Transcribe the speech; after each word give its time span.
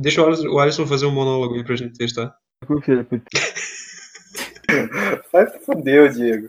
Deixa 0.00 0.22
o 0.22 0.26
Alisson, 0.26 0.48
o 0.48 0.58
Alisson 0.60 0.86
fazer 0.86 1.06
um 1.06 1.10
monólogo 1.10 1.56
aí 1.56 1.64
pra 1.64 1.74
gente 1.76 1.98
testar. 1.98 2.32
Puta. 2.66 3.04
Vai 5.32 5.46
se 5.50 5.58
fuder, 5.60 6.12
Diego. 6.12 6.48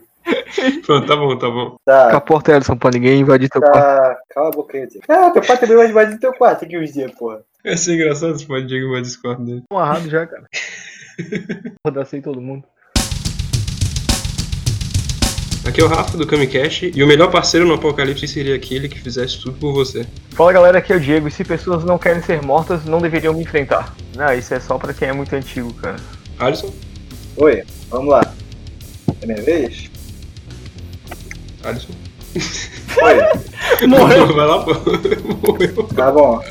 Pronto, 0.84 1.06
tá 1.06 1.16
bom, 1.16 1.36
tá 1.36 1.48
bom. 1.50 1.70
Fica 1.70 1.80
Tá, 1.84 2.16
a 2.16 2.20
porta, 2.20 2.52
Ellison, 2.52 2.76
pra 2.76 2.90
ninguém 2.90 3.20
invadir 3.20 3.48
teu 3.48 3.60
quarto. 3.60 3.74
tá. 3.82 4.18
Cala 4.30 4.48
a 4.48 4.52
boca 4.52 4.76
aí, 4.78 4.86
Diego. 4.86 5.04
Ah, 5.08 5.30
teu 5.30 5.42
pai 5.42 5.58
também 5.58 5.76
vai 5.76 5.88
invadir 5.88 6.18
teu 6.20 6.32
quarto 6.32 6.64
aqui 6.64 6.78
uns 6.78 6.92
dias, 6.92 7.10
porra. 7.12 7.42
Vai 7.64 7.76
ser 7.76 7.94
engraçado 7.94 8.38
se 8.38 8.46
pode 8.46 8.66
Diego 8.66 8.92
vai 8.92 9.02
Discord 9.02 9.44
dele. 9.44 9.62
Tô 9.68 9.76
amarrado 9.76 10.08
já, 10.08 10.26
cara. 10.26 10.46
Rodacei 11.84 12.20
todo 12.20 12.40
mundo. 12.40 12.64
Aqui 15.64 15.80
é 15.80 15.84
o 15.84 15.88
Rafa 15.88 16.16
do 16.16 16.26
Kamikaze 16.26 16.90
e 16.94 17.04
o 17.04 17.06
melhor 17.06 17.30
parceiro 17.30 17.66
no 17.66 17.74
Apocalipse 17.74 18.26
seria 18.26 18.54
aquele 18.56 18.88
que 18.88 18.98
fizesse 18.98 19.40
tudo 19.40 19.58
por 19.58 19.72
você. 19.74 20.06
Fala 20.30 20.52
galera, 20.54 20.78
aqui 20.78 20.92
é 20.92 20.96
o 20.96 21.00
Diego. 21.00 21.28
E 21.28 21.30
se 21.30 21.44
pessoas 21.44 21.84
não 21.84 21.98
querem 21.98 22.22
ser 22.22 22.42
mortas, 22.42 22.84
não 22.86 22.98
deveriam 22.98 23.34
me 23.34 23.42
enfrentar. 23.42 23.94
Não, 24.16 24.32
isso 24.32 24.54
é 24.54 24.60
só 24.60 24.78
pra 24.78 24.94
quem 24.94 25.08
é 25.08 25.12
muito 25.12 25.34
antigo, 25.36 25.72
cara. 25.74 25.96
Alisson? 26.38 26.72
Oi, 27.36 27.62
vamos 27.90 28.08
lá. 28.10 28.34
É 29.20 29.26
minha 29.26 29.42
vez? 29.42 29.90
Alisson? 31.62 31.92
Oi, 33.02 33.86
Morreu! 33.86 34.34
Vai 34.34 34.46
lá, 34.46 34.62
pô. 34.64 34.72
Morreu. 35.46 35.82
tá 35.94 36.10
bom. 36.10 36.42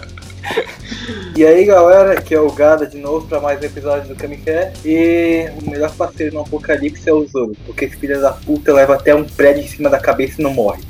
E 1.36 1.46
aí 1.46 1.66
galera, 1.66 2.14
aqui 2.14 2.34
é 2.36 2.40
o 2.40 2.52
Gada 2.52 2.86
de 2.86 2.98
novo 2.98 3.26
pra 3.28 3.40
mais 3.40 3.62
um 3.62 3.66
episódio 3.66 4.10
do 4.10 4.16
Kamikaze 4.16 4.72
E 4.86 5.50
o 5.62 5.70
melhor 5.70 5.92
parceiro 5.96 6.36
no 6.36 6.42
apocalipse 6.42 7.08
é 7.10 7.14
o 7.14 7.26
Zoro 7.28 7.54
Porque 7.66 7.86
esse 7.86 7.96
filho 7.98 8.20
da 8.22 8.32
puta 8.32 8.74
leva 8.74 8.96
até 8.96 9.14
um 9.16 9.24
prédio 9.24 9.64
em 9.64 9.68
cima 9.68 9.90
da 9.90 10.00
cabeça 10.00 10.36
e 10.40 10.44
não 10.44 10.54
morre 10.54 10.82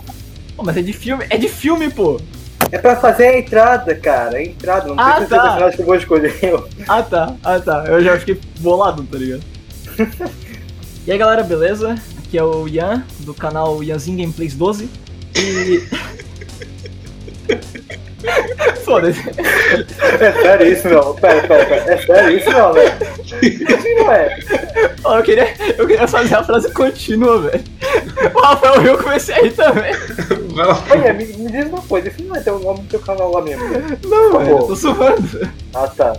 Pô, 0.56 0.64
mas 0.64 0.76
é 0.78 0.82
de 0.82 0.92
filme, 0.94 1.26
é 1.30 1.38
de 1.38 1.48
filme, 1.48 1.90
pô. 1.90 2.20
É 2.72 2.78
pra 2.78 2.96
fazer 2.98 3.28
a 3.28 3.40
entrada, 3.40 3.96
cara, 3.96 4.38
a 4.38 4.44
entrada, 4.44 4.88
não 4.90 4.96
Ah, 5.00 5.14
tem 5.14 5.24
que 5.24 5.30
ser 5.30 5.36
o 5.36 5.38
tá. 5.38 5.44
personagem 5.44 5.76
que 5.76 5.82
eu 5.82 5.86
vou 5.86 5.96
escolher 5.96 6.34
Ah 6.88 7.02
tá, 7.04 7.36
ah 7.44 7.60
tá. 7.60 7.86
Eu 7.88 8.02
já 8.04 8.20
fiquei 8.20 8.40
bolado, 8.60 9.04
tá 9.04 9.18
ligado? 9.18 9.44
e 11.08 11.12
aí 11.12 11.18
galera, 11.18 11.44
beleza? 11.44 11.96
Aqui 12.18 12.38
é 12.38 12.44
o 12.44 12.68
Ian, 12.68 13.04
do 13.22 13.34
canal 13.34 13.82
Ianzinho 13.84 14.18
Gameplays 14.18 14.54
12. 14.54 14.90
E. 15.36 15.84
Foda-se. 18.84 19.22
É 20.20 20.32
sério 20.32 20.68
isso 20.68 20.90
não, 20.90 21.16
pera, 21.16 21.48
pera, 21.48 21.66
pera, 21.66 21.94
é 21.94 21.98
sério 21.98 22.38
isso 22.38 22.50
não, 22.50 22.74
velho 22.74 22.92
Isso 23.42 23.96
não 23.98 24.12
é 24.12 24.40
Ó, 25.04 25.18
eu 25.18 25.24
queria, 25.24 25.54
eu 25.78 25.88
queria 25.88 26.08
fazer 26.08 26.36
a 26.36 26.44
frase 26.44 26.72
contínua, 26.74 27.40
velho. 27.42 27.64
O 28.34 28.40
Rafael 28.40 28.82
eu 28.86 28.98
comecei 28.98 29.36
aí 29.36 29.52
também. 29.52 29.94
Olha, 30.92 31.14
me, 31.14 31.26
me 31.26 31.52
diz 31.52 31.68
uma 31.68 31.82
coisa, 31.82 32.10
esse 32.10 32.22
não 32.24 32.36
é 32.36 32.42
teu 32.42 32.60
nome 32.60 32.82
do 32.82 32.88
teu 32.88 33.00
canal 33.00 33.32
lá 33.32 33.42
mesmo 33.42 33.68
né? 33.70 33.98
Não, 34.04 34.32
Por 34.32 34.44
velho, 34.44 34.58
eu 34.58 34.68
tô 34.68 34.76
suando. 34.76 35.50
Ah 35.74 35.88
tá, 35.88 36.18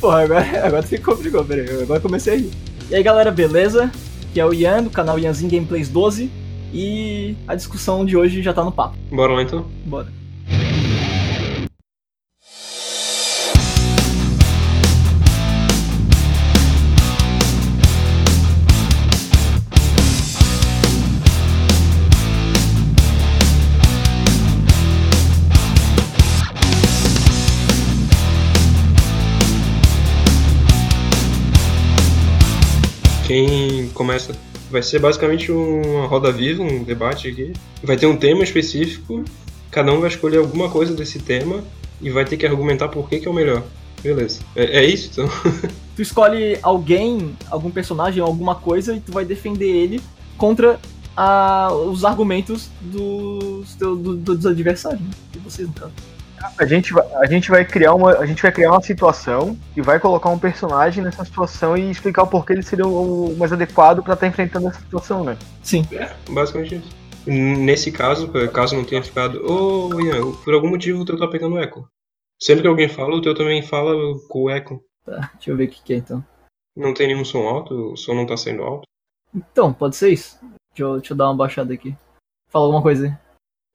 Porra, 0.00 0.22
agora, 0.22 0.46
agora 0.64 0.82
você 0.82 0.98
complicou, 0.98 1.44
peraí. 1.44 1.82
Agora 1.82 1.98
eu 1.98 2.02
comecei 2.02 2.34
a 2.34 2.36
rir. 2.36 2.50
E 2.90 2.94
aí 2.94 3.02
galera, 3.02 3.30
beleza? 3.30 3.90
Aqui 4.30 4.40
é 4.40 4.46
o 4.46 4.52
Ian, 4.52 4.82
do 4.82 4.90
canal 4.90 5.18
Ianzinho 5.18 5.50
Gameplays 5.50 5.88
12. 5.88 6.30
E 6.72 7.36
a 7.48 7.54
discussão 7.54 8.04
de 8.04 8.16
hoje 8.16 8.42
já 8.42 8.52
tá 8.52 8.64
no 8.64 8.70
papo. 8.70 8.96
Bora 9.10 9.32
lá 9.32 9.42
então. 9.42 9.66
Bora. 9.84 10.19
Quem 33.30 33.88
começa? 33.90 34.32
Vai 34.72 34.82
ser 34.82 34.98
basicamente 34.98 35.52
uma 35.52 36.04
roda 36.08 36.32
viva, 36.32 36.64
um 36.64 36.82
debate 36.82 37.28
aqui. 37.28 37.52
Vai 37.80 37.96
ter 37.96 38.06
um 38.06 38.16
tema 38.16 38.42
específico, 38.42 39.24
cada 39.70 39.92
um 39.92 40.00
vai 40.00 40.08
escolher 40.08 40.38
alguma 40.38 40.68
coisa 40.68 40.92
desse 40.94 41.20
tema 41.20 41.62
e 42.02 42.10
vai 42.10 42.24
ter 42.24 42.36
que 42.36 42.44
argumentar 42.44 42.88
por 42.88 43.08
que, 43.08 43.20
que 43.20 43.28
é 43.28 43.30
o 43.30 43.32
melhor. 43.32 43.62
Beleza. 44.02 44.40
É, 44.56 44.80
é 44.80 44.84
isso 44.84 45.10
então? 45.12 45.28
Tu 45.94 46.02
escolhe 46.02 46.58
alguém, 46.60 47.36
algum 47.48 47.70
personagem, 47.70 48.20
alguma 48.20 48.56
coisa 48.56 48.96
e 48.96 49.00
tu 49.00 49.12
vai 49.12 49.24
defender 49.24 49.68
ele 49.68 50.00
contra 50.36 50.80
a- 51.16 51.72
os 51.72 52.04
argumentos 52.04 52.68
dos, 52.80 53.74
teu- 53.76 53.94
do- 53.94 54.16
dos 54.16 54.44
adversários. 54.44 55.02
né? 55.02 55.10
De 55.30 55.38
vocês, 55.38 55.68
no 55.68 55.74
caso. 55.74 55.92
A 56.58 56.64
gente, 56.64 56.92
vai, 56.92 57.06
a, 57.14 57.26
gente 57.26 57.50
vai 57.50 57.64
criar 57.64 57.94
uma, 57.94 58.12
a 58.18 58.24
gente 58.24 58.42
vai 58.42 58.50
criar 58.50 58.72
uma 58.72 58.82
situação 58.82 59.58
e 59.76 59.82
vai 59.82 60.00
colocar 60.00 60.30
um 60.30 60.38
personagem 60.38 61.04
nessa 61.04 61.24
situação 61.24 61.76
e 61.76 61.90
explicar 61.90 62.22
o 62.22 62.26
porquê 62.26 62.54
ele 62.54 62.62
seria 62.62 62.86
o 62.86 63.36
mais 63.36 63.52
adequado 63.52 64.02
pra 64.02 64.14
estar 64.14 64.26
enfrentando 64.26 64.68
essa 64.68 64.80
situação, 64.80 65.22
né? 65.22 65.36
Sim. 65.62 65.86
É, 65.92 66.14
basicamente 66.30 66.76
isso. 66.76 67.00
Nesse 67.26 67.92
caso, 67.92 68.30
caso 68.52 68.74
não 68.74 68.84
tenha 68.84 69.02
ficado, 69.02 69.44
ô 69.44 70.00
Ian, 70.00 70.32
por 70.42 70.54
algum 70.54 70.70
motivo 70.70 71.02
o 71.02 71.04
teu 71.04 71.18
tá 71.18 71.28
pegando 71.28 71.58
eco. 71.58 71.86
Sempre 72.40 72.62
que 72.62 72.68
alguém 72.68 72.88
fala, 72.88 73.14
o 73.14 73.20
teu 73.20 73.34
também 73.34 73.62
fala 73.62 73.92
com 74.28 74.44
o 74.44 74.50
eco. 74.50 74.82
Tá, 75.04 75.30
deixa 75.34 75.50
eu 75.50 75.56
ver 75.56 75.64
o 75.64 75.68
que, 75.68 75.82
que 75.82 75.92
é 75.92 75.96
então. 75.96 76.24
Não 76.74 76.94
tem 76.94 77.08
nenhum 77.08 77.24
som 77.24 77.46
alto, 77.46 77.92
o 77.92 77.96
som 77.96 78.14
não 78.14 78.26
tá 78.26 78.36
saindo 78.36 78.62
alto. 78.62 78.84
Então, 79.34 79.72
pode 79.72 79.96
ser 79.96 80.10
isso? 80.10 80.38
Deixa 80.72 80.82
eu, 80.82 80.96
deixa 80.98 81.12
eu 81.12 81.16
dar 81.16 81.26
uma 81.26 81.36
baixada 81.36 81.74
aqui. 81.74 81.94
Fala 82.48 82.64
alguma 82.64 82.82
coisa 82.82 83.06
aí. 83.06 83.14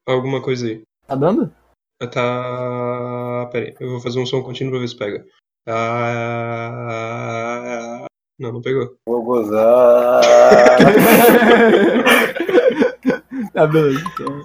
Alguma 0.08 0.42
coisa 0.42 0.68
aí. 0.68 0.81
Tá 1.08 1.16
dando? 1.16 1.54
Tá. 2.00 3.50
Pera 3.51 3.66
aí, 3.66 3.75
eu 3.79 3.89
vou 3.91 4.01
fazer 4.01 4.19
um 4.19 4.25
som 4.25 4.41
contínuo 4.44 4.72
pra 4.72 4.81
ver 4.81 4.88
se 4.88 4.97
pega. 4.97 5.25
Ah... 5.67 6.85
Não, 8.38 8.51
não 8.51 8.61
pegou. 8.61 8.97
vou 9.07 9.23
gozar 9.23 10.22
tá, 13.53 13.66
beleza. 13.66 14.03
Então, 14.13 14.41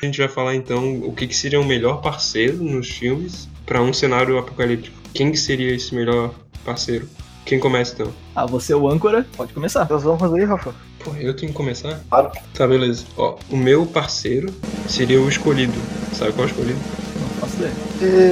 A 0.00 0.06
gente 0.06 0.20
vai 0.20 0.28
falar 0.28 0.54
então 0.54 1.00
o 1.00 1.12
que, 1.12 1.26
que 1.26 1.34
seria 1.34 1.60
o 1.60 1.64
melhor 1.64 2.00
parceiro 2.00 2.58
nos 2.58 2.88
filmes 2.88 3.48
pra 3.66 3.82
um 3.82 3.92
cenário 3.92 4.38
apocalíptico. 4.38 4.96
Quem 5.12 5.32
que 5.32 5.36
seria 5.36 5.74
esse 5.74 5.92
melhor 5.94 6.32
parceiro? 6.64 7.08
Quem 7.48 7.58
começa 7.58 7.94
então? 7.94 8.12
ah, 8.36 8.44
você 8.44 8.74
é 8.74 8.76
o 8.76 8.86
âncora, 8.86 9.26
pode 9.34 9.54
começar. 9.54 9.86
Nós 9.88 10.02
vamos 10.02 10.20
fazer 10.20 10.40
aí, 10.40 10.44
Rafa. 10.44 10.74
Pô, 11.02 11.12
eu 11.14 11.34
tenho 11.34 11.50
que 11.50 11.56
começar? 11.56 11.98
Claro. 12.10 12.30
Tá, 12.52 12.66
beleza. 12.66 13.06
Ó, 13.16 13.36
o 13.50 13.56
meu 13.56 13.86
parceiro 13.86 14.52
seria 14.86 15.18
o 15.18 15.26
escolhido. 15.28 15.72
Sabe 16.12 16.32
qual 16.32 16.46
é 16.46 16.50
o 16.50 16.52
escolhido? 16.52 16.78
Não 17.18 17.28
faço 17.40 17.56
ideia. 17.56 17.72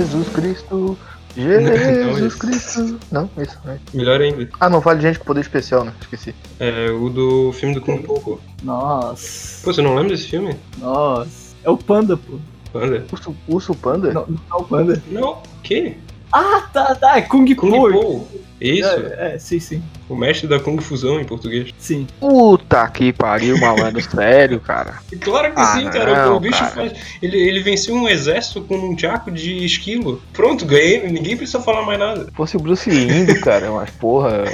Jesus 0.03 0.29
Cristo. 0.29 0.99
Não, 1.35 1.77
Jesus 1.77 2.27
isso. 2.27 2.39
Cristo. 2.39 2.99
Não, 3.11 3.31
isso, 3.39 3.59
né? 3.65 3.79
Melhor 3.95 4.21
ainda. 4.21 4.49
Ah, 4.61 4.69
não 4.69 4.81
vale 4.81 5.01
gente 5.01 5.19
com 5.19 5.25
poder 5.25 5.41
especial, 5.41 5.85
né? 5.85 5.93
Esqueci. 6.03 6.35
É 6.61 6.91
o 6.91 7.09
do 7.09 7.53
filme 7.53 7.75
do 7.75 7.81
Kung 7.81 8.03
Fu. 8.03 8.21
pô. 8.21 8.39
Nossa. 8.63 9.65
Pô, 9.65 9.73
você 9.73 9.81
não 9.81 9.95
lembra 9.95 10.11
desse 10.11 10.29
filme? 10.29 10.55
Nossa. 10.79 11.55
É 11.65 11.71
o 11.71 11.77
Panda, 11.79 12.17
pô. 12.19 12.39
Panda? 12.73 13.05
Urso, 13.11 13.37
urso 13.49 13.75
panda? 13.75 14.13
Não, 14.13 14.27
não 14.27 14.39
é 14.53 14.55
o 14.61 14.65
Panda. 14.65 15.03
Não, 15.11 15.31
o 15.33 15.43
quê? 15.63 15.97
Ah, 16.33 16.69
tá, 16.73 16.95
tá. 16.95 17.17
É 17.17 17.23
Kung, 17.23 17.47
Kung 17.55 17.71
Fu. 17.71 18.27
Isso, 18.61 18.89
É, 18.89 19.35
é, 19.35 19.39
sim, 19.39 19.61
sim. 19.61 19.83
o 20.09 20.17
mestre 20.17 20.47
da 20.49 20.59
Kung 20.59 20.79
Fusão 20.81 21.21
em 21.21 21.25
português. 21.25 21.75
Sim. 21.79 22.07
Puta 22.19 22.89
que 22.89 23.13
pariu, 23.13 23.59
malandro. 23.59 24.01
Sério, 24.11 24.59
cara. 24.61 24.95
Claro 25.21 25.53
que 25.53 25.61
Ah, 25.61 25.75
sim, 25.79 25.91
cara. 25.91 26.27
não, 26.27 26.37
o 26.37 26.41
bicho 26.41 26.59
cara. 26.59 26.71
faz. 26.71 26.93
Ele, 27.23 27.37
ele 27.37 27.61
venceu 27.63 27.95
um 27.95 28.09
exército 28.09 28.63
com 28.63 28.77
um 28.77 28.97
tchaco 28.97 29.31
de 29.31 29.65
esquilo. 29.65 30.23
Pronto, 30.33 30.65
ganhei. 30.65 31.07
Ninguém 31.07 31.37
precisa 31.37 31.61
falar 31.61 31.83
mais 31.85 31.99
nada. 31.99 32.29
Fosse 32.35 32.57
o 32.57 32.61
Bruce 32.61 32.89
Lindo, 32.89 33.39
cara, 33.41 33.71
mas 33.71 33.91
porra. 33.91 34.45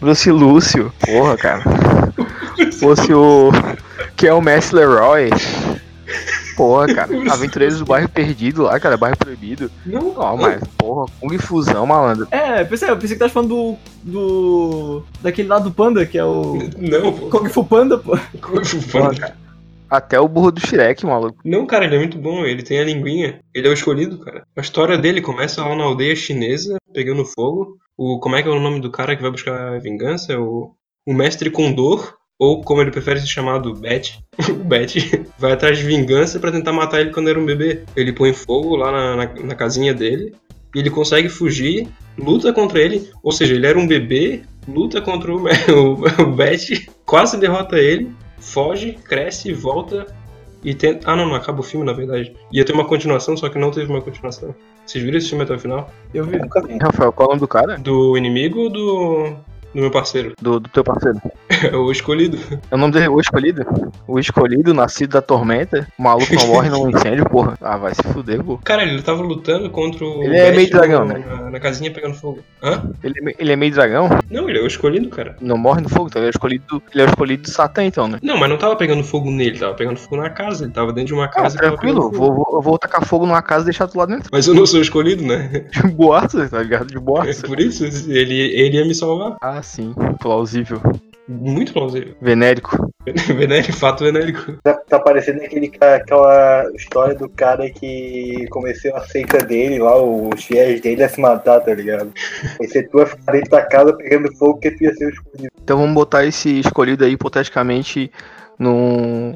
Bruce 0.00 0.30
Lúcio, 0.30 0.92
porra, 1.04 1.36
cara. 1.36 1.62
Fosse 2.80 3.12
o. 3.12 3.50
Que 4.16 4.26
é 4.26 4.32
o 4.34 4.40
Messi 4.40 4.74
Leroy. 4.74 5.30
Porra, 6.56 6.94
cara. 6.94 7.10
Aventureiros 7.32 7.78
do 7.78 7.84
bairro 7.84 8.08
perdido 8.08 8.62
lá, 8.62 8.78
cara, 8.78 8.96
bairro 8.96 9.16
proibido. 9.16 9.70
Não, 9.84 10.12
Ó, 10.16 10.36
mas, 10.36 10.62
porra, 10.76 11.10
Kung 11.20 11.38
Fusão, 11.38 11.86
malandro. 11.86 12.26
É, 12.30 12.64
pensei, 12.64 12.90
eu 12.90 12.96
pensei 12.96 13.16
que 13.16 13.20
tava 13.20 13.32
falando 13.32 13.48
do. 13.48 13.76
do. 14.02 15.04
daquele 15.22 15.48
lá 15.48 15.58
do 15.58 15.70
Panda, 15.70 16.04
que 16.06 16.18
é 16.18 16.24
o. 16.24 16.58
Não, 16.78 17.12
pô. 17.12 17.38
Kung 17.38 17.48
Fu 17.48 17.64
Panda, 17.64 17.98
pô. 17.98 18.16
Kung 18.40 18.64
Fu 18.64 18.82
Panda. 18.90 19.14
cara. 19.14 19.42
Até 19.92 20.18
o 20.18 20.26
burro 20.26 20.50
do 20.50 20.66
Shrek, 20.66 21.04
maluco. 21.04 21.38
Não, 21.44 21.66
cara, 21.66 21.84
ele 21.84 21.96
é 21.96 21.98
muito 21.98 22.16
bom. 22.16 22.46
Ele 22.46 22.62
tem 22.62 22.80
a 22.80 22.84
linguinha. 22.84 23.40
Ele 23.54 23.66
é 23.68 23.70
o 23.70 23.74
escolhido, 23.74 24.18
cara. 24.18 24.42
A 24.56 24.62
história 24.62 24.96
dele 24.96 25.20
começa 25.20 25.62
lá 25.62 25.76
na 25.76 25.84
aldeia 25.84 26.16
chinesa, 26.16 26.78
pegando 26.94 27.26
fogo. 27.26 27.76
O, 27.94 28.18
como 28.18 28.34
é 28.34 28.42
que 28.42 28.48
é 28.48 28.50
o 28.50 28.58
nome 28.58 28.80
do 28.80 28.90
cara 28.90 29.14
que 29.14 29.20
vai 29.20 29.30
buscar 29.30 29.78
vingança? 29.82 30.32
É 30.32 30.38
o, 30.38 30.74
o 31.06 31.12
Mestre 31.12 31.50
Condor. 31.50 32.14
Ou 32.42 32.60
como 32.60 32.80
ele 32.80 32.90
prefere 32.90 33.20
ser 33.20 33.28
chamado, 33.28 33.72
Bet. 33.72 34.18
o 34.50 34.64
Bet 34.64 35.24
vai 35.38 35.52
atrás 35.52 35.78
de 35.78 35.84
vingança 35.84 36.40
pra 36.40 36.50
tentar 36.50 36.72
matar 36.72 37.00
ele 37.00 37.12
quando 37.12 37.30
era 37.30 37.38
um 37.38 37.46
bebê. 37.46 37.84
Ele 37.94 38.12
põe 38.12 38.32
fogo 38.32 38.74
lá 38.74 38.90
na, 38.90 39.14
na, 39.14 39.34
na 39.44 39.54
casinha 39.54 39.94
dele. 39.94 40.34
E 40.74 40.80
ele 40.80 40.90
consegue 40.90 41.28
fugir, 41.28 41.86
luta 42.18 42.52
contra 42.52 42.80
ele. 42.80 43.08
Ou 43.22 43.30
seja, 43.30 43.54
ele 43.54 43.64
era 43.64 43.78
um 43.78 43.86
bebê, 43.86 44.42
luta 44.66 45.00
contra 45.00 45.32
o, 45.32 45.44
o, 45.70 46.22
o 46.22 46.32
Bet, 46.34 46.90
quase 47.06 47.38
derrota 47.38 47.78
ele, 47.78 48.10
foge, 48.40 48.98
cresce, 49.04 49.52
volta 49.52 50.04
E 50.64 50.74
tem... 50.74 50.98
Ah, 51.04 51.14
não, 51.14 51.28
não 51.28 51.36
acaba 51.36 51.60
o 51.60 51.62
filme, 51.62 51.86
na 51.86 51.92
verdade. 51.92 52.34
Ia 52.52 52.64
ter 52.64 52.72
uma 52.72 52.86
continuação, 52.86 53.36
só 53.36 53.48
que 53.48 53.56
não 53.56 53.70
teve 53.70 53.88
uma 53.88 54.02
continuação. 54.02 54.52
Vocês 54.84 55.04
viram 55.04 55.16
esse 55.16 55.28
filme 55.28 55.44
até 55.44 55.54
o 55.54 55.60
final? 55.60 55.88
Eu 56.12 56.24
vi. 56.24 56.38
Nunca 56.38 56.60
vi. 56.60 56.76
Rafael, 56.82 57.12
qual 57.12 57.26
é 57.26 57.28
o 57.28 57.30
nome 57.34 57.40
do 57.40 57.46
cara? 57.46 57.78
Do 57.78 58.16
inimigo 58.18 58.62
ou 58.62 58.68
do. 58.68 59.36
Do 59.74 59.80
meu 59.80 59.90
parceiro? 59.90 60.32
Do, 60.40 60.60
do 60.60 60.68
teu 60.68 60.84
parceiro. 60.84 61.20
É 61.48 61.74
o 61.76 61.90
escolhido. 61.90 62.38
É 62.70 62.74
o 62.74 62.78
nome 62.78 62.92
dele, 62.92 63.08
o 63.08 63.20
escolhido? 63.20 63.64
O 64.06 64.18
escolhido, 64.18 64.74
nascido 64.74 65.12
da 65.12 65.22
tormenta. 65.22 65.86
O 65.98 66.02
maluco 66.02 66.34
não 66.34 66.46
morre 66.48 66.68
num 66.70 66.90
incêndio, 66.90 67.24
porra. 67.28 67.56
Ah, 67.60 67.76
vai 67.76 67.94
se 67.94 68.02
fuder, 68.02 68.42
pô. 68.42 68.58
Cara, 68.64 68.82
ele 68.82 69.00
tava 69.02 69.22
lutando 69.22 69.70
contra 69.70 70.04
o. 70.04 70.22
Ele 70.22 70.36
é 70.36 70.52
meio 70.52 70.70
dragão, 70.70 71.04
né? 71.04 71.24
Na, 71.50 71.60
casinha 71.60 71.90
pegando 71.92 72.14
fogo. 72.14 72.40
Hã? 72.62 72.90
Ele, 73.02 73.14
é 73.18 73.34
ele 73.38 73.52
é 73.52 73.56
meio 73.56 73.72
dragão? 73.72 74.08
Não, 74.30 74.48
ele 74.48 74.58
é 74.58 74.62
o 74.62 74.66
escolhido, 74.66 75.08
cara. 75.08 75.36
Não 75.40 75.56
morre 75.56 75.80
no 75.80 75.88
fogo, 75.88 76.08
então 76.08 76.20
ele 76.20 76.26
é 76.26 76.30
o 76.30 76.36
escolhido. 76.36 76.82
Ele 76.92 77.02
é 77.02 77.06
o 77.06 77.08
escolhido 77.08 77.42
de 77.42 77.50
Satã, 77.50 77.84
então, 77.84 78.08
né? 78.08 78.18
Não, 78.22 78.36
mas 78.36 78.48
não 78.50 78.58
tava 78.58 78.76
pegando 78.76 79.02
fogo 79.04 79.30
nele, 79.30 79.58
tava 79.58 79.74
pegando 79.74 79.98
fogo 79.98 80.16
na 80.16 80.30
casa. 80.30 80.64
Ele 80.64 80.72
tava 80.72 80.92
dentro 80.92 81.08
de 81.08 81.14
uma 81.14 81.24
Ah, 81.24 81.28
casa 81.28 81.56
tava 81.58 81.70
tranquilo, 81.76 82.10
vou, 82.10 82.34
vou, 82.34 82.46
eu 82.52 82.60
vou 82.60 82.78
tacar 82.78 83.04
fogo 83.04 83.26
numa 83.26 83.42
casa 83.42 83.62
e 83.62 83.64
deixar 83.66 83.86
tu 83.88 83.98
lá 83.98 84.06
dentro. 84.06 84.28
Mas 84.32 84.46
eu 84.46 84.54
não 84.54 84.66
sou 84.66 84.80
o 84.80 84.82
escolhido, 84.82 85.22
né? 85.22 85.66
De 85.72 85.88
boato, 85.88 86.48
tá 86.48 86.62
ligado? 86.62 86.86
De 86.86 86.96
É 86.96 87.00
boato. 87.00 87.42
por 87.42 87.60
isso, 87.60 87.84
ele, 87.84 88.34
ele 88.40 88.76
ia 88.76 88.84
me 88.84 88.94
salvar. 88.94 89.36
Ah, 89.40 89.61
sim. 89.62 89.94
Plausível. 90.20 90.80
Muito 91.28 91.72
plausível. 91.72 92.14
Venérico. 92.20 92.90
Venérico, 93.06 93.72
fato 93.72 94.04
venérico. 94.04 94.52
Tá, 94.62 94.74
tá 94.74 94.98
parecendo 94.98 95.42
aquele, 95.42 95.72
aquela 95.80 96.64
história 96.74 97.14
do 97.14 97.28
cara 97.28 97.68
que 97.70 98.46
começou 98.50 98.94
a 98.96 99.00
seita 99.06 99.38
dele 99.38 99.78
lá, 99.78 100.00
os 100.00 100.44
fiéis 100.44 100.80
dele 100.80 101.02
a 101.02 101.08
se 101.08 101.20
matar, 101.20 101.60
tá 101.60 101.74
ligado? 101.74 102.12
Aí 102.60 102.68
você 102.68 102.82
tu 102.82 102.98
ia 102.98 103.06
ficar 103.06 103.32
dentro 103.32 103.50
da 103.50 103.62
casa 103.62 103.92
pegando 103.96 104.32
fogo 104.36 104.58
que 104.58 104.70
tu 104.72 104.84
ia 104.84 104.94
ser 104.94 105.06
o 105.06 105.10
escolhido. 105.10 105.48
Então 105.62 105.78
vamos 105.78 105.94
botar 105.94 106.24
esse 106.26 106.60
escolhido 106.60 107.04
aí, 107.04 107.12
hipoteticamente, 107.12 108.10
num. 108.58 109.34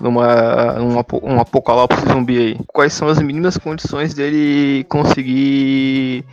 Numa, 0.00 0.72
num 0.78 0.98
apo- 0.98 1.20
um 1.22 1.38
apocalipse 1.38 2.06
zumbi 2.10 2.38
aí. 2.38 2.56
Quais 2.68 2.94
são 2.94 3.06
as 3.08 3.20
mínimas 3.20 3.58
condições 3.58 4.14
dele 4.14 4.82
conseguir 4.88 6.24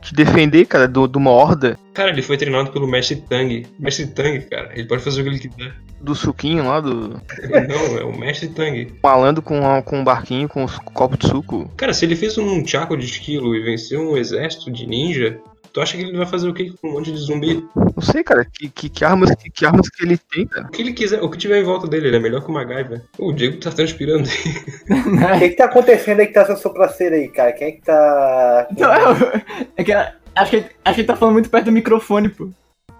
te 0.00 0.14
defender, 0.14 0.64
cara, 0.66 0.86
do- 0.88 1.06
de 1.08 1.18
uma 1.18 1.30
horda 1.30 1.78
Cara, 1.92 2.10
ele 2.10 2.22
foi 2.22 2.36
treinado 2.36 2.70
pelo 2.70 2.86
Mestre 2.86 3.16
Tang. 3.16 3.66
Mestre 3.78 4.06
Tang, 4.06 4.40
cara, 4.42 4.70
ele 4.74 4.86
pode 4.86 5.02
fazer 5.02 5.20
o 5.20 5.24
que 5.24 5.30
ele 5.30 5.38
quiser. 5.40 5.74
do 6.00 6.14
suquinho 6.14 6.64
lá, 6.64 6.80
do 6.80 7.20
Não, 7.68 7.98
é 7.98 8.04
o 8.04 8.16
Mestre 8.16 8.48
Tang. 8.48 8.92
malandro 9.02 9.42
com, 9.42 9.66
a- 9.66 9.82
com 9.82 9.98
um 9.98 10.04
barquinho 10.04 10.48
com 10.48 10.62
os 10.64 10.78
copos 10.78 11.18
de 11.18 11.26
suco? 11.26 11.68
Cara, 11.76 11.92
se 11.92 12.04
ele 12.04 12.14
fez 12.14 12.38
um 12.38 12.64
chaco 12.66 12.96
de 12.96 13.04
esquilo 13.06 13.54
e 13.56 13.62
venceu 13.64 14.00
um 14.12 14.16
exército 14.16 14.70
de 14.70 14.86
ninja, 14.86 15.38
tu 15.78 15.82
acha 15.82 15.96
que 15.96 16.02
ele 16.02 16.16
vai 16.16 16.26
fazer 16.26 16.48
o 16.48 16.54
que 16.54 16.70
com 16.70 16.88
um 16.88 16.92
monte 16.94 17.12
de 17.12 17.18
zumbi? 17.18 17.64
Não 17.76 18.02
sei, 18.02 18.24
cara, 18.24 18.44
que, 18.44 18.68
que, 18.68 18.88
que 18.88 19.04
armas, 19.04 19.32
que, 19.36 19.48
que 19.48 19.64
armas 19.64 19.88
que 19.88 20.04
ele 20.04 20.18
tem, 20.18 20.44
cara. 20.44 20.66
O 20.66 20.70
que 20.70 20.82
ele 20.82 20.92
quiser, 20.92 21.22
o 21.22 21.30
que 21.30 21.38
tiver 21.38 21.60
em 21.60 21.64
volta 21.64 21.86
dele, 21.86 22.08
ele 22.08 22.16
é 22.16 22.20
melhor 22.20 22.42
que 22.42 22.50
o 22.50 22.52
MacGyver. 22.52 23.04
O 23.16 23.32
Diego 23.32 23.58
tá 23.58 23.70
transpirando 23.70 24.28
aí. 24.28 24.98
O 25.36 25.38
que 25.38 25.50
que 25.50 25.56
tá 25.56 25.66
acontecendo 25.66 26.18
aí 26.18 26.26
que 26.26 26.32
tá 26.32 26.40
essa 26.40 26.56
sopraceira 26.56 27.14
aí, 27.14 27.28
cara? 27.28 27.52
Quem 27.52 27.68
é 27.68 27.72
que 27.72 27.82
tá. 27.82 28.66
Então, 28.72 28.92
é, 28.92 29.44
é 29.76 29.84
que 29.84 29.92
acho 30.34 30.50
que, 30.50 30.56
acho 30.84 30.94
que 30.94 31.00
ele 31.00 31.06
tá 31.06 31.16
falando 31.16 31.34
muito 31.34 31.50
perto 31.50 31.66
do 31.66 31.72
microfone, 31.72 32.28
pô. 32.28 32.48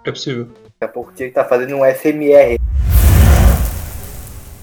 É 0.05 0.11
possível. 0.11 0.45
Daqui 0.45 0.83
a 0.83 0.87
pouco 0.87 1.11
o 1.11 1.13
Diego 1.13 1.33
tá 1.33 1.43
fazendo 1.43 1.75
um 1.75 1.85
SMR. 1.85 2.57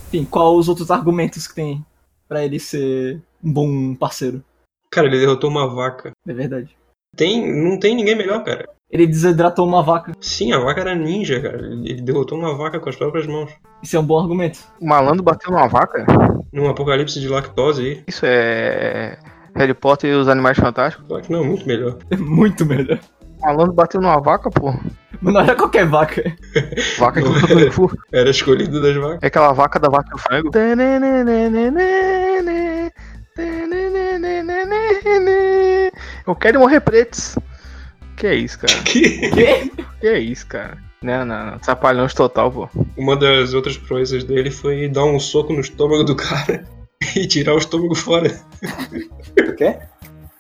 Enfim, 0.09 0.25
qual 0.25 0.57
os 0.57 0.71
outros 0.71 0.91
argumentos 0.91 1.47
que 1.47 1.55
tem 1.55 1.85
pra 2.27 2.43
ele 2.43 2.59
ser 2.59 3.21
um 3.45 3.53
bom 3.53 3.95
parceiro? 3.95 4.43
Cara, 4.91 5.07
ele 5.07 5.19
derrotou 5.19 5.51
uma 5.51 5.69
vaca. 5.69 6.13
É 6.27 6.33
verdade. 6.33 6.75
Tem, 7.17 7.51
não 7.65 7.79
tem 7.79 7.95
ninguém 7.95 8.15
melhor, 8.15 8.45
cara. 8.45 8.69
Ele 8.91 9.07
desidratou 9.07 9.67
uma 9.67 9.83
vaca. 9.83 10.13
Sim, 10.21 10.53
a 10.53 10.59
vaca 10.59 10.81
era 10.81 10.95
ninja, 10.95 11.41
cara. 11.41 11.59
Ele 11.59 12.01
derrotou 12.01 12.39
uma 12.39 12.57
vaca 12.57 12.79
com 12.79 12.89
as 12.89 12.95
próprias 12.95 13.27
mãos. 13.27 13.51
Isso 13.83 13.97
é 13.97 14.01
um 14.01 14.05
bom 14.05 14.21
argumento. 14.21 14.61
O 14.81 14.87
malandro 14.87 15.25
bateu 15.25 15.51
numa 15.51 15.67
vaca? 15.67 16.07
Num 16.53 16.69
apocalipse 16.69 17.21
de 17.21 17.29
lactose 17.29 17.83
aí. 17.83 18.05
Isso 18.07 18.25
é. 18.25 19.19
Harry 19.57 19.75
Potter 19.75 20.13
e 20.13 20.15
os 20.15 20.29
Animais 20.29 20.59
Fantásticos? 20.59 21.09
Só 21.09 21.21
que 21.21 21.33
não, 21.33 21.43
muito 21.45 21.67
melhor. 21.67 21.99
É 22.11 22.17
muito 22.17 22.65
melhor. 22.65 23.01
O 23.39 23.47
malandro 23.47 23.73
bateu 23.73 24.01
numa 24.01 24.21
vaca, 24.21 24.51
pô. 24.51 24.73
Mas 25.21 25.35
não 25.35 25.41
era 25.41 25.55
qualquer 25.55 25.87
vaca. 25.87 26.23
Vaca 26.99 27.23
que 27.23 27.71
cu. 27.71 27.91
Era 28.13 28.31
escolhido 28.31 28.81
das 28.81 28.97
vacas. 28.97 29.19
É 29.23 29.27
aquela 29.27 29.53
vaca 29.53 29.79
da 29.81 29.89
vaca 29.89 30.11
e 30.11 30.15
o 30.15 30.19
frango. 30.19 30.51
Eu 36.27 36.35
quero 36.35 36.61
morrer 36.61 36.81
pretos. 36.81 37.37
Que 38.17 38.27
é 38.27 38.35
isso, 38.35 38.59
cara? 38.59 38.73
Que? 38.85 39.31
Quê? 39.31 39.71
Que 40.01 40.07
é 40.09 40.19
isso, 40.19 40.47
cara? 40.47 40.79
Não, 41.03 41.25
não, 41.25 41.53
não. 41.53 41.59
Trapalhões 41.59 42.15
total, 42.15 42.51
pô. 42.51 42.69
Uma 42.97 43.17
das 43.17 43.55
outras 43.55 43.77
proezas 43.77 44.25
dele 44.25 44.51
foi 44.51 44.89
dar 44.89 45.05
um 45.05 45.21
soco 45.21 45.53
no 45.53 45.61
estômago 45.61 46.05
do 46.05 46.17
cara 46.17 46.65
e 47.15 47.27
tirar 47.27 47.55
o 47.55 47.59
estômago 47.59 47.95
fora. 47.95 48.29
O 49.39 49.55
quê? 49.55 49.77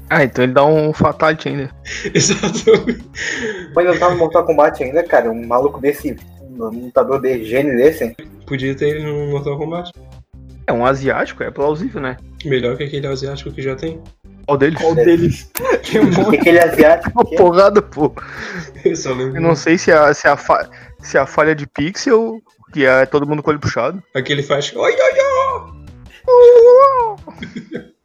Ah, 0.08 0.24
então 0.24 0.44
ele 0.44 0.52
dá 0.52 0.64
um 0.64 0.92
fatality 0.92 1.48
ainda. 1.48 1.70
Exato. 2.14 2.72
Mas 3.74 3.86
eu 3.86 3.98
tava 3.98 4.14
no 4.14 4.18
Mortal 4.18 4.44
Kombat 4.44 4.82
ainda, 4.82 5.02
cara. 5.02 5.30
Um 5.30 5.46
maluco 5.46 5.80
desse. 5.80 6.16
Um 6.40 6.86
lutador 6.86 7.20
de 7.20 7.44
gênio 7.44 7.76
desse. 7.76 8.16
Podia 8.46 8.74
ter 8.74 8.88
ele 8.88 9.04
no 9.04 9.30
Mortal 9.30 9.58
Kombat. 9.58 9.92
É 10.66 10.72
um 10.72 10.84
asiático, 10.84 11.42
é 11.42 11.50
plausível, 11.50 12.00
né? 12.00 12.16
Melhor 12.44 12.76
que 12.76 12.84
aquele 12.84 13.06
asiático 13.06 13.52
que 13.52 13.62
já 13.62 13.76
tem. 13.76 14.00
Qual 14.46 14.56
deles? 14.58 14.80
Qual 14.80 14.94
deles? 14.94 15.50
Tem 15.90 16.00
um 16.00 16.10
monte. 16.12 16.38
Aquele 16.38 16.58
asiático. 16.60 17.10
Uma 17.20 17.24
que 17.28 17.34
é- 17.34 17.38
porrada, 17.38 17.82
pô. 17.82 18.12
Eu 18.84 18.94
só 18.96 19.12
lembro. 19.12 19.36
Eu 19.36 19.40
não 19.42 19.56
sei 19.56 19.76
se 19.76 19.90
a, 19.92 20.12
se 20.14 20.26
a, 20.28 20.36
fa- 20.36 20.68
se 21.00 21.18
a 21.18 21.26
falha 21.26 21.54
de 21.54 21.66
pixel, 21.66 22.40
que 22.72 22.84
é 22.84 23.04
todo 23.06 23.26
mundo 23.26 23.42
com 23.42 23.50
o 23.50 23.52
olho 23.52 23.60
puxado. 23.60 24.02
Aquele 24.14 24.42
faz. 24.42 24.72
Oi, 24.74 24.92
oi, 24.92 24.96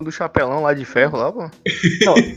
Do 0.00 0.12
chapelão 0.12 0.62
lá 0.62 0.74
de 0.74 0.84
ferro 0.84 1.16
lá, 1.18 1.32
pô. 1.32 1.50
Não, 2.04 2.14
oi! 2.14 2.34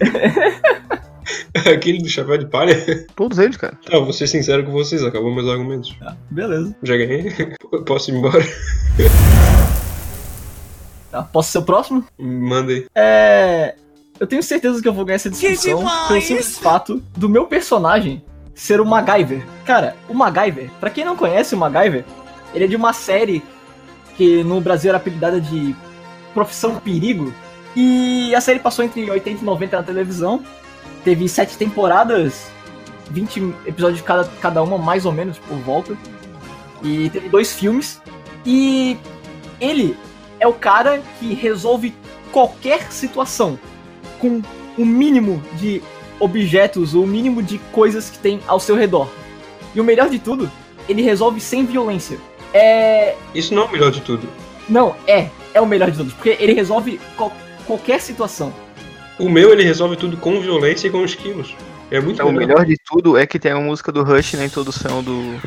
Aquele 1.72 2.00
do 2.02 2.10
chapéu 2.10 2.38
de 2.38 2.48
palha. 2.48 2.74
Todos 3.16 3.38
eles, 3.38 3.58
cara. 3.58 3.78
Tá, 3.86 4.00
vou 4.00 4.14
ser 4.14 4.26
sincero 4.28 4.64
com 4.64 4.72
vocês, 4.72 5.04
acabou 5.04 5.34
meus 5.34 5.48
argumentos. 5.48 5.96
beleza. 6.32 6.76
Já 6.82 6.98
ganhei? 6.98 7.32
Posso 7.86 8.10
ir 8.12 8.16
embora? 8.16 8.44
Tá, 11.12 11.24
posso 11.24 11.52
ser 11.52 11.58
o 11.60 11.64
próximo? 11.64 12.04
Manda 12.18 12.72
aí. 12.72 12.86
É. 12.96 13.76
Eu 14.20 14.28
tenho 14.28 14.44
certeza 14.44 14.82
que 14.82 14.88
eu 14.88 14.94
vou 14.94 15.06
ganhar 15.06 15.16
essa 15.16 15.30
discussão 15.30 15.86
pelo 16.08 16.22
simples 16.22 16.58
fato 16.58 17.02
do 17.16 17.30
meu 17.30 17.46
personagem 17.46 18.22
ser 18.54 18.82
o 18.82 18.86
MacGyver. 18.86 19.46
Cara, 19.66 19.96
o 20.10 20.14
MacGyver, 20.14 20.70
pra 20.80 20.90
quem 20.90 21.06
não 21.06 21.16
conhece 21.16 21.56
o 21.56 21.58
MacGyver, 21.58 22.04
ele 22.54 22.66
é 22.66 22.68
de 22.68 22.76
uma 22.76 22.92
série 22.92 23.42
que 24.18 24.44
no 24.44 24.60
Brasil 24.60 24.90
era 24.90 24.98
apelidada 24.98 25.40
de 25.40 25.74
Profissão 26.34 26.76
Perigo. 26.76 27.34
E 27.74 28.36
a 28.36 28.42
série 28.42 28.60
passou 28.60 28.84
entre 28.84 29.10
80 29.10 29.42
e 29.42 29.46
90 29.46 29.78
na 29.78 29.84
televisão. 29.84 30.44
Teve 31.06 31.30
sete 31.30 31.58
temporadas, 31.58 32.52
20 33.12 33.56
episódios 33.66 34.00
de 34.00 34.04
cada, 34.04 34.26
cada 34.42 34.62
uma, 34.62 34.78
mais 34.78 35.06
ou 35.06 35.14
menos, 35.14 35.40
por 35.40 35.58
volta. 35.60 35.98
E 36.84 37.10
teve 37.10 37.30
dois 37.30 37.54
filmes. 37.54 38.02
E 38.46 38.98
ele 39.62 39.96
é 40.40 40.48
o 40.48 40.54
cara 40.54 41.02
que 41.20 41.34
resolve 41.34 41.94
qualquer 42.32 42.92
situação 42.92 43.60
com 44.20 44.42
o 44.78 44.86
mínimo 44.86 45.42
de 45.54 45.82
objetos, 46.20 46.94
o 46.94 47.06
mínimo 47.06 47.42
de 47.42 47.58
coisas 47.72 48.10
que 48.10 48.18
tem 48.20 48.40
ao 48.48 48.60
seu 48.60 48.76
redor. 48.76 49.08
E 49.74 49.80
o 49.80 49.84
melhor 49.84 50.10
de 50.10 50.20
tudo, 50.20 50.52
ele 50.88 51.02
resolve 51.02 51.40
sem 51.40 51.66
violência. 51.66 52.18
É. 52.54 53.16
Isso 53.34 53.54
não 53.54 53.64
é 53.64 53.66
o 53.66 53.72
melhor 53.72 53.92
de 53.92 54.02
tudo. 54.02 54.28
Não, 54.68 54.96
é. 55.08 55.30
É 55.54 55.62
o 55.62 55.66
melhor 55.66 55.92
de 55.92 55.98
todos. 55.98 56.14
Porque 56.14 56.38
ele 56.40 56.54
resolve 56.54 57.00
qual- 57.16 57.34
qualquer 57.66 58.00
situação. 58.02 58.54
O 59.20 59.30
meu 59.30 59.52
ele 59.52 59.64
resolve 59.64 59.96
tudo 59.96 60.18
com 60.18 60.40
violência 60.40 60.88
e 60.88 60.92
com 60.92 61.04
esquilos. 61.04 61.56
É 61.92 62.00
muito 62.00 62.16
Então, 62.16 62.30
o 62.30 62.32
melhor 62.32 62.66
de 62.66 62.76
tudo 62.86 63.18
é 63.18 63.26
que 63.26 63.40
tem 63.40 63.52
a 63.52 63.60
música 63.60 63.92
do 63.92 64.04
Rush 64.04 64.34
na 64.34 64.46
introdução 64.46 65.02
do, 65.04 65.40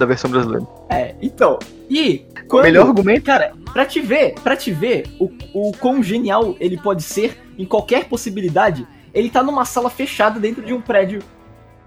da 0.00 0.06
versão 0.06 0.30
brasileira. 0.30 0.66
É, 0.88 1.14
então. 1.22 1.58
E. 1.88 2.26
O 2.42 2.48
Quando, 2.50 2.64
melhor 2.64 2.88
argumento 2.88 3.22
Cara, 3.22 3.52
pra 3.72 3.86
te 3.86 4.00
ver, 4.00 4.34
pra 4.42 4.56
te 4.56 4.72
ver 4.72 5.04
o, 5.20 5.30
o 5.54 5.72
quão 5.72 6.02
genial 6.02 6.56
ele 6.58 6.76
pode 6.76 7.02
ser 7.02 7.38
em 7.56 7.64
qualquer 7.64 8.06
possibilidade, 8.06 8.86
ele 9.14 9.30
tá 9.30 9.40
numa 9.42 9.64
sala 9.64 9.88
fechada 9.88 10.40
dentro 10.40 10.64
de 10.64 10.72
um 10.74 10.80
prédio 10.80 11.20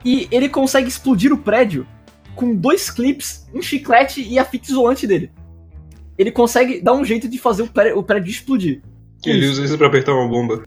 e 0.05 0.27
ele 0.31 0.47
consegue 0.47 0.87
explodir 0.87 1.33
o 1.33 1.37
prédio 1.37 1.85
com 2.35 2.55
dois 2.55 2.89
clips, 2.89 3.45
um 3.53 3.61
chiclete 3.61 4.21
e 4.21 4.39
a 4.39 4.45
fita 4.45 4.69
isolante 4.71 5.05
dele. 5.05 5.31
Ele 6.17 6.31
consegue 6.31 6.81
dar 6.81 6.93
um 6.93 7.03
jeito 7.03 7.27
de 7.27 7.37
fazer 7.37 7.63
o 7.63 7.67
pré- 7.67 7.93
o 7.93 8.01
prédio 8.03 8.29
explodir. 8.29 8.81
Ele 9.25 9.47
usa 9.47 9.63
isso 9.63 9.77
pra 9.77 9.87
apertar 9.87 10.13
uma 10.13 10.27
bomba. 10.27 10.63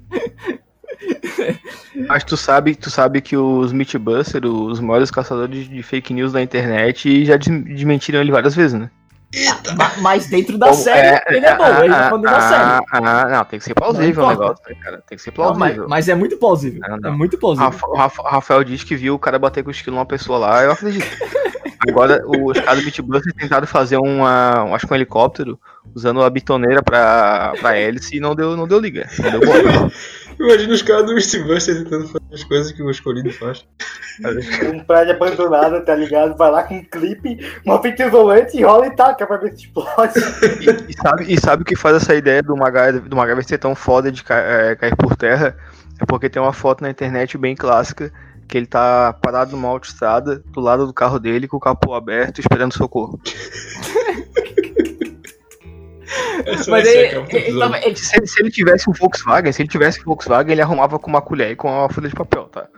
Mas 2.09 2.25
tu 2.25 2.37
sabe, 2.37 2.75
tu 2.75 2.91
sabe 2.91 3.21
que 3.21 3.37
os 3.37 3.73
Mythbusters, 3.73 4.45
os 4.49 4.81
maiores 4.81 5.11
caçadores 5.11 5.69
de 5.69 5.83
fake 5.83 6.13
news 6.13 6.33
da 6.33 6.43
internet, 6.43 7.25
já 7.25 7.37
des- 7.37 7.65
desmentiram 7.65 8.21
ele 8.21 8.31
várias 8.33 8.55
vezes, 8.55 8.79
né? 8.79 8.91
Ma- 9.77 9.93
Mas 10.01 10.27
dentro 10.29 10.57
da 10.57 10.69
Como- 10.69 10.79
série, 10.83 11.21
ele 11.29 11.45
é 11.45 11.57
bom, 11.57 11.65
ele 11.83 11.93
tá 11.93 12.07
ah, 12.07 12.09
falando 12.11 12.23
da 12.25 12.37
ah, 12.37 12.41
série. 12.41 13.07
ah, 13.07 13.29
não, 13.29 13.45
tem 13.45 13.59
que 13.59 13.65
ser 13.65 13.75
plausível 13.75 14.25
o 14.25 14.29
negócio, 14.29 14.65
né, 14.69 14.77
cara. 14.83 15.03
Tem 15.09 15.17
que 15.19 15.23
ser 15.23 15.33
Não, 15.37 15.45
mas, 15.49 15.57
plausível. 15.57 15.87
mas 15.89 16.09
é 16.09 16.15
muito 16.15 16.37
plausível. 16.37 16.81
Não, 16.89 16.97
não. 16.97 17.11
É 17.11 17.13
muito 17.13 17.37
plausível. 17.37 17.71
Rafa- 17.97 18.29
Rafael 18.29 18.63
diz 18.65 18.85
que 18.85 18.95
viu 18.97 19.15
o 19.15 19.19
cara 19.19 19.39
bater 19.39 19.63
com 19.63 19.69
o 19.69 19.73
estilo 19.73 19.97
numa 19.97 20.07
pessoa 20.07 20.39
lá, 20.39 20.63
eu 20.63 20.71
acredito. 20.73 21.07
Agora, 21.89 22.23
os 22.27 22.59
caras 22.61 22.81
do 22.81 22.85
Mythbusters 22.85 23.35
tentaram 23.37 23.67
fazer 23.67 23.97
uma, 23.99 24.65
um, 24.65 24.75
acho 24.75 24.87
que 24.87 24.93
um 24.93 24.97
helicóptero 24.97 25.59
usando 25.95 26.23
a 26.23 26.31
bitoneira 26.31 26.83
pra, 26.83 27.53
pra 27.61 27.77
hélice 27.77 28.17
e 28.17 28.21
não 28.21 28.35
deu, 28.35 28.57
não 28.57 28.67
deu 28.67 28.79
liga. 28.79 29.09
Não 29.19 29.31
deu 29.31 29.41
bom. 29.41 29.91
Imagina 30.39 30.75
os 30.75 30.83
caras 30.83 31.07
do 31.07 31.15
Mythbusters 31.15 31.79
tentando 31.79 32.09
fazer 32.09 32.35
as 32.35 32.45
coisas 32.45 32.73
que 32.73 32.83
o 32.83 32.91
escolhido 32.91 33.31
faz. 33.33 33.65
Um 34.73 34.81
prédio 34.85 35.15
abandonado, 35.15 35.85
tá 35.85 35.95
ligado? 35.95 36.37
Vai 36.37 36.51
lá 36.51 36.63
com 36.63 36.75
um 36.77 36.85
clipe, 36.85 37.39
uma 37.65 37.81
fita 37.83 38.07
isolante 38.07 38.57
e 38.57 38.63
rola 38.63 38.87
e 38.87 38.91
taca 38.97 39.27
pra 39.27 39.37
ver 39.39 39.51
se 39.57 39.65
explode. 39.65 40.19
E, 40.61 40.91
e 40.93 40.95
sabe, 40.97 41.33
e 41.35 41.41
sabe 41.41 41.63
o 41.63 41.65
que 41.65 41.77
faz 41.77 41.97
essa 41.97 42.15
ideia 42.15 42.43
do 42.43 42.57
MacGyver, 42.57 43.03
do 43.03 43.17
MacGyver 43.17 43.45
ser 43.47 43.59
tão 43.59 43.75
foda 43.75 44.11
de 44.13 44.23
ca- 44.23 44.39
é, 44.41 44.77
cair 44.77 44.97
por 44.97 45.17
terra? 45.17 45.57
É 46.01 46.05
porque 46.07 46.29
tem 46.29 46.41
uma 46.41 46.53
foto 46.53 46.83
na 46.83 46.91
internet 46.91 47.37
bem 47.39 47.55
clássica 47.55 48.13
que 48.49 48.57
ele 48.57 48.67
tá 48.67 49.13
parado 49.15 49.53
numa 49.53 49.69
autoestrada, 49.69 50.43
do 50.53 50.61
lado 50.61 50.87
do 50.87 50.93
carro 50.95 51.19
dele, 51.19 51.49
com 51.49 51.57
o 51.57 51.61
capô 51.61 51.95
aberto, 51.95 52.39
esperando 52.41 52.73
socorro. 52.75 53.19
Essa 56.45 56.71
Mas 56.71 56.87
ele, 56.87 57.25
ele, 57.31 57.59
tava- 57.59 57.79
ele- 57.85 57.97
Se, 57.97 58.17
ele- 58.17 58.27
se 58.27 58.41
ele 58.43 58.51
tivesse 58.51 58.89
um 58.91 58.93
Volkswagen, 58.93 59.53
se 59.53 59.63
ele 59.63 59.69
tivesse 59.69 60.01
um 60.01 60.05
Volkswagen, 60.05 60.53
ele 60.53 60.63
arrumava 60.63 60.99
com 60.99 61.09
uma 61.11 61.23
colher 61.23 61.51
e 61.53 61.57
com 61.57 61.69
uma 61.69 61.89
folha 61.89 62.09
de 62.09 62.15
papel, 62.15 62.45
tá? 62.45 62.69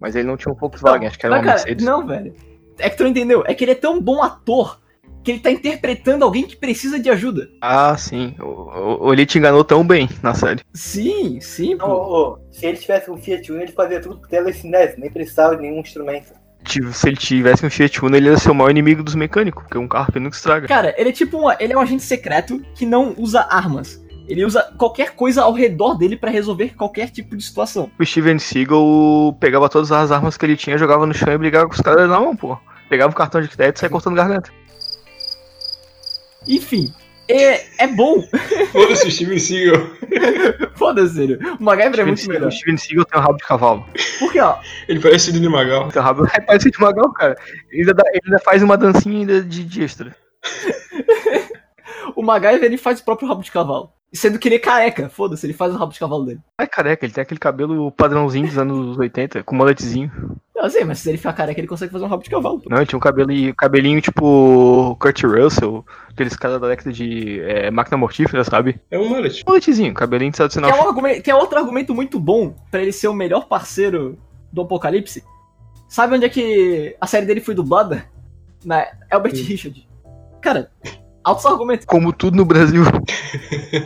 Mas 0.00 0.16
ele 0.16 0.26
não 0.26 0.36
tinha 0.36 0.52
um 0.52 0.56
Volkswagen, 0.56 1.06
acho 1.08 1.18
que 1.18 1.26
era 1.26 1.34
uma 1.36 1.42
cara, 1.42 1.56
Mercedes. 1.56 1.84
Não, 1.84 2.06
velho. 2.06 2.34
É 2.78 2.88
que 2.88 2.96
tu 2.96 3.02
não 3.02 3.10
entendeu. 3.10 3.44
É 3.46 3.52
que 3.54 3.64
ele 3.64 3.72
é 3.72 3.74
tão 3.76 4.00
bom 4.00 4.22
ator 4.22 4.80
que 5.22 5.32
ele 5.32 5.40
tá 5.40 5.50
interpretando 5.50 6.24
alguém 6.24 6.44
que 6.46 6.56
precisa 6.56 6.98
de 6.98 7.10
ajuda. 7.10 7.46
Ah, 7.60 7.94
sim. 7.98 8.34
O, 8.40 9.06
o, 9.08 9.12
ele 9.12 9.26
te 9.26 9.36
enganou 9.36 9.62
tão 9.62 9.86
bem 9.86 10.08
na 10.22 10.32
série. 10.32 10.62
Sim, 10.72 11.38
sim, 11.42 11.74
Ô, 11.74 11.78
pô. 11.78 11.86
ô, 11.86 12.38
se 12.50 12.64
ele 12.64 12.78
tivesse 12.78 13.10
um 13.10 13.18
Fiat 13.18 13.52
Uno, 13.52 13.60
ele 13.60 13.72
fazia 13.72 14.00
tudo 14.00 14.16
com 14.18 14.26
telecinese, 14.28 14.98
nem 14.98 15.10
precisava 15.10 15.56
de 15.56 15.62
nenhum 15.62 15.80
instrumento. 15.80 16.32
Se 16.64 17.08
ele 17.08 17.16
tivesse 17.16 17.64
um 17.64 17.70
Fiat 17.70 18.04
Uno, 18.04 18.16
ele 18.16 18.28
ia 18.28 18.36
ser 18.36 18.50
o 18.50 18.54
maior 18.54 18.70
inimigo 18.70 19.02
dos 19.02 19.14
mecânicos, 19.14 19.62
porque 19.62 19.76
é 19.76 19.80
um 19.80 19.88
carro 19.88 20.12
que 20.12 20.20
nunca 20.20 20.36
estraga. 20.36 20.68
Cara, 20.68 20.94
ele 20.96 21.08
é 21.08 21.12
tipo 21.12 21.38
um, 21.38 21.50
ele 21.58 21.72
é 21.72 21.76
um 21.76 21.80
agente 21.80 22.02
secreto 22.02 22.60
que 22.74 22.86
não 22.86 23.14
usa 23.16 23.46
armas. 23.50 24.00
Ele 24.28 24.44
usa 24.44 24.62
qualquer 24.78 25.16
coisa 25.16 25.42
ao 25.42 25.52
redor 25.52 25.94
dele 25.94 26.16
pra 26.16 26.30
resolver 26.30 26.76
qualquer 26.76 27.10
tipo 27.10 27.36
de 27.36 27.42
situação. 27.42 27.90
O 27.98 28.06
Steven 28.06 28.38
Seagal 28.38 29.36
pegava 29.40 29.68
todas 29.68 29.90
as 29.90 30.12
armas 30.12 30.36
que 30.36 30.46
ele 30.46 30.56
tinha, 30.56 30.78
jogava 30.78 31.04
no 31.04 31.12
chão 31.12 31.32
e 31.32 31.38
brigava 31.38 31.66
com 31.66 31.74
os 31.74 31.80
caras 31.80 32.08
na 32.08 32.20
mão, 32.20 32.36
pô. 32.36 32.56
Pegava 32.88 33.12
o 33.12 33.16
cartão 33.16 33.40
de 33.40 33.48
crédito 33.48 33.76
e 33.76 33.80
saia 33.80 33.90
cortando 33.90 34.14
garganta. 34.14 34.52
Enfim, 36.46 36.92
é, 37.32 37.66
é 37.78 37.86
bom. 37.86 38.22
Foda-se 38.72 39.06
o 39.08 39.10
Steven 39.10 39.38
Seagal. 39.38 39.86
Foda-se, 40.76 41.14
sério. 41.14 41.38
O 41.58 41.62
MacGyver 41.64 41.88
é 41.88 41.92
Steven 41.92 42.06
muito 42.06 42.18
Seagal, 42.20 42.34
melhor. 42.40 42.48
o 42.48 42.52
Steven 42.52 42.76
Seagal 42.76 43.04
tem 43.04 43.20
um 43.20 43.22
rabo 43.22 43.36
de 43.38 43.44
cavalo. 43.44 43.86
Porque, 44.18 44.40
ó, 44.40 44.56
Ele 44.88 45.00
parece 45.00 45.30
o 45.30 45.32
Sidney 45.32 45.48
Magal. 45.50 45.88
Tem 45.90 46.00
um 46.00 46.04
rabo 46.04 46.26
é 46.32 46.40
parecido 46.40 46.76
de 46.76 46.80
Magal, 46.80 47.12
cara. 47.12 47.36
Ele 47.70 47.80
ainda, 47.82 47.94
dá- 47.94 48.08
ele 48.12 48.20
ainda 48.24 48.38
faz 48.40 48.62
uma 48.62 48.76
dancinha 48.76 49.18
ainda 49.20 49.42
de, 49.42 49.64
de 49.64 49.82
extra. 49.82 50.14
o 52.16 52.22
MacGyver 52.22 52.64
ele 52.64 52.76
faz 52.78 53.00
o 53.00 53.04
próprio 53.04 53.28
rabo 53.28 53.42
de 53.42 53.50
cavalo. 53.50 53.92
Sendo 54.12 54.40
que 54.40 54.48
ele 54.48 54.56
é 54.56 54.58
careca, 54.58 55.08
foda-se, 55.08 55.46
ele 55.46 55.52
faz 55.52 55.72
o 55.72 55.76
rabo 55.76 55.92
de 55.92 55.98
cavalo 56.00 56.24
dele. 56.24 56.40
É 56.58 56.66
careca, 56.66 57.06
ele 57.06 57.12
tem 57.12 57.22
aquele 57.22 57.38
cabelo 57.38 57.92
padrãozinho 57.92 58.48
dos 58.48 58.58
anos 58.58 58.98
80, 58.98 59.44
com 59.44 59.54
moletezinho. 59.54 60.10
Eu 60.62 60.70
sei, 60.70 60.84
mas 60.84 60.98
se 60.98 61.08
ele 61.08 61.16
ficar 61.18 61.32
careca, 61.32 61.58
ele 61.60 61.66
consegue 61.66 61.90
fazer 61.92 62.04
um 62.04 62.08
rabo 62.08 62.22
de 62.22 62.28
cavalo. 62.30 62.60
pô. 62.60 62.68
Não, 62.68 62.76
ele 62.76 62.86
tinha 62.86 62.96
um 62.96 63.00
cabelinho, 63.00 63.54
cabelinho 63.54 64.00
tipo 64.00 64.94
Kurt 65.00 65.22
Russell, 65.24 65.84
aqueles 66.08 66.36
caras 66.36 66.60
da 66.60 66.68
década 66.68 66.92
de 66.92 67.40
é, 67.40 67.70
máquina 67.70 67.96
mortífera, 67.96 68.44
sabe? 68.44 68.78
É 68.90 68.98
um 68.98 69.08
mullet. 69.08 69.42
Moletezinho, 69.46 69.94
cabelinho 69.94 70.30
Que 70.30 70.36
tradicional. 70.36 70.70
é, 70.70 70.74
um 70.74 70.88
argumento, 70.88 71.22
que 71.22 71.30
é 71.30 71.34
outro 71.34 71.58
argumento 71.58 71.94
muito 71.94 72.20
bom 72.20 72.54
pra 72.70 72.82
ele 72.82 72.92
ser 72.92 73.08
o 73.08 73.14
melhor 73.14 73.46
parceiro 73.46 74.18
do 74.52 74.60
Apocalipse. 74.62 75.24
Sabe 75.88 76.14
onde 76.14 76.26
é 76.26 76.28
que 76.28 76.94
a 77.00 77.06
série 77.06 77.26
dele 77.26 77.40
foi 77.40 77.54
dublada? 77.54 78.04
Na 78.64 78.86
Albert 79.10 79.32
Richard. 79.34 79.88
Cara, 80.42 80.70
altos 81.24 81.46
argumentos. 81.46 81.86
Como 81.86 82.12
tudo 82.12 82.36
no 82.36 82.44
Brasil. 82.44 82.82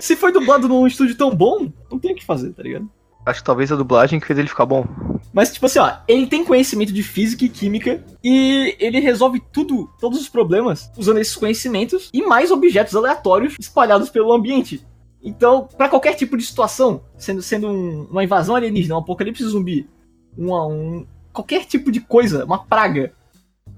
Se 0.01 0.17
foi 0.17 0.33
dublado 0.33 0.67
num 0.69 0.87
estúdio 0.87 1.17
tão 1.17 1.35
bom, 1.35 1.71
não 1.91 1.99
tem 1.99 2.13
o 2.13 2.15
que 2.17 2.25
fazer, 2.25 2.53
tá 2.53 2.63
ligado? 2.63 2.91
Acho 3.27 3.41
que 3.41 3.47
talvez 3.47 3.73
a 3.73 3.77
dublagem 3.77 4.21
que 4.21 4.27
fez 4.27 4.39
ele 4.39 4.49
ficar 4.49 4.67
bom. 4.67 4.85
Mas, 5.33 5.53
tipo 5.53 5.67
assim, 5.67 5.79
ó, 5.79 5.93
ele 6.07 6.27
tem 6.27 6.45
conhecimento 6.45 6.93
de 6.93 7.03
física 7.03 7.45
e 7.45 7.49
química 7.49 8.05
e 8.23 8.77
ele 8.79 9.01
resolve 9.01 9.43
tudo, 9.53 9.89
todos 9.99 10.21
os 10.21 10.29
problemas, 10.29 10.91
usando 10.97 11.19
esses 11.19 11.35
conhecimentos 11.35 12.11
e 12.13 12.23
mais 12.23 12.51
objetos 12.51 12.95
aleatórios 12.95 13.57
espalhados 13.59 14.11
pelo 14.11 14.33
ambiente. 14.33 14.85
Então, 15.23 15.67
pra 15.77 15.89
qualquer 15.89 16.15
tipo 16.15 16.37
de 16.37 16.45
situação, 16.45 17.03
sendo, 17.17 17.41
sendo 17.41 17.69
um- 17.69 18.07
uma 18.11 18.23
invasão 18.23 18.55
alienígena, 18.55 18.95
um 18.95 18.99
apocalipse 18.99 19.43
zumbi, 19.45 19.89
uma- 20.37 20.67
um, 20.67 21.07
qualquer 21.33 21.65
tipo 21.65 21.91
de 21.91 22.01
coisa, 22.01 22.45
uma 22.45 22.59
praga, 22.63 23.11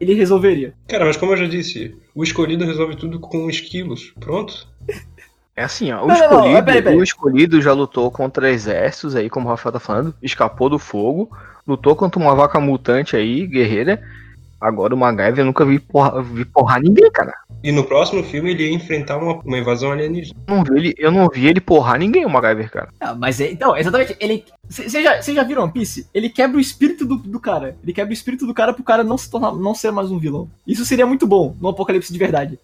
ele 0.01 0.13
resolveria. 0.13 0.75
Cara, 0.89 1.05
mas 1.05 1.17
como 1.17 1.33
eu 1.33 1.37
já 1.37 1.47
disse, 1.47 1.97
o 2.15 2.25
escolhido 2.25 2.65
resolve 2.65 2.97
tudo 2.97 3.21
com 3.21 3.49
esquilos. 3.49 4.13
Pronto. 4.19 4.67
É 5.57 5.65
assim, 5.65 5.91
ó. 5.91 6.05
O, 6.05 6.07
Não, 6.07 6.15
não, 6.15 6.31
não, 6.31 6.37
escolhido, 6.39 6.65
peraí, 6.65 6.83
peraí. 6.83 6.99
o 6.99 7.03
escolhido 7.03 7.63
já 7.63 7.73
lutou 7.73 8.11
contra 8.11 8.51
exércitos 8.51 9.17
aí, 9.17 9.31
como 9.31 9.47
o 9.47 9.49
Rafael 9.49 9.73
tá 9.73 9.81
falando, 9.81 10.15
escapou 10.23 10.69
do 10.69 10.79
fogo, 10.79 11.31
lutou 11.67 11.97
contra 11.97 12.21
uma 12.21 12.35
vaca 12.35 12.61
mutante 12.61 13.17
aí, 13.17 13.47
guerreira. 13.47 14.03
Agora 14.61 14.95
o 14.95 14.99
MacGyver 14.99 15.41
eu 15.41 15.45
nunca 15.45 15.65
vi, 15.65 15.79
porra, 15.79 16.23
vi 16.23 16.45
porrar 16.45 16.81
ninguém, 16.81 17.11
cara. 17.11 17.33
E 17.63 17.73
no 17.73 17.85
próximo 17.85 18.23
filme 18.23 18.51
ele 18.51 18.65
ia 18.65 18.75
enfrentar 18.75 19.19
uma, 19.19 19.35
uma 19.41 19.59
invasão 19.59 19.93
alienígena. 19.93 20.39
Eu 20.47 20.55
não, 20.57 20.65
vi 20.65 20.77
ele, 20.77 20.95
eu 20.99 21.11
não 21.11 21.29
vi 21.29 21.47
ele 21.47 21.61
porrar 21.61 21.99
ninguém, 21.99 22.25
o 22.25 22.31
MacGyver, 22.31 22.71
cara. 22.71 22.89
Ah, 23.01 23.15
mas 23.15 23.41
é, 23.41 23.51
então, 23.51 23.77
exatamente, 23.77 24.17
ele. 24.21 24.45
Vocês 24.69 24.93
já, 24.93 25.23
cê 25.23 25.35
já 25.35 25.43
viram 25.43 25.63
One 25.63 25.73
Piece? 25.73 26.07
Ele 26.13 26.29
quebra 26.29 26.57
o 26.57 26.61
espírito 26.61 27.07
do, 27.07 27.17
do 27.17 27.41
cara. 27.41 27.77
Ele 27.83 27.93
quebra 27.93 28.11
o 28.11 28.15
espírito 28.15 28.47
do 28.47 28.55
cara 28.55 28.73
pro 28.73 28.85
cara 28.85 29.05
não 29.05 29.17
se 29.17 29.31
tornar, 29.31 29.53
não 29.53 29.75
ser 29.75 29.91
mais 29.91 30.11
um 30.11 30.19
vilão. 30.19 30.51
Isso 30.67 30.85
seria 30.85 31.07
muito 31.07 31.27
bom 31.27 31.55
no 31.61 31.69
apocalipse 31.69 32.13
de 32.13 32.19
verdade. 32.19 32.59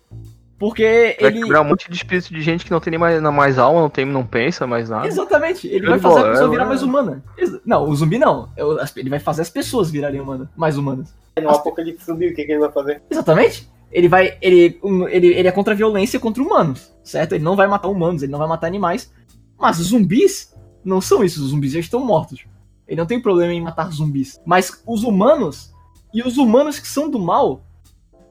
Porque 0.62 1.16
Vai 1.20 1.30
ele. 1.32 1.40
quebrar 1.42 1.60
um 1.62 1.64
monte 1.64 1.90
de 1.90 1.96
espírito 1.96 2.32
de 2.32 2.40
gente 2.40 2.64
que 2.64 2.70
não 2.70 2.78
tem 2.78 2.92
nem 2.92 3.00
mais, 3.00 3.20
mais 3.20 3.58
alma, 3.58 3.80
não, 3.80 3.90
tem, 3.90 4.04
não 4.04 4.24
pensa 4.24 4.64
mais 4.64 4.88
nada. 4.88 5.08
Exatamente, 5.08 5.66
ele 5.66 5.88
vai 5.88 5.98
fazer 5.98 6.14
bola, 6.20 6.28
a 6.28 6.30
pessoa 6.30 6.50
virar 6.50 6.66
mais 6.66 6.84
humana. 6.84 7.20
Não, 7.66 7.88
o 7.88 7.96
zumbi 7.96 8.16
não. 8.16 8.48
As- 8.80 8.96
Ele 8.96 9.10
vai 9.10 9.18
fazer 9.18 9.42
as 9.42 9.50
pessoas 9.50 9.90
virarem 9.90 10.20
humana, 10.20 10.48
mais 10.56 10.78
humanas. 10.78 11.12
No 11.42 11.50
apocalipse 11.50 12.06
zumbi, 12.06 12.28
o 12.28 12.34
que, 12.36 12.44
que 12.44 12.52
ele 12.52 12.60
vai 12.60 12.70
fazer? 12.70 13.02
Exatamente. 13.10 13.68
Ele 13.90 14.06
vai. 14.06 14.38
Ele, 14.40 14.78
ele, 15.10 15.26
ele 15.34 15.48
é 15.48 15.50
contra 15.50 15.74
a 15.74 15.76
violência 15.76 16.20
contra 16.20 16.40
humanos, 16.40 16.94
certo? 17.02 17.32
Ele 17.34 17.42
não 17.42 17.56
vai 17.56 17.66
matar 17.66 17.88
humanos, 17.88 18.22
ele 18.22 18.30
não 18.30 18.38
vai 18.38 18.46
matar 18.46 18.68
animais. 18.68 19.12
Mas 19.58 19.80
os 19.80 19.88
zumbis 19.88 20.54
não 20.84 21.00
são 21.00 21.24
isso, 21.24 21.42
os 21.42 21.50
zumbis 21.50 21.72
já 21.72 21.80
estão 21.80 21.98
mortos. 22.06 22.44
Ele 22.86 23.00
não 23.00 23.06
tem 23.06 23.20
problema 23.20 23.52
em 23.52 23.60
matar 23.60 23.90
zumbis. 23.90 24.40
Mas 24.46 24.80
os 24.86 25.02
humanos, 25.02 25.74
e 26.14 26.22
os 26.22 26.38
humanos 26.38 26.78
que 26.78 26.86
são 26.86 27.10
do 27.10 27.18
mal, 27.18 27.64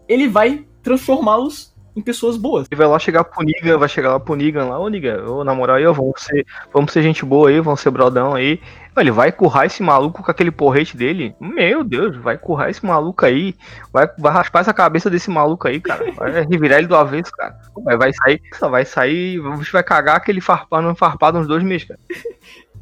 ele 0.08 0.30
vai 0.30 0.66
transformá-los 0.82 1.71
em 1.96 2.02
pessoas 2.02 2.38
boas. 2.38 2.68
Ele 2.70 2.78
vai 2.78 2.88
lá 2.88 3.00
chegar 3.00 3.24
pro 3.24 3.44
Nigan, 3.44 3.78
vai 3.78 3.90
chegar 3.90 4.12
lá 4.12 4.20
pro 4.20 4.36
Nigan 4.36 4.66
lá, 4.66 4.80
ô 4.80 4.88
Nigan, 4.88 5.24
ô, 5.26 5.44
na 5.44 5.54
moral 5.54 5.78
aí, 5.78 5.86
ó, 5.86 5.94
vamos 5.94 6.22
ser, 6.22 6.46
vamos 6.74 6.92
ser 6.92 7.04
gente 7.04 7.26
boa 7.26 7.50
aí, 7.50 7.60
vamos 7.60 7.80
ser 7.80 7.92
brodão 7.92 8.34
aí. 8.34 8.60
Ele 8.98 9.12
vai 9.12 9.32
currar 9.32 9.66
esse 9.66 9.82
maluco 9.82 10.22
com 10.22 10.30
aquele 10.30 10.52
porrete 10.52 10.98
dele. 10.98 11.34
Meu 11.40 11.82
Deus, 11.82 12.18
vai 12.18 12.38
currar 12.38 12.70
esse 12.70 12.86
maluco 12.86 13.26
aí. 13.26 13.56
Vai, 13.92 14.10
vai 14.18 14.34
raspar 14.34 14.60
essa 14.60 14.74
cabeça 14.74 15.10
desse 15.10 15.30
maluco 15.30 15.68
aí, 15.68 15.80
cara. 15.80 16.12
Vai 16.12 16.46
revirar 16.46 16.80
ele 16.80 16.88
do 16.88 16.96
avesso, 16.96 17.32
cara. 17.32 17.56
Vai, 17.84 17.98
vai 17.98 18.12
sair, 18.14 18.42
só 18.60 18.70
vai 18.70 18.84
sair, 18.84 19.42
gente 19.42 19.72
vai 19.72 19.84
cagar 19.84 20.18
aquele 20.18 20.42
farpado, 20.42 20.94
farpado 20.96 21.40
uns 21.40 21.48
dois 21.48 21.64
meses, 21.64 21.88
cara. 21.88 22.00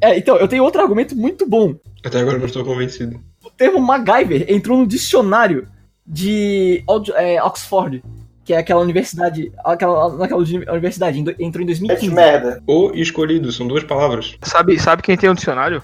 É, 0.00 0.16
então, 0.16 0.36
eu 0.36 0.48
tenho 0.48 0.64
outro 0.64 0.80
argumento 0.80 1.14
muito 1.14 1.46
bom. 1.46 1.74
Até 2.04 2.20
agora 2.20 2.36
eu 2.36 2.40
não 2.40 2.46
estou 2.46 2.64
convencido. 2.64 3.20
O 3.44 3.50
termo 3.50 3.80
MacGyver 3.80 4.46
entrou 4.48 4.78
no 4.78 4.86
dicionário 4.86 5.68
de 6.06 6.82
é, 7.14 7.42
Oxford, 7.42 8.02
que 8.50 8.54
é 8.54 8.58
aquela 8.58 8.80
universidade, 8.80 9.52
aquela, 9.64 10.12
naquela 10.16 10.40
uni- 10.40 10.68
universidade, 10.68 11.20
entrou 11.20 11.36
em 11.38 11.46
É 11.70 11.72
de 11.72 11.78
2015. 11.78 12.12
merda. 12.12 12.60
O 12.66 12.90
escolhido, 12.96 13.52
são 13.52 13.68
duas 13.68 13.84
palavras. 13.84 14.34
Sabe, 14.42 14.76
sabe 14.76 15.02
quem 15.04 15.16
tem 15.16 15.30
um 15.30 15.34
dicionário? 15.34 15.80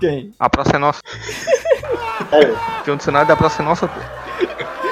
Quem? 0.00 0.32
A 0.38 0.48
Praça 0.48 0.76
é 0.76 0.78
Nossa. 0.78 1.02
Sério. 2.30 2.56
Tem 2.82 2.94
um 2.94 2.96
dicionário 2.96 3.28
da 3.28 3.36
Praça 3.36 3.60
é 3.62 3.64
Nossa, 3.66 3.86
pô. 3.88 4.00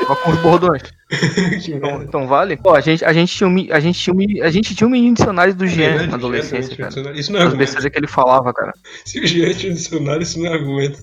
Só 0.07 0.15
com 0.17 0.31
os 0.31 0.39
bordões. 0.41 0.83
Então, 1.69 2.03
então 2.03 2.27
vale? 2.27 2.57
Pô, 2.59 2.75
a 2.75 2.81
gente, 2.81 3.03
a 3.03 3.13
gente 3.15 3.35
tinha 3.35 3.49
um, 3.49 3.67
a 3.71 3.81
gente 3.81 3.99
tinha 3.99 4.15
um, 4.15 4.43
a 4.45 4.51
gente 4.51 4.75
tinha 4.75 4.87
um 4.87 4.91
mini 4.91 5.15
dicionário 5.15 5.55
do 5.55 5.67
Jean 5.67 5.89
Verdade, 5.91 6.09
na 6.11 6.17
adolescência, 6.17 6.75
Jean, 6.77 6.91
cara. 6.91 7.19
Isso 7.19 7.33
não 7.33 7.41
é 7.41 7.45
As 7.45 7.55
besteiras 7.55 7.91
que 7.91 7.99
ele 7.99 8.09
falava, 8.09 8.53
cara. 8.53 8.73
Se 9.07 9.21
o 9.21 9.27
Jean 9.27 9.55
tinha 9.55 9.73
um 9.73 9.75
dicionário, 9.75 10.23
isso 10.23 10.39
não 10.39 10.51
é 10.51 10.53
argumento. 10.53 10.99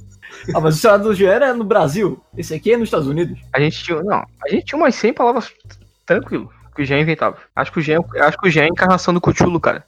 Ah, 0.54 0.60
mas 0.60 0.74
o 0.74 0.76
dicionário 0.76 1.06
do 1.06 1.16
Jean 1.16 1.32
é 1.40 1.54
no 1.54 1.64
Brasil. 1.64 2.22
Esse 2.38 2.54
aqui 2.54 2.74
é 2.74 2.78
nos 2.78 2.88
Estados 2.88 3.08
Unidos. 3.08 3.40
A 3.54 3.60
gente 3.62 3.82
tinha, 3.82 4.04
não, 4.04 4.24
a 4.46 4.50
gente 4.50 4.66
tinha 4.66 4.78
umas 4.78 4.94
100 4.94 5.14
palavras 5.14 5.50
tranquilo 6.06 6.50
que 6.76 6.82
o 6.82 6.86
Jean 6.86 7.00
inventava. 7.00 7.38
Acho 7.56 7.72
que 7.72 7.80
o 7.80 7.82
Jean, 7.82 8.00
acho 8.18 8.38
que 8.38 8.48
o 8.48 8.52
Jean 8.52 8.64
é 8.64 8.66
a 8.66 8.70
encarnação 8.70 9.14
do 9.14 9.22
Cthulhu, 9.22 9.60
cara. 9.60 9.86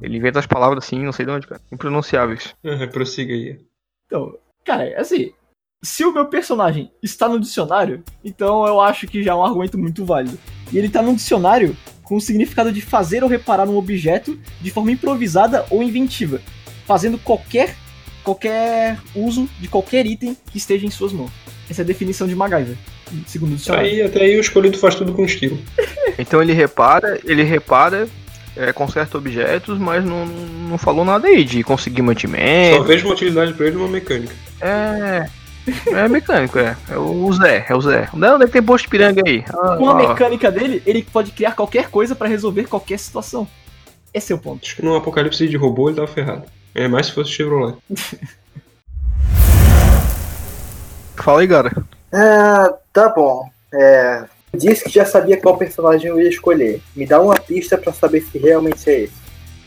Ele 0.00 0.16
inventa 0.16 0.38
as 0.38 0.46
palavras 0.46 0.84
assim, 0.84 0.98
não 0.98 1.12
sei 1.12 1.26
de 1.26 1.32
onde, 1.32 1.46
cara. 1.46 1.60
Impronunciáveis. 1.70 2.54
Prossiga 2.92 3.32
aí. 3.32 3.60
Então, 4.06 4.36
cara, 4.64 5.00
assim, 5.00 5.32
se 5.82 6.04
o 6.04 6.12
meu 6.12 6.26
personagem 6.26 6.90
está 7.02 7.28
no 7.28 7.38
dicionário, 7.38 8.02
então 8.24 8.66
eu 8.66 8.80
acho 8.80 9.06
que 9.06 9.22
já 9.22 9.32
é 9.32 9.34
um 9.34 9.44
argumento 9.44 9.78
muito 9.78 10.04
válido. 10.04 10.38
E 10.72 10.78
ele 10.78 10.88
tá 10.88 11.02
num 11.02 11.14
dicionário 11.14 11.76
com 12.02 12.16
o 12.16 12.20
significado 12.20 12.72
de 12.72 12.80
fazer 12.80 13.22
ou 13.22 13.28
reparar 13.28 13.68
um 13.68 13.76
objeto 13.76 14.38
de 14.60 14.70
forma 14.70 14.90
improvisada 14.90 15.64
ou 15.70 15.82
inventiva, 15.82 16.40
fazendo 16.86 17.18
qualquer 17.18 17.76
qualquer 18.22 19.00
uso 19.16 19.48
de 19.58 19.66
qualquer 19.66 20.06
item 20.06 20.36
que 20.50 20.58
esteja 20.58 20.86
em 20.86 20.90
suas 20.90 21.12
mãos. 21.12 21.32
Essa 21.68 21.82
é 21.82 21.84
a 21.84 21.86
definição 21.86 22.28
de 22.28 22.36
MacGyver. 22.36 22.76
Segundo 23.26 23.56
o. 23.56 23.80
Aí, 23.80 24.02
até 24.02 24.20
aí 24.22 24.36
o 24.36 24.40
escolhido 24.40 24.78
faz 24.78 24.94
tudo 24.94 25.12
com 25.12 25.24
estilo. 25.24 25.58
Então 26.18 26.42
ele 26.42 26.52
repara, 26.52 27.18
ele 27.24 27.42
repara, 27.42 28.06
é, 28.54 28.70
conserta 28.70 29.16
objetos, 29.16 29.78
mas 29.78 30.04
não, 30.04 30.26
não 30.26 30.76
falou 30.76 31.06
nada 31.06 31.26
aí 31.26 31.42
de 31.42 31.62
conseguir 31.62 32.02
Só 32.02 32.06
mantimento. 32.06 32.84
vejo 32.84 33.06
uma 33.06 33.14
utilidade 33.14 33.54
pra 33.54 33.66
ele 33.66 33.76
numa 33.76 33.88
mecânica. 33.88 34.34
É. 34.60 35.26
É 35.86 36.08
mecânico, 36.08 36.58
é. 36.58 36.76
É 36.90 36.98
o 36.98 37.32
Zé, 37.32 37.64
é 37.68 37.74
o 37.74 37.80
Zé. 37.80 38.08
Não, 38.12 38.38
deve 38.38 38.52
ter 38.52 38.60
posto 38.60 38.84
de 38.84 38.90
piranga 38.90 39.22
aí. 39.24 39.42
Ah, 39.48 39.76
Com 39.78 39.88
a 39.88 39.92
ó. 39.92 40.08
mecânica 40.08 40.50
dele, 40.50 40.82
ele 40.84 41.02
pode 41.02 41.30
criar 41.30 41.52
qualquer 41.52 41.88
coisa 41.88 42.14
pra 42.14 42.28
resolver 42.28 42.64
qualquer 42.64 42.98
situação. 42.98 43.48
Esse 44.12 44.32
é 44.32 44.36
o 44.36 44.38
ponto. 44.38 44.66
Acho 44.66 44.76
que 44.76 44.84
no 44.84 44.96
apocalipse 44.96 45.48
de 45.48 45.56
robô 45.56 45.88
ele 45.88 45.96
tava 45.96 46.08
ferrado. 46.08 46.42
É 46.74 46.86
mais 46.88 47.06
se 47.06 47.12
fosse 47.12 47.30
Chevrolet. 47.30 47.76
Fala 51.16 51.40
aí, 51.40 51.48
cara. 51.48 51.72
Ah, 52.12 52.74
tá 52.92 53.08
bom. 53.08 53.48
É, 53.72 54.24
disse 54.54 54.84
que 54.84 54.90
já 54.90 55.04
sabia 55.04 55.40
qual 55.40 55.56
personagem 55.56 56.08
eu 56.08 56.20
ia 56.20 56.28
escolher. 56.28 56.80
Me 56.94 57.06
dá 57.06 57.20
uma 57.20 57.38
pista 57.38 57.78
pra 57.78 57.92
saber 57.92 58.20
se 58.20 58.38
realmente 58.38 58.88
é 58.88 59.00
esse. 59.00 59.22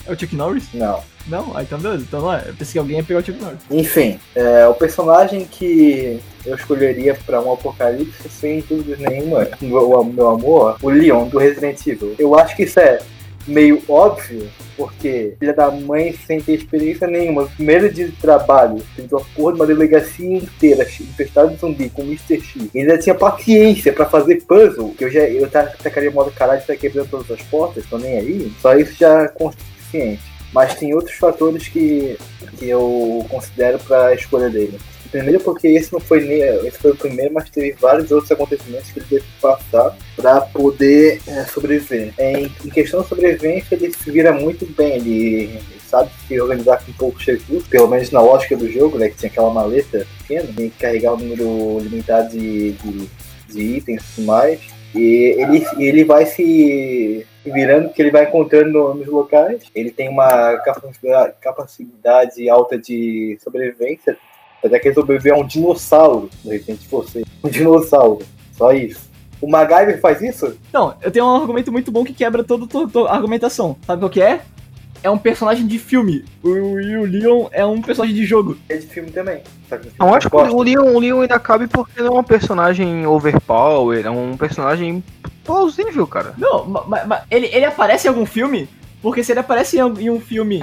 É 0.07 0.11
o 0.11 0.19
Chuck 0.19 0.35
Norris? 0.35 0.71
Não. 0.73 1.01
Não? 1.27 1.57
Ah, 1.57 1.63
então 1.63 1.79
beleza. 1.79 2.03
Então 2.07 2.21
não 2.21 2.33
é. 2.33 2.43
Eu 2.47 2.53
pensei 2.53 2.73
que 2.73 2.79
alguém 2.79 2.97
ia 2.97 3.03
pegar 3.03 3.19
o 3.19 3.25
Chuck 3.25 3.41
Norris. 3.41 3.59
Enfim, 3.71 4.19
é, 4.35 4.67
o 4.67 4.75
personagem 4.75 5.45
que 5.45 6.21
eu 6.45 6.55
escolheria 6.55 7.17
pra 7.25 7.41
um 7.41 7.51
apocalipse, 7.51 8.29
sem 8.29 8.59
dúvida 8.61 8.97
nenhuma, 9.09 9.47
meu, 9.59 10.03
meu 10.03 10.29
amor, 10.29 10.77
o 10.81 10.89
Leon 10.89 11.27
do 11.27 11.39
Resident 11.39 11.85
Evil. 11.87 12.13
Eu 12.19 12.37
acho 12.37 12.55
que 12.55 12.63
isso 12.63 12.79
é 12.79 12.99
meio 13.47 13.81
óbvio, 13.87 14.49
porque 14.75 15.35
filha 15.39 15.53
da 15.53 15.69
mãe 15.71 16.13
sem 16.25 16.41
ter 16.41 16.53
experiência 16.53 17.07
nenhuma. 17.07 17.47
Primeiro 17.47 17.91
dia 17.91 18.07
de 18.07 18.15
trabalho, 18.15 18.81
fez 18.95 19.11
uma 19.11 19.21
porra 19.35 19.53
de 19.53 19.59
uma 19.59 19.67
delegacia 19.67 20.37
inteira 20.37 20.83
infestada 20.83 21.49
de 21.49 21.57
zumbi 21.57 21.89
com 21.89 22.01
Mr. 22.01 22.41
X. 22.41 22.69
Ainda 22.75 22.97
tinha 22.97 23.15
paciência 23.15 23.93
pra 23.93 24.05
fazer 24.05 24.43
puzzle, 24.43 24.93
que 24.97 25.05
eu 25.05 25.11
já 25.11 25.21
eu 25.21 25.49
tacaria 25.49 26.11
modo 26.11 26.31
caralho, 26.31 26.63
tá 26.65 26.75
quebrando 26.75 27.09
todas 27.09 27.31
as 27.31 27.41
portas, 27.43 27.85
tô 27.85 27.97
nem 27.97 28.17
aí. 28.17 28.51
Só 28.61 28.75
isso 28.75 28.93
já 28.97 29.23
é 29.23 29.27
suficiente. 29.29 30.21
Mas 30.53 30.75
tem 30.75 30.93
outros 30.93 31.15
fatores 31.17 31.67
que, 31.67 32.17
que 32.57 32.69
eu 32.69 33.25
considero 33.29 33.77
para 33.79 34.07
a 34.07 34.15
escolha 34.15 34.49
dele. 34.49 34.79
Primeiro 35.15 35.39
porque 35.39 35.69
esse 35.69 35.93
não 35.93 35.99
foi 36.01 36.25
nem 36.25 36.41
esse 36.67 36.77
foi 36.77 36.91
o 36.91 36.95
primeiro, 36.95 37.33
mas 37.33 37.49
teve 37.49 37.71
vários 37.79 38.11
outros 38.11 38.29
acontecimentos 38.33 38.91
que 38.91 38.99
ele 38.99 39.05
teve 39.09 39.21
que 39.21 39.41
passar 39.41 39.97
para 40.13 40.41
poder 40.41 41.21
é, 41.25 41.45
sobreviver. 41.45 42.13
Em, 42.19 42.51
em 42.65 42.69
questão 42.69 43.01
de 43.01 43.07
sobrevivência, 43.07 43.75
ele 43.75 43.93
se 43.93 44.11
vira 44.11 44.33
muito 44.33 44.65
bem. 44.75 44.95
Ele, 44.95 45.59
sabe 45.87 46.09
se 46.27 46.41
organizar 46.41 46.83
com 46.83 46.91
poucos 46.91 47.25
recursos, 47.25 47.65
pelo 47.69 47.87
menos 47.87 48.11
na 48.11 48.19
lógica 48.19 48.57
do 48.57 48.69
jogo, 48.69 48.97
né? 48.97 49.07
Que 49.07 49.15
tinha 49.15 49.31
aquela 49.31 49.53
maleta 49.53 50.05
pequena, 50.17 50.51
que 50.51 50.69
carregar 50.71 51.13
um 51.13 51.17
número 51.17 51.79
limitado 51.79 52.31
de, 52.31 52.73
de, 52.73 53.09
de 53.47 53.61
itens 53.61 54.03
e 54.03 54.15
tudo 54.15 54.25
mais. 54.25 54.59
E 54.93 55.35
ele, 55.37 55.65
ele 55.77 56.03
vai 56.03 56.25
se 56.25 57.25
virando, 57.45 57.93
que 57.93 58.01
ele 58.01 58.11
vai 58.11 58.25
encontrando 58.25 58.69
no- 58.69 58.93
nos 58.95 59.07
locais. 59.07 59.61
Ele 59.73 59.91
tem 59.91 60.09
uma 60.09 60.57
capacidade 61.41 62.49
alta 62.49 62.77
de 62.77 63.37
sobrevivência. 63.41 64.17
Até 64.65 64.79
que 64.79 64.87
ele 64.87 64.95
sobreviveu 64.95 65.35
a 65.35 65.39
um 65.39 65.45
dinossauro, 65.47 66.29
de 66.43 66.49
repente 66.51 66.87
você. 66.89 67.23
Um 67.43 67.49
dinossauro. 67.49 68.19
Só 68.57 68.71
isso. 68.73 69.09
O 69.41 69.49
MacGyver 69.49 69.99
faz 69.99 70.21
isso? 70.21 70.57
Não, 70.73 70.95
eu 71.01 71.11
tenho 71.11 71.25
um 71.25 71.35
argumento 71.35 71.71
muito 71.71 71.91
bom 71.91 72.03
que 72.03 72.13
quebra 72.13 72.43
toda 72.43 72.65
to- 72.65 72.87
to- 72.87 73.05
a 73.07 73.13
argumentação. 73.13 73.75
Sabe 73.85 74.01
qual 74.01 74.09
que 74.09 74.21
é? 74.21 74.41
É 75.03 75.09
um 75.09 75.17
personagem 75.19 75.67
de 75.67 75.77
filme. 75.77 76.25
O, 76.41 76.49
e 76.79 76.97
o 76.97 77.03
Leon 77.05 77.47
é 77.51 77.63
um 77.63 77.79
personagem 77.81 78.15
de 78.15 78.25
jogo. 78.25 78.57
É 78.67 78.77
de 78.77 78.87
filme 78.87 79.11
também. 79.11 79.43
No 79.69 79.77
filme 79.77 79.91
Eu 79.99 80.13
acho 80.15 80.29
que 80.29 80.35
o 80.35 80.63
Leon, 80.63 80.95
o 80.95 80.99
Leon 80.99 81.21
ainda 81.21 81.37
cabe 81.37 81.67
porque 81.67 81.99
ele 81.99 82.07
é 82.07 82.11
um 82.11 82.23
personagem 82.23 83.05
overpower, 83.05 84.03
é 84.05 84.09
um 84.09 84.35
personagem 84.35 85.03
plausível, 85.43 86.07
cara. 86.07 86.33
Não, 86.39 86.65
mas 86.65 87.21
ele, 87.29 87.47
ele 87.47 87.65
aparece 87.65 88.07
em 88.07 88.09
algum 88.09 88.25
filme? 88.25 88.67
Porque 89.01 89.23
se 89.23 89.31
ele 89.31 89.41
aparece 89.41 89.77
em, 89.77 89.81
em 89.81 90.09
um 90.09 90.19
filme 90.19 90.59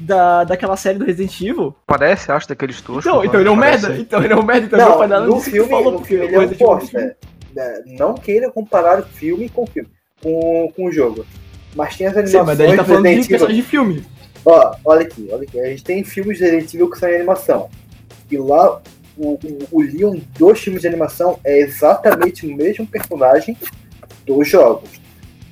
da, 0.00 0.44
daquela 0.44 0.76
série 0.76 0.98
do 0.98 1.04
Resident 1.04 1.40
Evil. 1.40 1.74
Parece, 1.86 2.32
acho, 2.32 2.48
daqueles 2.48 2.80
toscos. 2.80 3.06
Então, 3.06 3.24
então 3.24 3.40
ele 3.40 3.48
é 3.48 3.52
um 3.52 3.58
Parece. 3.58 3.86
merda. 3.86 4.00
Então 4.02 4.22
ele 4.24 4.32
é 4.32 4.36
um 4.36 4.42
merda. 4.42 4.66
Então 4.66 4.78
não, 4.78 5.08
Não, 5.08 5.26
no 5.26 5.34
nisso 5.34 5.44
que 5.44 5.50
filme, 5.52 5.68
falou, 5.70 5.92
no 5.92 5.98
porque 5.98 6.14
filme 6.16 6.26
ele 6.26 6.34
é 6.34 6.38
um 6.38 6.48
filme. 6.48 6.56
bosta. 6.56 7.16
É, 7.56 7.82
Não 7.98 8.14
queira 8.14 8.50
comparar 8.50 9.00
o 9.00 9.02
filme 9.02 9.48
com 9.48 9.64
o 9.64 9.66
filme. 9.66 9.88
Com, 10.22 10.72
com 10.74 10.84
o 10.86 10.92
jogo. 10.92 11.24
Mas 11.74 11.96
tem 11.96 12.06
as 12.06 12.12
Sim, 12.14 12.18
animações 12.20 12.46
mas 12.46 12.58
daí 12.58 12.66
a 12.66 12.70
gente 12.70 12.76
tá 12.78 12.82
do 12.82 12.88
falando 12.88 13.20
de 13.22 13.28
personagem 13.28 13.62
de 13.62 13.68
filme. 13.68 14.04
Ó, 14.44 14.74
olha 14.84 15.02
aqui, 15.02 15.28
olha 15.30 15.42
aqui. 15.42 15.60
A 15.60 15.66
gente 15.66 15.84
tem 15.84 16.04
filmes 16.04 16.38
de 16.38 16.44
Resident 16.44 16.74
Evil 16.74 16.90
que 16.90 16.98
são 16.98 17.08
em 17.08 17.14
animação. 17.16 17.68
E 18.30 18.36
lá, 18.38 18.80
o, 19.16 19.34
o, 19.34 19.58
o 19.72 19.82
Leon 19.82 20.18
dos 20.38 20.60
filmes 20.60 20.82
de 20.82 20.88
animação 20.88 21.38
é 21.44 21.58
exatamente 21.60 22.46
o 22.46 22.56
mesmo 22.56 22.86
personagem 22.86 23.56
dos 24.26 24.48
jogos. 24.48 24.88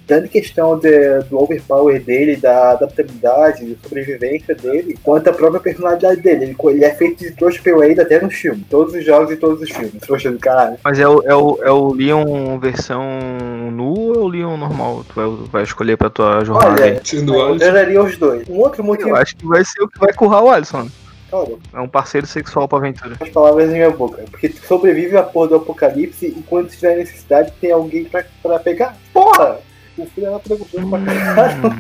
Tanto 0.09 0.25
em 0.25 0.29
questão 0.29 0.79
de- 0.79 1.21
do 1.31 1.39
overpower 1.41 2.03
dele, 2.03 2.35
da 2.37 2.71
adaptabilidade, 2.73 3.65
da 3.67 3.77
sobrevivência 3.83 4.55
dele, 4.55 4.99
quanto 5.03 5.29
a 5.29 5.33
própria 5.35 5.61
personalidade 5.61 6.21
dele. 6.23 6.45
Ele, 6.47 6.57
ele 6.71 6.85
é 6.85 6.95
feito 6.95 7.19
de 7.23 7.31
trouxa 7.33 7.61
pelo 7.63 7.83
ainda 7.83 8.03
até 8.03 8.19
no 8.21 8.31
filme. 8.31 8.65
Todos 8.71 8.95
os 8.95 9.05
jogos 9.05 9.31
e 9.31 9.37
todos 9.37 9.61
os 9.61 9.71
filmes. 9.71 9.93
Trouxa 10.01 10.31
do 10.33 10.39
caralho. 10.39 10.79
Mas 10.83 10.99
é 10.99 11.07
o, 11.07 11.23
é, 11.25 11.35
o, 11.35 11.59
é 11.63 11.71
o 11.71 11.93
Leon 11.93 12.59
versão 12.59 13.05
nu 13.71 13.95
ou 13.95 14.15
é 14.15 14.19
o 14.19 14.29
Leon 14.29 14.57
normal? 14.57 15.05
Tu 15.07 15.15
vai, 15.15 15.47
vai 15.53 15.63
escolher 15.63 15.97
pra 15.99 16.09
tua 16.11 16.43
jornada 16.45 16.83
Olha, 16.83 16.85
aí? 16.93 17.01
Eu 17.61 17.73
daria 17.73 18.03
os 18.03 18.17
dois. 18.17 18.49
Um 18.49 18.59
outro 18.61 18.83
motivo. 18.83 19.11
Eu 19.11 19.17
acho 19.17 19.37
que 19.37 19.47
vai 19.47 19.65
ser 19.65 19.83
o 19.83 19.89
que 19.89 19.99
vai 19.99 20.13
currar 20.13 20.43
o 20.43 20.49
Alisson. 20.51 20.89
Calma, 21.31 21.59
É 21.75 21.81
um 21.81 21.89
parceiro 21.89 22.27
sexual 22.27 22.67
pra 22.67 22.79
aventura. 22.79 23.15
as 23.21 23.29
palavras 23.29 23.69
em 23.69 23.75
minha 23.75 23.91
boca. 23.91 24.25
Porque 24.31 24.49
tu 24.49 24.65
sobrevive 24.67 25.15
a 25.19 25.23
porra 25.23 25.49
do 25.49 25.55
apocalipse 25.57 26.25
e 26.27 26.43
quando 26.49 26.71
tiver 26.71 26.97
necessidade 26.97 27.53
tem 27.61 27.71
alguém 27.71 28.05
pra, 28.05 28.25
pra 28.43 28.59
pegar. 28.59 28.97
Porra! 29.13 29.59
O 29.99 30.07
filho 30.07 30.31
da 30.31 30.39
puta 30.39 30.57
gostou 30.57 30.89
pra 30.91 31.01
caralho. 31.05 31.63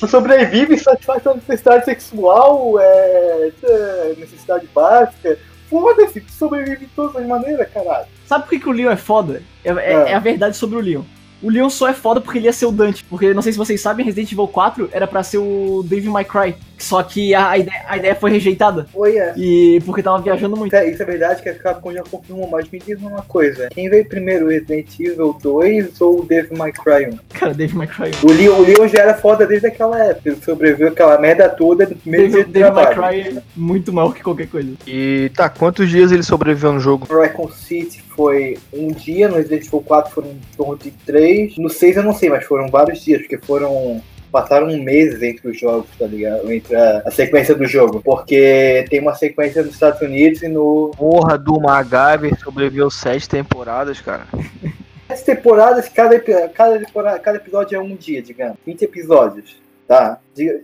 Tu 0.00 0.08
sobrevive 0.08 0.78
satisfaz 0.78 1.22
tua 1.22 1.34
necessidade 1.34 1.84
sexual, 1.84 2.80
é, 2.80 3.52
é, 3.62 4.14
necessidade 4.18 4.66
básica. 4.74 5.38
Foda-se, 5.68 6.24
sobrevive 6.36 6.78
de 6.78 6.86
todas 6.86 7.14
as 7.16 7.26
maneiras, 7.26 7.68
caralho. 7.72 8.06
Sabe 8.26 8.44
por 8.44 8.50
que, 8.50 8.58
que 8.60 8.68
o 8.68 8.72
Leon 8.72 8.90
é 8.90 8.96
foda? 8.96 9.42
É, 9.64 9.68
é- 9.70 9.94
Ah. 9.94 10.08
é 10.08 10.14
a 10.14 10.18
verdade 10.18 10.56
sobre 10.56 10.76
o 10.76 10.80
Leon. 10.80 11.02
O 11.42 11.48
Leon 11.50 11.70
só 11.70 11.88
é 11.88 11.92
foda 11.94 12.20
porque 12.20 12.38
ele 12.38 12.46
ia 12.46 12.52
ser 12.52 12.66
o 12.66 12.72
Dante. 12.72 13.04
Porque, 13.04 13.32
não 13.32 13.42
sei 13.42 13.52
se 13.52 13.58
vocês 13.58 13.80
sabem, 13.80 14.04
Resident 14.04 14.32
Evil 14.32 14.48
4 14.48 14.88
era 14.92 15.06
pra 15.06 15.22
ser 15.22 15.38
o 15.38 15.84
Dave 15.86 16.08
My 16.08 16.24
Cry. 16.24 16.56
Só 16.80 17.02
que 17.02 17.34
a, 17.34 17.50
a 17.50 17.58
ideia, 17.58 17.82
a 17.86 17.96
ideia 17.98 18.14
foi 18.14 18.30
rejeitada. 18.30 18.86
Oi, 18.94 19.16
é. 19.18 19.34
E 19.36 19.80
porque 19.84 20.02
tava 20.02 20.20
viajando 20.20 20.56
muito. 20.56 20.74
Isso 20.74 20.82
é- 20.84 20.90
Isso 20.90 21.02
é 21.02 21.06
verdade 21.06 21.42
que 21.42 21.48
a 21.48 21.54
Capcom 21.54 21.92
já 21.92 22.02
confirmou, 22.02 22.48
mas 22.48 22.68
me 22.70 22.78
diz 22.78 22.98
uma 23.00 23.22
coisa. 23.22 23.68
Quem 23.70 23.88
veio 23.90 24.04
primeiro, 24.08 24.46
o 24.46 24.48
Resident 24.48 24.88
Evil 24.98 25.36
2 25.42 26.00
ou 26.00 26.20
o 26.20 26.24
Devil 26.24 26.56
May 26.56 26.72
Cry 26.72 27.06
1? 27.12 27.18
Cara, 27.34 27.54
Dave 27.54 27.76
My 27.76 27.86
Cry. 27.86 28.10
O 28.22 28.32
Leon, 28.32 28.54
o 28.58 28.62
Leon 28.62 28.88
já 28.88 29.00
era 29.02 29.14
foda 29.14 29.46
desde 29.46 29.66
aquela 29.66 30.02
época. 30.04 30.28
Ele 30.30 30.40
sobreviveu 30.42 30.88
aquela 30.88 31.18
merda 31.18 31.48
toda 31.48 31.86
no 31.86 31.94
primeiro 31.96 32.28
dia 32.28 32.36
Dave, 32.38 32.46
de 32.46 32.52
Dave 32.60 32.70
My 32.70 32.82
trabalho. 32.82 33.24
Cry 33.24 33.38
é 33.38 33.42
muito 33.56 33.92
maior 33.92 34.14
que 34.14 34.22
qualquer 34.22 34.46
coisa. 34.48 34.70
E 34.86 35.30
tá, 35.36 35.48
quantos 35.48 35.88
dias 35.88 36.10
ele 36.10 36.22
sobreviveu 36.22 36.72
no 36.72 36.80
jogo? 36.80 37.06
Raccoon 37.10 37.50
City 37.50 38.02
foi 38.16 38.58
um 38.72 38.88
dia, 38.88 39.28
no 39.28 39.36
Resident 39.36 39.66
Evil 39.66 39.80
4 39.82 40.12
foram 40.14 40.28
em 40.28 40.40
torno 40.56 40.76
de 40.78 40.90
três. 40.90 41.56
No 41.58 41.68
6 41.68 41.96
eu 41.98 42.02
não 42.02 42.14
sei, 42.14 42.28
mas 42.30 42.44
foram 42.44 42.68
vários 42.68 43.02
dias, 43.04 43.20
porque 43.20 43.38
foram. 43.38 44.02
Passaram 44.30 44.66
meses 44.78 45.22
entre 45.22 45.48
os 45.48 45.58
jogos, 45.58 45.88
tá 45.98 46.06
ligado? 46.06 46.50
Entre 46.52 46.74
a, 46.76 47.02
a 47.04 47.10
sequência 47.10 47.54
do 47.54 47.66
jogo. 47.66 48.00
Porque 48.02 48.84
tem 48.88 49.00
uma 49.00 49.14
sequência 49.14 49.62
nos 49.62 49.74
Estados 49.74 50.00
Unidos 50.00 50.42
e 50.42 50.48
no. 50.48 50.92
Porra 50.96 51.36
do 51.36 51.60
MacGyver 51.60 52.38
sobreviveu 52.38 52.90
sete 52.90 53.28
temporadas, 53.28 54.00
cara. 54.00 54.26
As 55.08 55.22
temporadas, 55.22 55.88
cada, 55.88 56.20
cada, 56.54 56.78
temporada, 56.78 57.18
cada 57.18 57.36
episódio 57.38 57.74
é 57.74 57.80
um 57.80 57.96
dia, 57.96 58.22
digamos. 58.22 58.56
20 58.64 58.82
episódios, 58.82 59.56
tá? 59.88 60.18
Diga- 60.34 60.60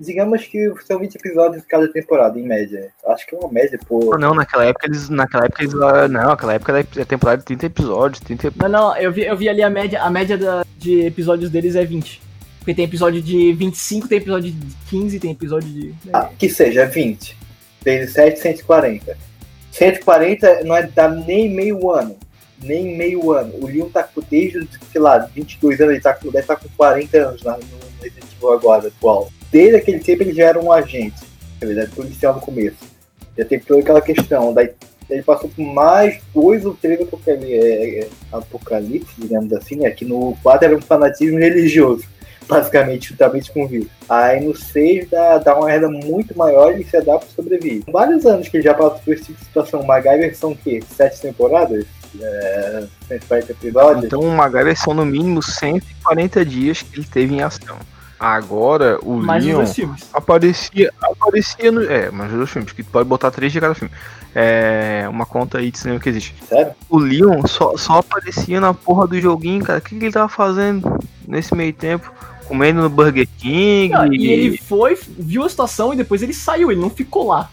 Digamos 0.00 0.44
que 0.46 0.72
são 0.86 1.00
20 1.00 1.16
episódios 1.16 1.64
cada 1.68 1.88
temporada, 1.88 2.38
em 2.38 2.44
média. 2.46 2.90
Acho 3.06 3.26
que 3.26 3.34
é 3.34 3.38
uma 3.38 3.50
média, 3.50 3.76
pô. 3.88 4.16
Não, 4.16 4.32
naquela 4.32 4.64
época 4.66 4.86
eles. 4.86 5.08
Naquela 5.08 5.46
época 5.46 5.62
eles. 5.64 5.74
ah, 5.74 6.06
Não, 6.06 6.28
naquela 6.28 6.54
época 6.54 6.72
era 6.94 7.04
temporada 7.04 7.38
de 7.38 7.44
30 7.46 7.66
episódios, 7.66 8.20
30 8.20 8.52
Não, 8.58 8.68
não, 8.68 8.96
eu 8.96 9.10
vi, 9.10 9.24
eu 9.24 9.36
vi 9.36 9.48
ali 9.48 9.60
a 9.60 9.68
média, 9.68 10.00
a 10.00 10.08
média 10.08 10.38
da- 10.38 10.64
de 10.76 11.04
episódios 11.06 11.50
deles 11.50 11.74
é 11.74 11.84
20. 11.84 12.20
Porque 12.68 12.74
tem 12.76 12.84
episódio 12.84 13.22
de 13.22 13.50
25, 13.54 14.08
tem 14.08 14.18
episódio 14.18 14.52
de 14.52 14.76
15, 14.90 15.18
tem 15.18 15.30
episódio 15.30 15.70
de. 15.70 15.94
Ah, 16.12 16.28
que 16.38 16.50
seja 16.50 16.84
20. 16.84 17.34
Vezes 17.82 18.12
7, 18.12 18.38
140. 18.38 19.16
140 19.72 20.64
não 20.64 20.76
é 20.76 20.82
dá 20.86 21.08
nem 21.08 21.48
meio 21.48 21.90
ano. 21.90 22.14
Nem 22.62 22.94
meio 22.94 23.32
ano. 23.32 23.54
O 23.62 23.66
Leon 23.66 23.88
tá 23.88 24.02
com 24.02 24.20
desde, 24.30 24.68
sei 24.92 25.00
lá, 25.00 25.16
22 25.34 25.80
anos, 25.80 25.94
ele 25.94 26.02
tá 26.02 26.12
com, 26.12 26.26
deve 26.26 26.40
estar 26.40 26.56
com 26.56 26.68
40 26.76 27.16
anos 27.16 27.42
na- 27.42 27.56
no 27.56 28.02
Resident 28.02 28.26
Evil 28.36 28.52
agora, 28.52 28.88
atual. 28.88 29.32
Desde 29.50 29.76
aquele 29.76 30.00
tempo 30.00 30.24
ele 30.24 30.34
já 30.34 30.44
era 30.48 30.60
um 30.60 30.70
agente. 30.70 31.22
Ele 31.62 31.72
era 31.72 31.88
policial 31.88 32.34
no 32.34 32.40
começo. 32.42 32.76
Já 33.38 33.46
teve 33.46 33.64
toda 33.64 33.80
aquela 33.80 34.02
questão. 34.02 34.52
Daí 34.52 34.72
ele 35.08 35.22
passou 35.22 35.48
por 35.48 35.62
mais 35.64 36.20
dois 36.34 36.66
ou 36.66 36.74
três 36.74 37.00
apocalipse, 37.00 37.50
é, 37.50 38.00
é, 38.00 38.08
apocalipse 38.30 39.14
digamos 39.16 39.54
assim, 39.54 39.76
né? 39.76 39.90
Que 39.90 40.04
no 40.04 40.36
4 40.42 40.66
era 40.66 40.76
um 40.76 40.82
fanatismo 40.82 41.38
religioso. 41.38 42.04
Basicamente, 42.48 43.10
juntamente 43.10 43.52
com 43.52 43.64
o 43.64 43.68
vírus. 43.68 43.88
Aí 44.08 44.40
no 44.44 44.56
6 44.56 45.10
dá, 45.10 45.38
dá 45.38 45.56
uma 45.56 45.66
merda 45.66 45.88
muito 45.88 46.36
maior 46.36 46.72
e 46.72 46.76
ele 46.76 46.84
se 46.84 46.96
adapta 46.96 47.26
e 47.30 47.34
sobrevive. 47.34 47.84
Vários 47.92 48.24
anos 48.24 48.48
que 48.48 48.56
ele 48.56 48.64
já 48.64 48.74
passou 48.74 48.98
por 48.98 49.12
esse 49.12 49.24
tipo 49.24 49.38
de 49.38 49.44
situação. 49.44 49.82
MacGyver 49.82 50.36
são 50.36 50.52
o 50.52 50.56
quê? 50.56 50.82
Sete 50.96 51.20
temporadas? 51.20 51.84
É, 52.20 52.84
140 53.08 53.52
episódios? 53.52 54.04
Então 54.04 54.20
o 54.20 54.30
MacGyver 54.30 54.76
são 54.78 54.94
no 54.94 55.04
mínimo 55.04 55.42
140 55.42 56.44
dias 56.44 56.82
que 56.82 56.98
ele 56.98 57.06
teve 57.06 57.34
em 57.34 57.42
ação. 57.42 57.76
Agora 58.18 58.98
o 59.02 59.16
Mais 59.16 59.44
Leon 59.44 59.64
aparecia, 60.12 60.92
aparecia 60.92 61.70
no. 61.70 61.84
É, 61.84 62.10
mas 62.10 62.32
os 62.32 62.36
dois 62.36 62.50
filmes, 62.50 62.72
que 62.72 62.82
tu 62.82 62.90
pode 62.90 63.08
botar 63.08 63.30
três 63.30 63.52
de 63.52 63.60
cada 63.60 63.74
filme. 63.74 63.94
É 64.34 65.06
uma 65.08 65.24
conta 65.24 65.58
aí 65.58 65.70
de 65.70 65.78
cinema 65.78 66.00
que 66.00 66.08
existe. 66.08 66.34
Sério? 66.44 66.72
O 66.88 66.98
Leon 66.98 67.46
só, 67.46 67.76
só 67.76 67.98
aparecia 67.98 68.60
na 68.60 68.74
porra 68.74 69.06
do 69.06 69.20
joguinho, 69.20 69.64
cara. 69.64 69.78
O 69.78 69.82
que, 69.82 69.96
que 69.96 70.04
ele 70.04 70.12
tava 70.12 70.28
fazendo 70.28 70.98
nesse 71.26 71.54
meio 71.54 71.72
tempo? 71.72 72.12
Comendo 72.48 72.80
no 72.82 72.88
Burger 72.88 73.28
King. 73.38 73.92
Ah, 73.94 74.06
e 74.10 74.26
ele 74.26 74.56
foi, 74.56 74.98
viu 75.06 75.44
a 75.44 75.48
situação 75.48 75.92
e 75.92 75.96
depois 75.96 76.22
ele 76.22 76.32
saiu, 76.34 76.72
ele 76.72 76.80
não 76.80 76.90
ficou 76.90 77.28
lá. 77.28 77.50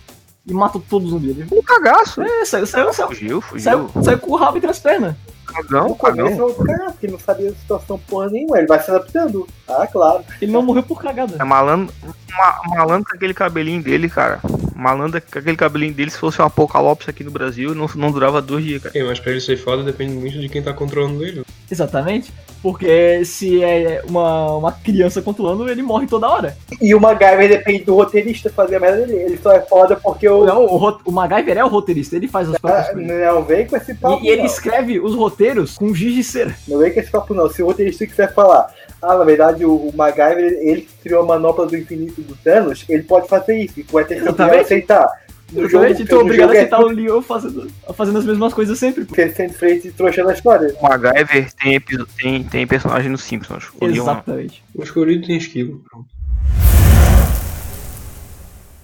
E 0.47 0.53
matou 0.53 0.81
todos 0.89 1.07
os 1.07 1.13
zumbis. 1.13 1.37
Ele 1.37 1.47
Um 1.51 1.61
cagaço. 1.61 2.21
é, 2.21 2.45
saiu, 2.45 2.65
saiu, 2.67 2.93
saiu, 2.93 3.07
Fugiu, 3.09 3.41
fugiu. 3.41 3.63
saiu, 3.63 4.03
saiu 4.03 4.19
com 4.19 4.31
o 4.31 4.35
rabo 4.35 4.57
entre 4.57 4.69
as 4.69 4.79
pernas. 4.79 5.15
Cagão, 5.45 5.89
No 5.89 5.95
começo 5.95 6.17
cagão. 6.29 6.49
eu 6.49 6.55
cara, 6.55 6.91
porque 6.91 7.05
ele 7.05 7.13
não 7.13 7.19
sabia 7.19 7.49
da 7.51 7.57
situação 7.57 7.97
porra 8.07 8.29
nenhuma. 8.29 8.57
Ele 8.57 8.67
vai 8.67 8.79
se 8.81 8.89
adaptando. 8.91 9.47
Ah, 9.67 9.87
claro. 9.87 10.23
Ele 10.41 10.51
não 10.51 10.61
morreu 10.61 10.83
por 10.83 11.01
cagada. 11.01 11.35
É 11.39 11.43
malandro, 11.43 11.93
ma- 12.37 12.61
malandro 12.75 13.09
com 13.09 13.15
aquele 13.15 13.33
cabelinho 13.33 13.81
dele, 13.81 14.09
cara. 14.09 14.39
Malandro 14.75 15.21
com 15.21 15.39
aquele 15.39 15.55
cabelinho 15.55 15.93
dele, 15.93 16.11
se 16.11 16.17
fosse 16.17 16.41
um 16.41 16.45
apocalipse 16.45 17.09
aqui 17.09 17.23
no 17.23 17.31
Brasil, 17.31 17.73
não, 17.73 17.89
não 17.95 18.11
durava 18.11 18.41
dois 18.41 18.65
dias, 18.65 18.83
cara. 18.83 18.97
É, 18.97 19.03
mas 19.03 19.19
pra 19.19 19.31
ele 19.31 19.39
ser 19.41 19.55
foda 19.55 19.81
depende 19.83 20.13
muito 20.13 20.37
de 20.39 20.49
quem 20.49 20.61
tá 20.61 20.73
controlando 20.73 21.23
ele. 21.25 21.44
Exatamente. 21.69 22.31
Porque 22.61 23.23
se 23.25 23.63
é 23.63 24.01
uma, 24.07 24.55
uma 24.55 24.71
criança 24.71 25.21
controlando, 25.21 25.69
ele 25.69 25.83
morre 25.83 26.07
toda 26.07 26.27
hora. 26.27 26.57
E 26.81 26.95
o 26.95 26.99
MacGyver 26.99 27.47
depende 27.47 27.83
do 27.83 27.93
roteirista 27.95 28.49
fazer 28.49 28.77
a 28.77 28.79
merda 28.79 29.05
dele. 29.05 29.21
Ele 29.21 29.37
só 29.37 29.51
é 29.51 29.61
foda 29.61 29.95
porque 29.95 30.27
o. 30.27 30.45
Não, 30.45 30.65
o, 30.65 30.97
o 31.05 31.11
MacGyver 31.11 31.59
é 31.59 31.63
o 31.63 31.67
roteirista, 31.67 32.15
ele 32.15 32.27
faz 32.27 32.49
as 32.49 32.55
Ah, 32.55 32.59
coisas. 32.59 33.07
não 33.07 33.43
vem 33.43 33.67
com 33.67 33.77
esse 33.77 33.93
papo. 33.93 34.23
E, 34.23 34.25
e 34.25 34.29
ele 34.29 34.39
não. 34.39 34.45
escreve 34.47 34.99
os 34.99 35.13
roteiros 35.13 35.77
com 35.77 35.93
giz 35.93 36.15
de 36.15 36.23
cera. 36.23 36.55
Não 36.67 36.79
vem 36.79 36.91
com 36.91 36.99
esse 36.99 37.11
papo, 37.11 37.35
não. 37.35 37.47
Se 37.49 37.61
o 37.61 37.67
roteirista 37.67 38.07
quiser 38.07 38.33
falar, 38.33 38.73
ah, 38.99 39.15
na 39.15 39.23
verdade, 39.23 39.63
o, 39.63 39.75
o 39.75 39.93
MacGyver, 39.95 40.57
ele 40.61 40.81
que 40.81 40.93
criou 41.03 41.21
a 41.21 41.25
manopla 41.25 41.67
do 41.67 41.77
infinito 41.77 42.19
do 42.21 42.35
Thanos, 42.37 42.83
ele 42.89 43.03
pode 43.03 43.27
fazer 43.27 43.59
isso. 43.59 43.79
E 43.79 43.83
vai 43.83 44.05
ter 44.05 44.23
que 44.23 44.41
aceitar. 44.41 45.07
No 45.51 45.63
Exatamente, 45.63 45.99
jogo, 45.99 46.11
é 46.11 46.15
no 46.15 46.21
obrigado 46.21 46.49
a 46.49 46.53
jogo 46.53 46.57
aceitar 46.57 46.79
o 46.79 46.87
Leon 46.87 47.21
fazendo, 47.21 47.71
fazendo 47.93 48.17
as 48.17 48.25
mesmas 48.25 48.53
coisas 48.53 48.79
sempre. 48.79 49.03
é 49.03 49.15
ser 49.15 49.35
sempre 49.35 49.57
frente 49.57 49.87
e 49.87 49.91
trouxa 49.91 50.23
na 50.23 50.33
história. 50.33 50.75
O 50.79 50.83
MacGyver 50.83 51.53
tem, 51.53 51.79
tem, 52.17 52.43
tem 52.43 52.67
personagem 52.67 53.11
nos 53.11 53.23
Simpsons. 53.23 53.69
O 53.79 53.85
Leon. 53.85 54.03
Exatamente. 54.03 54.63
O 54.73 54.83
escolhido 54.83 55.27
tem 55.27 55.37
esquivo. 55.37 55.83
Pronto. 55.89 56.15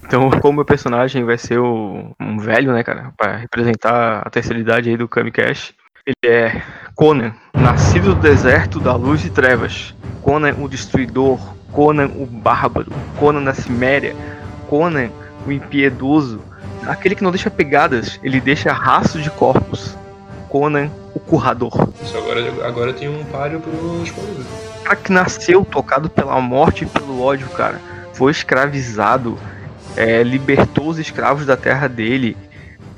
Então, 0.04 0.30
como 0.40 0.56
meu 0.56 0.64
personagem 0.64 1.24
vai 1.24 1.38
ser 1.38 1.58
o, 1.58 2.14
um 2.20 2.38
velho, 2.38 2.72
né, 2.72 2.82
cara, 2.84 3.12
pra 3.16 3.36
representar 3.36 4.22
a 4.26 4.28
terceira 4.28 4.60
idade 4.60 4.90
aí 4.90 4.96
do 4.96 5.08
Kamikaze, 5.08 5.72
ele 6.04 6.34
é 6.34 6.62
Conan, 6.94 7.32
nascido 7.54 8.14
do 8.14 8.20
deserto 8.20 8.78
da 8.78 8.94
luz 8.94 9.24
e 9.24 9.30
trevas. 9.30 9.94
Conan, 10.20 10.54
o 10.58 10.68
destruidor. 10.68 11.40
Conan, 11.70 12.10
o 12.16 12.26
bárbaro. 12.26 12.92
Conan 13.18 13.42
da 13.42 13.54
Ciméria. 13.54 14.14
Conan, 14.68 15.10
o 15.46 15.52
impiedoso. 15.52 16.40
Aquele 16.86 17.14
que 17.14 17.22
não 17.22 17.30
deixa 17.30 17.50
pegadas, 17.50 18.18
ele 18.22 18.40
deixa 18.40 18.72
rastro 18.72 19.22
de 19.22 19.30
corpos. 19.30 19.96
Conan, 20.48 20.90
o 21.14 21.20
currador. 21.20 21.88
Isso 22.02 22.16
agora, 22.16 22.66
agora 22.66 22.92
tem 22.92 23.08
um 23.08 23.24
páreo 23.24 23.60
pro 23.60 24.02
escolhido. 24.02 24.44
O 24.80 24.82
cara 24.84 24.96
que 24.96 25.10
nasceu 25.12 25.64
tocado 25.64 26.10
pela 26.10 26.38
morte 26.40 26.84
e 26.84 26.86
pelo 26.86 27.22
ódio, 27.22 27.48
cara. 27.50 27.80
Foi 28.12 28.30
escravizado, 28.30 29.38
é, 29.96 30.22
libertou 30.22 30.88
os 30.88 30.98
escravos 30.98 31.46
da 31.46 31.56
terra 31.56 31.88
dele, 31.88 32.36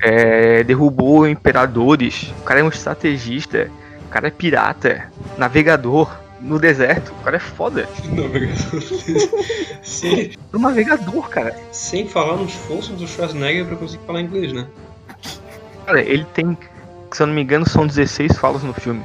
é, 0.01 0.63
derrubou 0.63 1.25
imperadores. 1.27 2.33
O 2.39 2.43
cara 2.43 2.59
é 2.59 2.63
um 2.63 2.67
estrategista, 2.67 3.69
o 4.05 4.09
cara 4.09 4.27
é 4.27 4.31
pirata, 4.31 5.05
navegador 5.37 6.24
no 6.41 6.59
deserto. 6.59 7.11
O 7.19 7.23
cara 7.23 7.37
é 7.37 7.39
foda. 7.39 7.87
Navegador. 8.05 8.81
sem, 9.83 10.31
Um 10.53 10.59
navegador, 10.59 11.29
cara. 11.29 11.55
sem 11.71 12.07
falar 12.07 12.37
no 12.37 12.45
esforço 12.45 12.93
do 12.93 13.07
Schwarzenegger 13.07 13.65
pra 13.65 13.75
conseguir 13.75 14.05
falar 14.05 14.21
inglês, 14.21 14.53
né? 14.53 14.67
Cara, 15.85 16.01
ele 16.01 16.25
tem, 16.33 16.57
se 17.11 17.21
eu 17.21 17.27
não 17.27 17.33
me 17.33 17.41
engano, 17.41 17.67
são 17.67 17.85
16 17.85 18.37
falas 18.37 18.63
no 18.63 18.73
filme. 18.73 19.03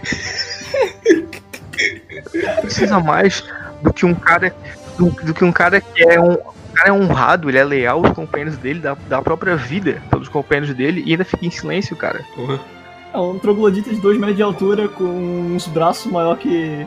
Precisa 2.61 3.01
mais 3.01 3.45
do 3.83 3.93
que 3.93 4.05
um 4.07 4.15
cara 4.15 4.55
do, 4.97 5.11
do 5.11 5.35
que 5.35 5.45
um 5.45 5.53
cara 5.53 5.81
que 5.81 6.03
é 6.03 6.21
um 6.21 6.37
o 6.71 6.73
cara 6.73 6.89
é 6.89 6.93
honrado, 6.93 7.49
ele 7.51 7.59
é 7.59 7.65
leal 7.65 8.05
aos 8.05 8.15
companheiros 8.15 8.57
dele, 8.57 8.79
dá, 8.79 8.97
dá 9.09 9.19
a 9.19 9.23
própria 9.23 9.57
vida 9.57 10.01
pelos 10.09 10.29
companheiros 10.29 10.73
dele 10.75 11.03
e 11.05 11.11
ainda 11.11 11.25
fica 11.25 11.45
em 11.45 11.51
silêncio, 11.51 11.97
cara. 11.97 12.25
Porra. 12.35 12.61
É 13.13 13.19
um 13.19 13.39
troglodita 13.41 13.91
de 13.91 14.01
2 14.01 14.19
metros 14.19 14.37
de 14.37 14.43
altura 14.43 14.89
com 14.89 15.05
uns 15.05 15.67
braços 15.67 16.11
maior 16.11 16.37
que. 16.39 16.87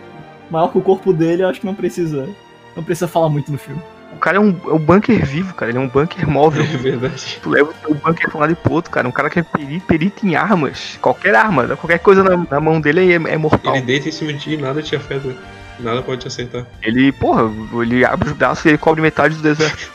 Maior 0.53 0.67
que 0.71 0.77
o 0.77 0.81
corpo 0.81 1.11
dele, 1.11 1.43
eu 1.43 1.49
acho 1.49 1.59
que 1.59 1.65
não 1.65 1.73
precisa. 1.73 2.29
Não 2.75 2.83
precisa 2.83 3.07
falar 3.07 3.27
muito 3.27 3.51
no 3.51 3.57
filme. 3.57 3.81
O 4.13 4.17
cara 4.17 4.37
é 4.37 4.39
um, 4.39 4.55
é 4.67 4.73
um 4.73 4.79
bunker 4.79 5.25
vivo, 5.25 5.53
cara, 5.55 5.71
ele 5.71 5.79
é 5.79 5.81
um 5.81 5.87
bunker 5.87 6.29
móvel. 6.29 6.63
É 6.73 6.77
verdade. 6.77 7.39
Tu 7.41 7.49
leva 7.49 7.73
o 7.87 7.95
bunker 7.95 8.29
pra 8.29 8.37
um 8.37 8.41
lado 8.41 8.53
e 8.53 8.55
pro 8.55 8.73
outro, 8.73 8.91
cara. 8.91 9.07
Um 9.07 9.11
cara 9.11 9.29
que 9.29 9.39
é 9.39 9.43
perito, 9.43 9.85
perito 9.85 10.25
em 10.25 10.35
armas. 10.35 10.97
Qualquer 11.01 11.35
arma, 11.35 11.75
qualquer 11.75 11.99
coisa 11.99 12.23
na, 12.23 12.37
na 12.49 12.59
mão 12.59 12.79
dele 12.79 13.11
é, 13.11 13.15
é 13.15 13.37
mortal. 13.37 13.75
Ele 13.75 13.85
deita 13.85 14.09
em 14.09 14.11
cima 14.11 14.31
de 14.31 14.39
ti 14.39 14.53
e 14.53 14.57
nada 14.57 14.81
te 14.81 14.95
afeta. 14.95 15.35
Nada 15.79 16.03
pode 16.03 16.21
te 16.21 16.27
aceitar. 16.27 16.65
Ele, 16.81 17.11
porra, 17.11 17.51
ele 17.81 18.05
abre 18.05 18.29
os 18.29 18.35
braços 18.35 18.63
e 18.65 18.69
ele 18.69 18.77
cobre 18.77 19.01
metade 19.01 19.35
do 19.35 19.41
deserto. 19.41 19.91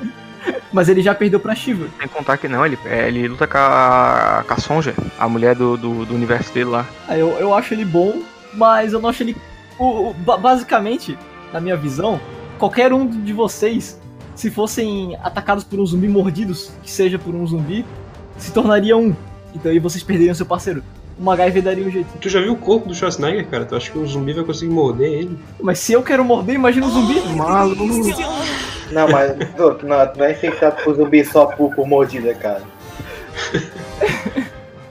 Mas 0.72 0.88
ele 0.88 1.02
já 1.02 1.14
perdeu 1.14 1.38
pra 1.38 1.54
Shiva. 1.54 1.88
Sem 1.98 2.08
contar 2.08 2.38
que 2.38 2.48
não, 2.48 2.64
ele, 2.64 2.78
é, 2.86 3.08
ele 3.08 3.28
luta 3.28 3.46
com 3.46 3.58
a, 3.58 4.44
com 4.46 4.54
a 4.54 4.56
Sonja, 4.56 4.94
a 5.18 5.28
mulher 5.28 5.54
do, 5.54 5.76
do, 5.76 6.06
do 6.06 6.14
universo 6.14 6.52
dele 6.54 6.70
lá. 6.70 6.86
Aí 7.06 7.20
eu, 7.20 7.30
eu 7.38 7.54
acho 7.54 7.74
ele 7.74 7.84
bom, 7.84 8.22
mas 8.54 8.92
eu 8.92 9.00
não 9.00 9.10
acho 9.10 9.22
ele. 9.22 9.36
O, 9.80 10.10
o- 10.10 10.14
ba- 10.14 10.36
basicamente, 10.36 11.18
na 11.52 11.60
minha 11.60 11.76
visão, 11.76 12.20
qualquer 12.58 12.92
um 12.92 13.06
de 13.06 13.32
vocês, 13.32 13.98
se 14.34 14.50
fossem 14.50 15.16
atacados 15.22 15.64
por 15.64 15.80
um 15.80 15.86
zumbi 15.86 16.06
mordidos, 16.06 16.70
que 16.82 16.90
seja 16.90 17.18
por 17.18 17.34
um 17.34 17.46
zumbi, 17.46 17.84
se 18.36 18.52
tornaria 18.52 18.96
um. 18.96 19.14
Então 19.54 19.72
aí 19.72 19.78
vocês 19.78 20.04
perderiam 20.04 20.34
seu 20.34 20.46
parceiro. 20.46 20.82
O 21.18 21.22
MacGyver 21.24 21.62
daria 21.62 21.86
um 21.86 21.90
jeito. 21.90 22.08
Tu 22.20 22.28
já 22.28 22.40
viu 22.40 22.52
o 22.52 22.56
corpo 22.56 22.88
do 22.88 22.94
Schwarzenegger, 22.94 23.46
cara? 23.48 23.64
Tu 23.64 23.74
acha 23.76 23.90
que 23.90 23.98
o 23.98 24.06
zumbi 24.06 24.32
vai 24.32 24.44
conseguir 24.44 24.72
morder 24.72 25.12
ele? 25.12 25.38
Mas 25.60 25.78
se 25.78 25.92
eu 25.92 26.02
quero 26.02 26.24
morder, 26.24 26.54
imagina 26.54 26.86
um 26.86 26.90
zumbi. 26.90 27.20
Maluco. 27.36 27.84
Não, 28.92 29.08
mas 29.08 29.32
tu 29.56 29.86
não, 29.86 30.06
tu 30.08 30.18
não 30.18 30.24
é 30.24 30.32
infectado 30.32 30.82
por 30.82 30.94
zumbi 30.94 31.24
só 31.24 31.46
por, 31.46 31.74
por 31.74 31.86
mordida, 31.86 32.34
cara. 32.34 32.62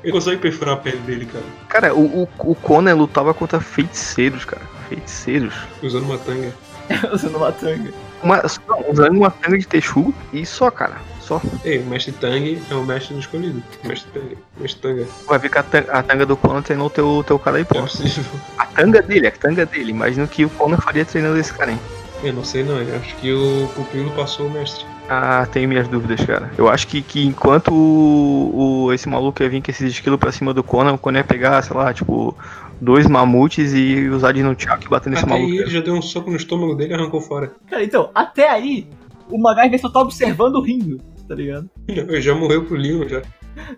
Ele 0.04 0.14
consegue 0.14 0.38
perfurar 0.38 0.76
a 0.76 0.78
pele 0.78 0.98
dele, 1.00 1.26
cara. 1.26 1.44
Cara, 1.68 1.94
o, 1.96 2.24
o, 2.24 2.30
o 2.52 2.56
Conan 2.56 2.96
lutava 2.96 3.34
contra 3.34 3.60
feiticeiros, 3.60 4.46
cara. 4.46 4.62
Feiticeiros. 4.90 5.54
Usando 5.82 6.04
uma 6.06 6.18
tanga. 6.18 6.52
Usando 7.14 7.38
uma 7.38 7.52
tanga. 7.52 7.92
Uma, 8.24 8.48
só- 8.48 8.62
usando 8.92 9.16
uma 9.18 9.30
tanga 9.32 9.58
de 9.58 9.66
texugo 9.68 10.14
e 10.34 10.46
só, 10.46 10.70
cara. 10.72 10.96
Só. 11.22 11.40
Ei, 11.64 11.78
o 11.78 11.86
mestre 11.86 12.12
Tang 12.14 12.60
é 12.72 12.74
o 12.74 12.84
mestre 12.84 13.14
do 13.14 13.20
escolhido. 13.20 13.62
O 13.84 13.88
mestre 13.88 14.10
Tang. 14.12 14.38
Mestre 14.60 14.82
Tanga. 14.82 15.08
Vai 15.28 15.38
ver 15.38 15.50
que 15.50 15.58
a 15.60 15.64
tanga, 15.64 15.92
a 15.92 16.02
tanga 16.02 16.26
do 16.26 16.36
Conan 16.36 16.62
treinou 16.64 16.90
teu, 16.90 17.24
teu 17.26 17.38
cara 17.38 17.58
aí, 17.58 17.66
pô. 17.66 17.78
É 17.78 17.82
possível. 17.82 18.24
A 18.58 18.66
tanga 18.66 19.02
dele, 19.04 19.28
a 19.28 19.32
tanga 19.32 19.64
dele. 19.66 19.92
Imagina 19.92 20.26
o 20.26 20.28
que 20.28 20.44
o 20.46 20.50
Conan 20.50 20.78
faria 20.78 21.06
treinando 21.06 21.38
esse 21.38 21.54
cara, 21.54 21.72
hein? 21.72 21.80
Eu 22.24 22.34
não 22.34 22.44
sei 22.44 22.64
não, 22.64 22.82
eu 22.82 22.98
acho 22.98 23.16
que 23.18 23.32
o 23.32 23.70
pupilo 23.76 24.10
passou 24.12 24.48
o 24.48 24.50
mestre. 24.50 24.84
Ah, 25.08 25.48
tenho 25.52 25.70
minhas 25.70 25.88
dúvidas, 25.88 26.20
cara. 26.26 26.52
Eu 26.58 26.68
acho 26.68 26.88
que, 26.88 27.02
que 27.02 27.24
enquanto 27.26 27.72
o, 27.74 28.86
o- 28.88 28.94
esse 28.94 29.08
maluco 29.08 29.42
ia 29.42 29.50
vir 29.50 29.62
com 29.64 29.72
esses 29.72 29.92
esquilos 29.94 30.20
pra 30.20 30.32
cima 30.32 30.54
do 30.54 30.64
Conan, 30.64 30.94
o 30.94 30.98
Conan 30.98 31.20
ia 31.20 31.24
pegar, 31.24 31.62
sei 31.64 31.76
lá, 31.78 31.94
tipo, 31.94 32.36
dois 32.82 33.08
mamutes 33.08 33.74
e 33.74 34.08
usar 34.10 34.32
de 34.32 34.44
nunchak 34.44 34.86
e 34.86 34.90
bater 34.90 35.10
nesse 35.10 35.24
Até 35.24 35.34
maluco. 35.34 35.52
aí 35.52 35.58
ele 35.60 35.70
já 35.70 35.82
deu 35.82 35.94
um 35.94 36.02
soco 36.02 36.30
no 36.30 36.38
estômago 36.38 36.76
dele 36.76 36.92
e 36.92 36.96
arrancou 36.96 37.22
fora. 37.22 37.52
Cara, 37.70 37.84
então, 37.84 38.10
até 38.14 38.50
aí, 38.50 38.88
o 39.30 39.38
MacGyver 39.38 39.80
só 39.80 39.90
tá 39.90 40.00
observando 40.00 40.62
rindo, 40.62 41.00
tá 41.28 41.36
ligado? 41.36 41.70
Ele 41.88 42.22
já 42.22 42.34
morreu 42.34 42.64
pro 42.66 42.76
Leon, 42.76 43.08
já. 43.08 43.22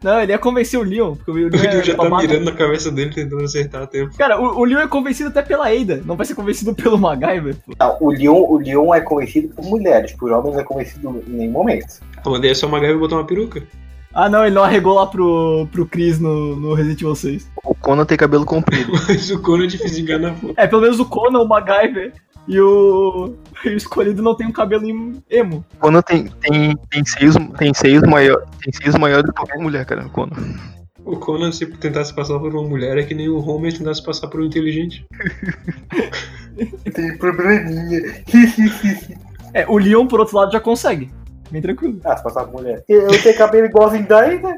Não, 0.03 0.21
ele 0.21 0.31
ia 0.31 0.37
convencer 0.37 0.79
o 0.79 0.83
Leon, 0.83 1.15
porque 1.15 1.31
o 1.31 1.33
Leon 1.33 1.47
O 1.53 1.57
Leon 1.57 1.79
é 1.79 1.83
já 1.83 1.95
tá 1.95 2.17
mirando 2.17 2.45
na 2.45 2.51
cabeça 2.51 2.91
dele 2.91 3.11
tentando 3.13 3.43
acertar 3.43 3.81
a 3.83 3.87
tempo. 3.87 4.15
Cara, 4.15 4.39
o, 4.39 4.59
o 4.59 4.63
Leon 4.63 4.79
é 4.79 4.87
convencido 4.87 5.29
até 5.29 5.41
pela 5.41 5.67
Ada, 5.69 6.01
não 6.05 6.15
vai 6.15 6.25
ser 6.25 6.35
convencido 6.35 6.75
pelo 6.75 6.97
MacGyver. 6.99 7.55
pô. 7.65 7.73
Não, 7.79 7.97
o 7.99 8.11
Leon, 8.11 8.35
o 8.47 8.57
Leon 8.57 8.93
é 8.93 9.01
conhecido 9.01 9.53
por 9.55 9.65
mulheres, 9.65 10.11
por 10.13 10.31
homens 10.31 10.53
não 10.53 10.61
é 10.61 10.63
conhecido 10.63 11.23
em 11.27 11.31
nenhum 11.31 11.51
momento. 11.51 12.01
Ah, 12.17 12.29
mas 12.29 12.41
daí 12.41 12.51
é 12.51 12.53
só 12.53 12.67
uma 12.67 12.79
gaiva 12.79 12.99
botar 12.99 13.15
uma 13.15 13.25
peruca. 13.25 13.63
Ah 14.13 14.29
não, 14.29 14.45
ele 14.45 14.55
não 14.55 14.63
arregou 14.63 14.93
lá 14.93 15.07
pro, 15.07 15.67
pro 15.71 15.85
Chris 15.85 16.19
no, 16.19 16.55
no 16.55 16.73
Resident 16.73 17.01
Evil 17.01 17.15
6. 17.15 17.51
O 17.63 17.75
Conan 17.75 18.05
tem 18.05 18.17
cabelo 18.17 18.45
comprido. 18.45 18.91
Mas 19.07 19.29
o 19.31 19.41
Conan 19.41 19.63
é 19.63 19.67
difícil 19.67 19.97
de 19.97 20.01
enganar, 20.01 20.35
pô. 20.35 20.53
É, 20.57 20.67
pelo 20.67 20.81
menos 20.81 20.99
o 20.99 21.05
Conan, 21.05 21.39
o 21.39 21.47
MacGyver 21.47 22.13
e 22.47 22.59
o, 22.59 23.35
e 23.63 23.69
o 23.69 23.77
escolhido 23.77 24.21
não 24.21 24.35
tem 24.35 24.47
um 24.47 24.51
cabelinho 24.51 25.23
emo. 25.29 25.65
O 25.75 25.77
Conan 25.77 26.01
tem, 26.01 26.27
tem, 26.41 26.75
tem, 26.89 27.05
seios, 27.05 27.35
tem, 27.57 27.73
seios 27.73 28.03
maior, 28.03 28.43
tem 28.61 28.73
seios 28.73 28.95
maiores 28.97 29.25
do 29.25 29.33
que 29.33 29.39
qualquer 29.39 29.59
mulher, 29.59 29.85
cara. 29.85 30.05
O 30.05 30.09
Conan. 30.09 30.35
O 31.03 31.17
Conan, 31.17 31.51
se 31.51 31.65
tentasse 31.65 32.13
passar 32.13 32.37
por 32.39 32.53
uma 32.53 32.67
mulher, 32.67 32.97
é 32.97 33.03
que 33.03 33.15
nem 33.15 33.27
o 33.27 33.37
Homer 33.37 33.75
tentasse 33.75 34.03
passar 34.03 34.27
por 34.27 34.39
um 34.39 34.45
inteligente. 34.45 35.05
Tem 36.93 37.17
probleminha. 37.17 38.23
É, 39.53 39.65
o 39.67 39.77
Leon, 39.77 40.07
por 40.07 40.21
outro 40.21 40.37
lado, 40.37 40.49
já 40.53 40.61
consegue. 40.61 41.11
Bem 41.51 41.61
tranquilo. 41.61 41.99
ah, 42.05 42.15
se 42.17 42.23
passar 42.23 42.45
por 42.45 42.61
mulher. 42.61 42.83
Eu 42.87 43.07
tenho 43.21 43.37
cabelo 43.37 43.65
igualzinho 43.67 44.07
daí, 44.07 44.41
né? 44.41 44.57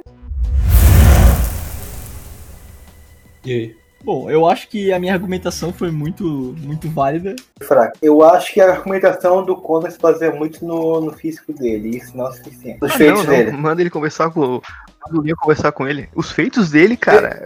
E 3.45 3.51
aí? 3.51 3.75
Bom, 4.03 4.29
eu 4.29 4.45
acho 4.45 4.67
que 4.67 4.91
a 4.91 4.99
minha 4.99 5.13
argumentação 5.13 5.71
foi 5.71 5.89
muito, 5.89 6.25
muito 6.59 6.89
válida. 6.89 7.35
Fraco. 7.61 7.97
Eu 8.01 8.21
acho 8.21 8.53
que 8.53 8.59
a 8.59 8.69
argumentação 8.71 9.45
do 9.45 9.55
Conan 9.55 9.89
se 9.89 9.97
baseia 9.97 10.31
muito 10.33 10.65
no, 10.65 10.99
no 10.99 11.13
físico 11.13 11.53
dele. 11.53 11.97
Isso 11.97 12.15
não 12.17 12.25
é 12.25 12.29
o 12.29 12.33
suficiente. 12.33 12.79
Os 12.81 12.91
Ah, 12.91 12.97
feitos 12.97 13.23
não, 13.23 13.31
não, 13.31 13.37
dele. 13.37 13.51
Manda 13.53 13.81
ele 13.81 13.89
conversar 13.89 14.29
com. 14.29 14.61
O 15.11 15.21
Leon 15.21 15.35
conversar 15.39 15.71
com 15.71 15.87
ele. 15.87 16.07
Os 16.15 16.31
feitos 16.31 16.71
dele, 16.71 16.95
cara. 16.95 17.41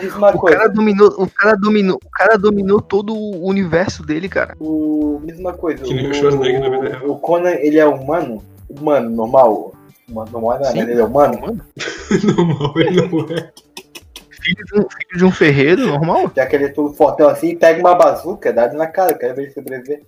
Diz 0.00 0.14
uma 0.14 0.34
O 0.34 0.38
coisa. 0.38 0.56
cara 0.58 0.68
dominou, 0.68 1.08
o 1.18 1.28
cara 1.30 1.56
dominou, 1.56 1.98
o 2.04 2.10
cara 2.10 2.36
dominou 2.36 2.80
todo 2.80 3.14
o 3.14 3.46
universo 3.48 4.02
dele, 4.04 4.28
cara. 4.28 4.54
O, 4.60 5.20
me 5.22 5.32
diz 5.32 5.40
uma 5.40 5.52
coisa. 5.54 5.82
Que 5.82 5.94
nem 5.94 6.10
o 6.10 6.14
Schwarzenegger 6.14 6.60
na 6.60 6.68
vida 6.68 6.86
O, 6.86 6.90
real. 6.90 7.10
o 7.10 7.18
Conan, 7.18 7.50
ele 7.54 7.78
é 7.78 7.86
humano? 7.86 8.42
Humano, 8.68 9.08
normal. 9.10 9.74
Humano, 10.08 10.30
normal, 10.30 10.58
não, 10.60 10.70
Sim. 10.72 10.80
ele 10.80 11.00
é 11.00 11.04
humano? 11.04 11.40
Mano, 11.40 11.60
Normal, 12.36 12.72
ele 12.76 13.08
não 13.08 13.20
é. 13.36 13.52
filho 14.30 14.64
de 14.64 14.78
um, 14.80 14.82
filho 14.82 15.18
de 15.18 15.24
um 15.24 15.30
ferreiro, 15.32 15.86
normal. 15.86 16.30
Já 16.36 16.46
que 16.46 16.54
ele 16.56 16.66
é 16.66 16.68
todo 16.68 16.94
fortão 16.94 17.28
assim, 17.28 17.56
pega 17.56 17.80
uma 17.80 17.94
bazuca, 17.94 18.52
dá 18.52 18.72
na 18.72 18.86
cara, 18.86 19.14
quero 19.14 19.34
ver 19.34 19.42
ele 19.44 19.52
sobreviver. 19.52 20.02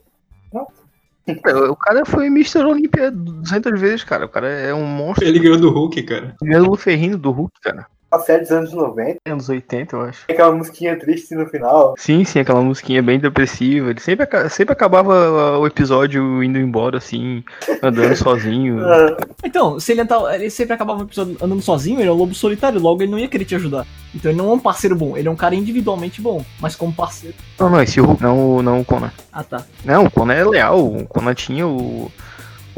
O 1.71 1.77
cara 1.77 2.05
foi 2.05 2.27
Mr. 2.27 2.65
Olympia 2.65 3.11
200 3.11 3.81
vezes, 3.81 4.05
cara. 4.05 4.27
O 4.27 4.29
cara 4.29 4.49
é 4.49 4.73
um 4.73 4.85
monstro. 4.85 5.27
Ele 5.27 5.39
ganhou 5.39 5.59
do 5.59 5.71
Hulk, 5.71 6.03
cara. 6.05 6.35
Primeiro 6.39 6.75
ferrinho 6.77 7.19
do 7.19 7.31
Hulk, 7.31 7.53
cara. 7.63 7.87
A 8.11 8.19
série 8.21 8.41
dos 8.41 8.51
anos 8.51 8.73
90, 8.73 9.19
Anos 9.27 9.49
80, 9.51 9.95
eu 9.97 10.01
acho. 10.03 10.25
aquela 10.31 10.51
musiquinha 10.53 10.99
triste 10.99 11.35
no 11.35 11.47
final. 11.47 11.95
Sim, 11.99 12.25
sim, 12.25 12.39
aquela 12.41 12.63
musiquinha 12.63 13.03
bem 13.03 13.19
depressiva. 13.21 13.91
Ele 13.91 14.01
sempre, 14.01 14.27
sempre 14.49 14.73
acabava 14.73 15.59
o 15.59 15.67
episódio 15.67 16.43
indo 16.43 16.59
embora, 16.59 16.97
assim, 16.97 17.45
andando 17.83 18.17
sozinho. 18.17 18.81
Ah, 18.83 19.15
Então, 19.45 19.79
se 19.79 19.93
ele, 19.93 20.01
enta- 20.01 20.35
ele 20.35 20.49
sempre 20.49 20.73
acabava 20.73 21.01
o 21.01 21.05
episódio 21.05 21.37
andando 21.43 21.61
sozinho, 21.61 22.01
ele 22.01 22.09
é 22.09 22.13
um 22.13 22.17
lobo 22.17 22.35
solitário, 22.35 22.81
logo 22.81 23.03
ele 23.03 23.11
não 23.13 23.19
ia 23.19 23.29
querer 23.29 23.45
te 23.45 23.55
ajudar. 23.55 23.87
Então 24.15 24.31
ele 24.31 24.39
não 24.39 24.49
é 24.51 24.55
um 24.55 24.59
parceiro 24.59 24.97
bom, 24.97 25.15
ele 25.15 25.29
é 25.29 25.31
um 25.31 25.37
cara 25.37 25.55
individualmente 25.55 26.23
bom, 26.23 26.43
mas 26.61 26.75
como 26.75 26.91
parceiro. 26.95 27.37
Não, 27.61 27.69
não, 27.69 27.83
esse 27.83 28.01
Hulk, 28.01 28.23
não, 28.23 28.63
não 28.63 28.81
o 28.81 28.85
Conan. 28.87 29.13
Ah 29.31 29.45
tá. 29.45 29.63
Não, 29.85 30.05
o 30.07 30.11
Conan 30.11 30.33
é 30.33 30.45
leal. 30.47 30.83
O 30.83 31.07
Conan 31.07 31.35
tinha 31.35 31.67
o, 31.67 32.11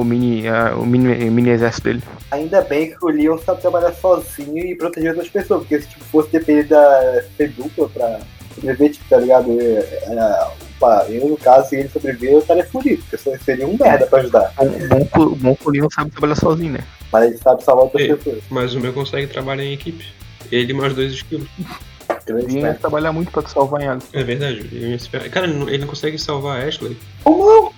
o, 0.00 0.04
mini, 0.04 0.46
a- 0.48 0.74
o 0.76 0.84
mini, 0.86 1.30
mini 1.30 1.50
exército 1.50 1.84
dele. 1.84 2.02
ainda 2.30 2.60
bem 2.62 2.90
que 2.90 3.04
o 3.04 3.08
Leon 3.08 3.38
sabe 3.38 3.60
trabalhar 3.60 3.92
sozinho 3.94 4.58
e 4.58 4.74
proteger 4.76 5.10
outras 5.10 5.28
pessoas, 5.28 5.60
porque 5.60 5.80
se 5.82 5.88
tipo, 5.88 6.04
fosse 6.04 6.30
depender 6.30 6.64
da 6.64 7.22
ser 7.36 7.50
dupla 7.50 7.88
pra 7.88 8.20
sobreviver, 8.54 8.92
tipo, 8.92 9.04
tá 9.08 9.16
ligado? 9.18 9.50
Eu, 9.50 9.84
era- 10.12 10.50
opa, 10.76 11.06
eu, 11.08 11.28
no 11.28 11.36
caso, 11.36 11.68
se 11.68 11.76
ele 11.76 11.88
sobreviver, 11.88 12.32
eu 12.32 12.38
estaria 12.40 12.64
fudido, 12.64 13.02
porque 13.08 13.38
seria 13.44 13.66
um 13.66 13.76
merda 13.78 14.06
pra 14.06 14.20
ajudar. 14.20 14.52
Bom, 14.56 14.68
bom, 14.88 15.04
que 15.06 15.18
o- 15.20 15.36
bom 15.36 15.54
que 15.56 15.68
o 15.68 15.70
Leon 15.70 15.88
sabe 15.90 16.10
trabalhar 16.10 16.34
sozinho, 16.36 16.72
né? 16.72 16.80
Mas 17.12 17.24
ele 17.28 17.38
sabe 17.38 17.62
salvar 17.64 17.84
outras 17.84 18.02
Ei. 18.02 18.14
pessoas. 18.16 18.42
Mas 18.50 18.74
o 18.74 18.80
meu 18.80 18.92
consegue 18.92 19.26
trabalhar 19.26 19.64
em 19.64 19.72
equipe. 19.74 20.04
Ele 20.50 20.72
mais 20.72 20.94
dois 20.94 21.12
esquilos. 21.12 21.48
O 21.58 22.24
Grande 22.26 22.46
Leon 22.46 22.56
ia 22.56 22.62
merda. 22.62 22.78
trabalhar 22.80 23.12
muito 23.12 23.30
pra 23.30 23.42
te 23.42 23.50
salvar 23.50 23.82
em. 23.82 23.98
É 24.12 24.22
verdade. 24.24 24.68
ele 24.72 24.98
Cara, 25.30 25.46
ele 25.46 25.54
não- 25.58 25.68
ele 25.68 25.86
consegue 25.86 26.18
salvar 26.18 26.60
a 26.60 26.64
Ashley. 26.66 26.96
Como 27.24 27.44
não? 27.44 27.72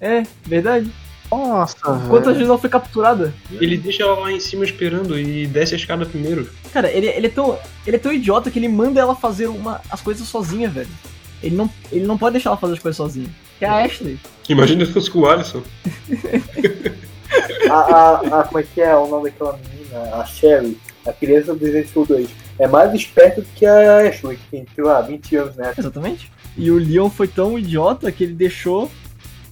É, 0.00 0.22
verdade. 0.44 0.90
Nossa, 1.36 1.76
Quantas 2.08 2.34
vezes 2.34 2.48
ela 2.48 2.58
foi 2.58 2.70
capturada? 2.70 3.32
Ele 3.52 3.76
deixa 3.76 4.02
ela 4.02 4.18
lá 4.20 4.32
em 4.32 4.40
cima 4.40 4.64
esperando 4.64 5.18
e 5.18 5.46
desce 5.46 5.74
a 5.74 5.76
escada 5.76 6.06
primeiro. 6.06 6.48
Cara, 6.72 6.90
ele, 6.90 7.06
ele, 7.06 7.26
é 7.26 7.30
tão, 7.30 7.58
ele 7.86 7.96
é 7.96 7.98
tão 7.98 8.12
idiota 8.12 8.50
que 8.50 8.58
ele 8.58 8.68
manda 8.68 9.00
ela 9.00 9.14
fazer 9.14 9.46
uma, 9.46 9.80
as 9.90 10.00
coisas 10.00 10.26
sozinha, 10.26 10.68
velho. 10.68 10.88
Ele 11.42 11.54
não, 11.56 11.68
ele 11.92 12.06
não 12.06 12.16
pode 12.16 12.34
deixar 12.34 12.50
ela 12.50 12.56
fazer 12.56 12.74
as 12.74 12.78
coisas 12.78 12.96
sozinha. 12.96 13.28
Que 13.58 13.64
é 13.64 13.68
a 13.68 13.84
Ashley. 13.84 14.18
Imagina 14.48 14.84
se 14.86 14.92
fosse 14.92 15.10
com 15.10 15.20
o 15.20 15.26
Alisson. 15.28 15.62
A, 17.70 17.74
a, 17.74 18.40
a- 18.40 18.44
como 18.44 18.60
é 18.60 18.62
que 18.62 18.80
é 18.80 18.94
o 18.96 19.08
nome 19.08 19.30
daquela 19.30 19.58
menina? 19.58 20.14
A 20.16 20.24
Sherry, 20.24 20.78
a 21.06 21.12
criança 21.12 21.54
do 21.54 21.64
Resident 21.64 21.88
Evil 21.90 22.04
2. 22.06 22.28
É 22.58 22.68
mais 22.68 22.92
esperta 22.94 23.40
do 23.40 23.46
que 23.56 23.66
a 23.66 23.98
Ashley, 24.08 24.36
que 24.36 24.42
tem, 24.50 24.66
sei 24.74 24.84
lá, 24.84 25.00
20 25.00 25.36
anos, 25.36 25.56
né? 25.56 25.72
Exatamente. 25.76 26.30
E 26.56 26.70
o 26.70 26.76
Leon 26.78 27.10
foi 27.10 27.26
tão 27.26 27.58
idiota 27.58 28.12
que 28.12 28.22
ele 28.22 28.34
deixou 28.34 28.88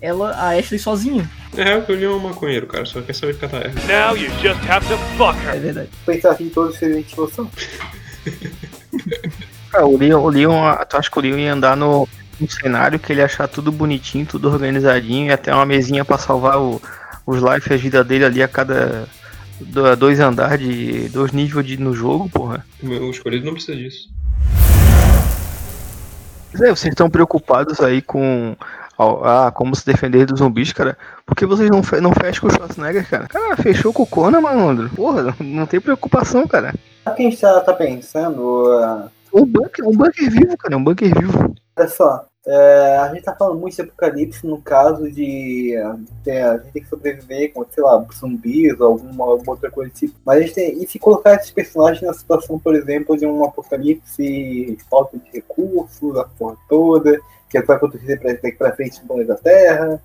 ela, 0.02 0.32
a 0.32 0.58
Ashley 0.58 0.80
sozinha. 0.80 1.30
É 1.56 1.80
que 1.80 1.92
o 1.92 1.94
Leon 1.94 2.12
é 2.12 2.16
um 2.16 2.18
maconheiro, 2.18 2.66
cara. 2.66 2.84
Só 2.84 3.00
quer 3.00 3.14
saber 3.14 3.38
catar 3.38 3.66
erva. 3.66 3.80
Now 3.86 4.16
you 4.16 4.28
just 4.42 4.60
have 4.68 4.86
to 4.88 4.98
fuck 5.16 5.38
her. 5.46 5.54
É 5.54 5.58
verdade. 5.60 5.88
Pensar 6.04 6.32
assim, 6.32 6.48
todos 6.48 6.82
Evil 6.82 7.30
são. 7.32 7.48
Cara, 9.70 9.86
o 9.86 9.96
Leon, 9.96 10.20
o 10.20 10.28
Leon, 10.28 10.64
ah, 10.66 10.84
tu 10.84 10.96
acha 10.96 11.10
que 11.10 11.18
o 11.18 11.22
Leon 11.22 11.38
ia 11.38 11.52
andar 11.54 11.76
no, 11.76 12.08
no 12.40 12.50
cenário 12.50 12.98
que 12.98 13.12
ele 13.12 13.22
achar 13.22 13.46
tudo 13.48 13.70
bonitinho, 13.70 14.26
tudo 14.26 14.50
organizadinho 14.50 15.28
e 15.28 15.32
até 15.32 15.54
uma 15.54 15.64
mesinha 15.64 16.04
pra 16.04 16.18
salvar 16.18 16.58
o, 16.60 16.82
os 17.26 17.40
life 17.40 17.70
e 17.70 17.74
a 17.74 17.76
vida 17.78 18.02
dele 18.04 18.24
ali 18.24 18.42
a 18.42 18.48
cada 18.48 19.08
do- 19.60 19.96
dois 19.96 20.18
andares 20.20 20.58
de 20.66 21.08
dois 21.10 21.32
níveis 21.32 21.64
de, 21.66 21.76
no 21.78 21.94
jogo, 21.94 22.28
porra. 22.28 22.66
O 22.82 23.10
escolhido 23.10 23.46
não 23.46 23.54
precisa 23.54 23.76
disso. 23.76 24.10
Pois 26.50 26.60
é, 26.62 26.68
vocês 26.70 26.92
estão 26.92 27.08
preocupados 27.08 27.80
aí 27.80 28.02
com 28.02 28.54
ah, 28.98 29.50
como 29.54 29.74
se 29.74 29.84
defender 29.86 30.26
dos 30.26 30.38
zumbis, 30.38 30.72
cara? 30.72 30.96
Por 31.26 31.34
que 31.34 31.46
vocês 31.46 31.70
não, 31.70 31.82
fe 31.82 32.00
não 32.00 32.12
fecham 32.12 32.42
com 32.42 32.46
o 32.48 32.50
Schwarzenegger, 32.50 33.08
cara? 33.08 33.26
Cara, 33.28 33.56
fechou 33.56 33.92
com 33.92 34.02
o 34.02 34.06
Conan, 34.06 34.40
malandro. 34.40 34.90
Porra, 34.90 35.34
não, 35.40 35.66
tem 35.66 35.80
preocupação, 35.80 36.46
cara. 36.46 36.74
Sabe 37.04 37.14
o 37.14 37.16
que 37.16 37.26
a 37.26 37.30
gente 37.30 37.40
tá, 37.40 37.72
pensando? 37.72 38.66
ah, 38.82 39.08
Um 39.32 39.44
bunker, 39.46 39.86
um 39.86 39.96
bunker 39.96 40.30
vivo, 40.30 40.56
cara, 40.56 40.76
um 40.76 40.84
bunker 40.84 41.12
vivo. 41.18 41.54
Olha 41.76 41.88
só, 41.88 42.26
é, 42.44 42.96
a 42.98 43.14
gente 43.14 43.22
tá 43.22 43.34
falando 43.34 43.60
muito 43.60 43.76
de 43.76 43.82
apocalipse 43.82 44.44
no 44.46 44.60
caso 44.60 45.10
de 45.10 45.76
a 45.76 46.56
gente 46.58 46.72
tem 46.72 46.82
que 46.82 46.88
sobreviver 46.88 47.52
com, 47.52 47.64
sei 47.70 47.84
lá, 47.84 48.04
zumbis 48.12 48.78
ou 48.80 48.88
alguma, 48.88 49.24
alguma 49.26 49.52
outra 49.52 49.70
coisa 49.70 49.92
assim. 49.94 50.12
Mas 50.24 50.38
a 50.38 50.40
gente 50.40 50.54
tem, 50.54 50.82
e 50.82 50.86
se 50.86 50.98
colocar 50.98 51.34
esses 51.34 51.52
personagens 51.52 52.02
na 52.02 52.12
situação, 52.12 52.58
por 52.58 52.74
exemplo, 52.74 53.16
de 53.16 53.24
um 53.26 53.44
apocalipse, 53.44 54.76
falta 54.90 55.18
de 55.18 55.30
recursos, 55.30 56.16
a 56.16 56.24
porra 56.24 56.56
toda, 56.68 57.20
que 57.48 57.60
vai 57.62 57.76
acontecer 57.76 58.18
daqui 58.20 58.52
pra 58.52 58.74
frente 58.74 59.00
no 59.02 59.08
planeta 59.08 59.38
Terra. 59.42 60.02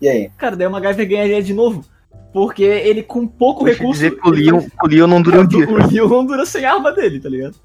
E 0.00 0.08
aí? 0.08 0.30
Cara, 0.36 0.56
daí 0.56 0.66
o 0.66 0.70
MacGyver 0.70 1.08
ganharia 1.08 1.42
de 1.42 1.54
novo. 1.54 1.84
Porque 2.32 2.62
ele 2.62 3.02
com 3.02 3.26
pouco 3.26 3.64
Deixa 3.64 3.80
recurso. 3.80 4.00
dizer 4.02 4.20
que 4.20 4.28
o 4.28 4.32
ele 4.34 4.50
Leon, 4.50 4.62
o 4.82 4.86
Leon 4.86 5.06
não 5.06 5.20
dura 5.22 5.40
um 5.40 5.44
o 5.44 5.48
dia. 5.48 5.66
Leon 5.66 6.08
não 6.08 6.24
dura 6.26 6.46
sem 6.46 6.64
arma 6.64 6.92
dele, 6.92 7.18
tá 7.20 7.28
ligado? 7.28 7.56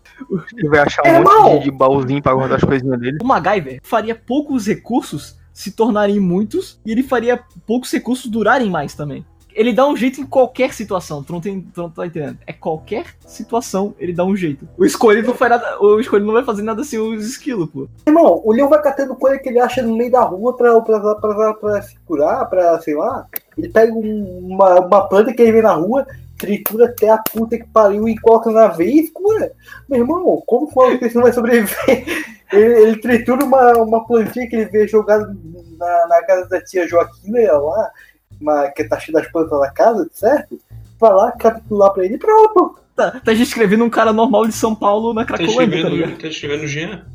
Ele 0.57 0.69
vai 0.69 0.79
achar 0.79 1.03
um 1.03 1.07
É, 1.07 1.19
monte 1.19 1.29
irmão. 1.31 1.57
de, 1.59 1.63
de 1.65 1.71
baúzinho 1.71 2.21
pra 2.21 2.33
guardar 2.33 2.57
as 2.57 2.63
coisinhas 2.63 2.99
dele. 2.99 3.17
O 3.21 3.25
MacGyver 3.27 3.79
faria 3.83 4.15
poucos 4.15 4.65
recursos 4.67 5.35
se 5.53 5.71
tornarem 5.71 6.19
muitos 6.19 6.79
e 6.85 6.91
ele 6.91 7.03
faria 7.03 7.39
poucos 7.65 7.91
recursos 7.91 8.29
durarem 8.29 8.69
mais 8.69 8.93
também. 8.93 9.25
Ele 9.55 9.71
dá 9.71 9.87
um 9.87 9.95
jeito 9.95 10.19
em 10.19 10.25
qualquer 10.25 10.73
situação, 10.73 11.23
tu 11.23 11.31
não, 11.31 11.39
tem, 11.39 11.61
tu 11.61 11.81
não 11.81 11.89
tá 11.89 12.05
entendendo. 12.05 12.37
É 12.45 12.51
qualquer 12.51 13.05
situação, 13.25 13.95
ele 13.97 14.11
dá 14.11 14.25
um 14.25 14.35
jeito. 14.35 14.67
O 14.77 14.83
escolhido 14.85 15.29
não 15.29 15.33
faz 15.35 15.49
nada. 15.51 15.81
O 15.81 15.97
escolhido 15.99 16.27
não 16.27 16.33
vai 16.33 16.43
fazer 16.43 16.61
nada 16.61 16.83
sem 16.83 16.99
os 16.99 17.25
esquilos, 17.25 17.69
pô. 17.69 17.87
Irmão, 18.05 18.41
o 18.43 18.51
Leon 18.51 18.67
vai 18.67 18.81
catando 18.81 19.15
coisa 19.15 19.39
que 19.39 19.47
ele 19.47 19.59
acha 19.59 19.81
no 19.81 19.95
meio 19.95 20.11
da 20.11 20.21
rua 20.23 20.55
pra, 20.57 20.79
pra, 20.81 21.15
pra, 21.15 21.53
pra 21.53 21.81
se 21.81 21.97
curar, 22.05 22.49
pra, 22.49 22.79
sei 22.81 22.95
lá. 22.95 23.25
Ele 23.57 23.69
pega 23.69 23.93
um- 23.93 24.39
uma, 24.51 24.81
uma 24.81 25.07
planta 25.07 25.33
que 25.33 25.41
ele 25.41 25.53
vê 25.53 25.61
na 25.61 25.73
rua, 25.73 26.05
tritura 26.37 26.87
até 26.87 27.09
a 27.09 27.17
puta 27.17 27.57
que 27.57 27.65
pariu 27.67 28.09
e 28.09 28.17
coloca 28.17 28.51
na 28.51 28.67
veia 28.67 29.03
e 29.03 29.07
cura. 29.09 29.53
Meu 29.87 30.01
irmão, 30.01 30.43
como 30.45 30.67
que 30.67 31.07
você 31.09 31.15
não 31.15 31.23
vai 31.23 31.31
sobreviver? 31.31 32.03
Ele, 32.53 32.63
ele 32.79 32.97
tritura 32.97 33.43
uma, 33.43 33.71
uma 33.77 34.05
plantinha 34.05 34.47
que 34.47 34.55
ele 34.55 34.65
vê 34.65 34.87
jogada 34.87 35.35
na, 35.79 36.07
na 36.07 36.23
casa 36.25 36.47
da 36.47 36.61
tia 36.63 36.87
Joaquina 36.87 37.51
lá, 37.53 37.91
uma, 38.39 38.67
que 38.69 38.83
tá 38.83 38.99
cheia 38.99 39.19
das 39.19 39.31
plantas 39.31 39.59
na 39.59 39.69
casa, 39.71 40.07
certo? 40.11 40.59
Vai 40.99 41.13
lá, 41.13 41.31
capitular 41.33 41.91
pra 41.93 42.05
ele 42.05 42.15
e 42.15 42.17
pronto. 42.19 42.79
Tá, 42.95 43.19
tá 43.19 43.33
escrevendo 43.33 43.83
um 43.83 43.89
cara 43.89 44.13
normal 44.13 44.45
de 44.47 44.53
São 44.53 44.73
Paulo 44.73 45.13
na 45.13 45.25
Tá 45.25 45.35
Cracolândia, 45.35 45.81
tá 45.81 45.87
escrevendo, 45.89 46.17
tá 46.21 46.27
escrevendo 46.27 46.67
Jean. 46.67 47.05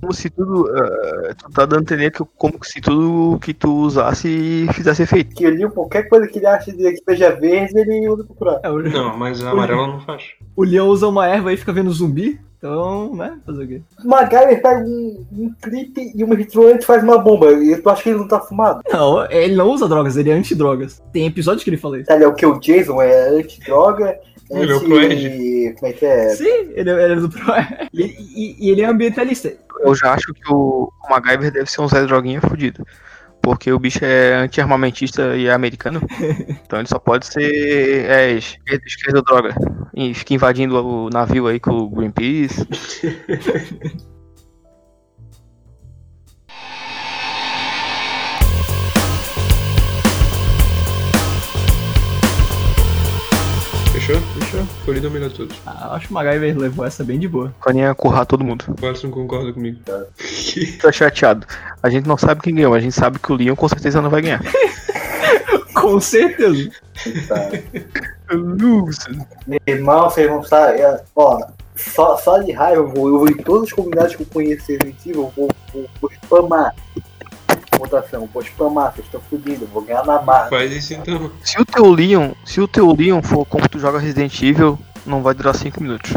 Como 0.00 0.14
se 0.14 0.30
tudo. 0.30 0.66
ah, 0.74 1.34
tu 1.36 1.50
tá 1.50 1.66
dando 1.66 1.80
a 1.80 1.82
entender 1.82 2.10
que 2.10 2.24
como 2.38 2.58
se 2.62 2.80
tudo 2.80 3.38
que 3.38 3.52
tu 3.52 3.70
usasse 3.82 4.66
fizesse 4.72 5.02
efeito. 5.02 5.34
Que 5.36 5.44
ele, 5.44 5.68
qualquer 5.68 6.08
coisa 6.08 6.26
que 6.26 6.38
ele 6.38 6.46
acha 6.46 6.72
de- 6.72 6.92
que 6.92 7.02
seja 7.06 7.36
verde, 7.36 7.78
ele 7.78 8.08
usa 8.08 8.24
pra 8.24 8.34
curar. 8.34 8.60
É, 8.62 8.70
o, 8.70 8.78
Não, 8.82 9.14
mas 9.16 9.44
a 9.44 9.50
amarela 9.50 9.86
não 9.86 10.00
faz. 10.00 10.22
o 10.56 10.64
Leão 10.64 10.88
usa 10.88 11.06
uma 11.06 11.26
erva 11.28 11.52
e 11.52 11.56
fica 11.58 11.72
vendo 11.72 11.90
zumbi. 11.92 12.40
Então, 12.60 13.16
né? 13.16 13.38
Fazer 13.46 13.64
o 13.64 13.66
quê? 13.68 13.80
MacGyver 14.04 14.60
pega 14.60 14.80
um, 14.84 15.26
um 15.32 15.54
clipe 15.62 16.12
e 16.14 16.22
uma 16.22 16.34
retroante 16.34 16.84
faz 16.84 17.02
uma 17.02 17.16
bomba. 17.16 17.50
E 17.52 17.74
tu 17.80 17.88
acha 17.88 18.02
que 18.02 18.10
ele 18.10 18.18
não 18.18 18.28
tá 18.28 18.38
fumado? 18.38 18.82
Não, 18.92 19.24
ele 19.30 19.56
não 19.56 19.70
usa 19.70 19.88
drogas, 19.88 20.18
ele 20.18 20.28
é 20.28 20.34
anti-drogas. 20.34 21.02
Tem 21.10 21.26
episódio 21.26 21.64
que 21.64 21.70
ele 21.70 21.78
fala 21.78 21.98
isso. 21.98 22.12
Ele 22.12 22.22
é 22.22 22.28
o 22.28 22.34
que? 22.34 22.44
O 22.44 22.60
Jason 22.60 23.00
é 23.00 23.28
anti-droga, 23.30 24.14
Ele 24.50 24.72
é 24.72 24.74
o 24.76 24.96
anti... 24.98 25.74
Como 25.78 25.90
é 25.90 25.94
que 25.94 26.04
é? 26.04 26.28
Sim, 26.36 26.44
ele, 26.74 26.90
é- 26.90 27.04
ele 27.04 27.12
é 27.14 27.16
do 27.16 27.30
Pro. 27.30 27.40
E, 27.94 28.02
e- 28.02 28.56
e 28.66 28.70
ele 28.70 28.82
é 28.82 28.86
ambientalista. 28.86 29.50
Eu 29.80 29.94
já 29.94 30.12
acho 30.12 30.34
que 30.34 30.52
o, 30.52 30.92
o 31.02 31.10
MacGyver 31.10 31.50
deve 31.50 31.70
ser 31.70 31.80
um 31.80 31.88
Zé 31.88 32.04
Droguinha 32.04 32.42
fudido. 32.42 32.86
Porque 33.42 33.72
o 33.72 33.78
bicho 33.78 34.04
é 34.04 34.34
anti-armamentista 34.34 35.36
e 35.36 35.46
é 35.46 35.52
americano. 35.52 36.00
Então 36.70 36.78
ele 36.78 36.88
só 36.88 37.00
pode 37.00 37.26
ser 37.26 38.08
é, 38.08 38.32
esquerda, 38.32 38.84
esquerda 38.86 39.22
droga. 39.22 39.54
E 39.94 40.14
fica 40.14 40.34
invadindo 40.34 40.76
o 40.76 41.10
navio 41.10 41.48
aí 41.48 41.58
com 41.58 41.72
o 41.72 41.90
Greenpeace. 41.90 42.64
Fechou? 54.50 54.64
Fechou. 54.64 54.66
Polido 54.84 55.06
é 55.06 55.10
o 55.10 55.12
melhor 55.12 55.30
de 55.30 55.36
todos. 55.36 55.56
Ah, 55.66 55.86
eu 55.86 55.92
acho 55.92 56.06
que 56.06 56.12
o 56.12 56.14
MacGyver 56.14 56.58
levou 56.58 56.84
essa 56.84 57.04
bem 57.04 57.18
de 57.18 57.28
boa. 57.28 57.54
O 57.60 57.64
Caninha 57.64 57.86
ia 57.86 57.94
currar 57.94 58.26
todo 58.26 58.44
mundo. 58.44 58.64
O 58.80 58.86
Alisson 58.86 59.10
concorda 59.10 59.52
comigo. 59.52 59.78
Tá 60.80 60.92
chateado. 60.92 61.46
A 61.82 61.88
gente 61.88 62.06
não 62.06 62.16
sabe 62.16 62.42
quem 62.42 62.54
ganhou, 62.54 62.74
a 62.74 62.80
gente 62.80 62.94
sabe 62.94 63.18
que 63.18 63.32
o 63.32 63.36
Leon 63.36 63.54
com 63.54 63.68
certeza 63.68 64.02
não 64.02 64.10
vai 64.10 64.22
ganhar. 64.22 64.40
Com 65.72 65.98
certeza. 65.98 66.70
Tá. 67.26 67.48
Meu 69.46 69.60
irmão, 69.66 70.10
vocês 70.10 70.28
vão 70.28 70.40
estar. 70.40 70.78
é, 70.78 71.02
Ó, 71.16 71.40
só, 71.74 72.16
só 72.16 72.38
de 72.38 72.52
raiva, 72.52 72.82
eu 72.82 72.88
vou, 72.88 73.08
eu 73.08 73.18
vou 73.20 73.28
em 73.28 73.36
todas 73.36 73.68
as 73.68 73.72
comunidades 73.72 74.14
que 74.14 74.22
eu 74.22 74.26
conheço 74.26 74.72
eu 74.72 75.32
vou, 75.34 75.48
vou, 75.72 75.88
vou 76.00 76.10
spamar. 76.22 76.74
Vou 78.32 78.42
spamar, 78.42 78.92
vocês 78.92 79.06
estão 79.06 79.20
fodidos, 79.20 79.68
vou 79.70 79.82
ganhar 79.82 80.04
na 80.04 80.20
marra. 80.22 80.48
Faz 80.48 80.72
isso 80.72 80.94
então. 80.94 81.30
Se 81.42 81.60
o 81.60 81.64
teu 81.64 81.90
Leon, 81.90 82.32
se 82.44 82.60
o 82.60 82.68
teu 82.68 82.94
Leon 82.94 83.22
for 83.22 83.46
como 83.46 83.68
tu 83.68 83.78
joga 83.78 83.98
Resident 83.98 84.40
Evil, 84.42 84.78
não 85.06 85.22
vai 85.22 85.34
durar 85.34 85.54
5 85.54 85.82
minutos. 85.82 86.12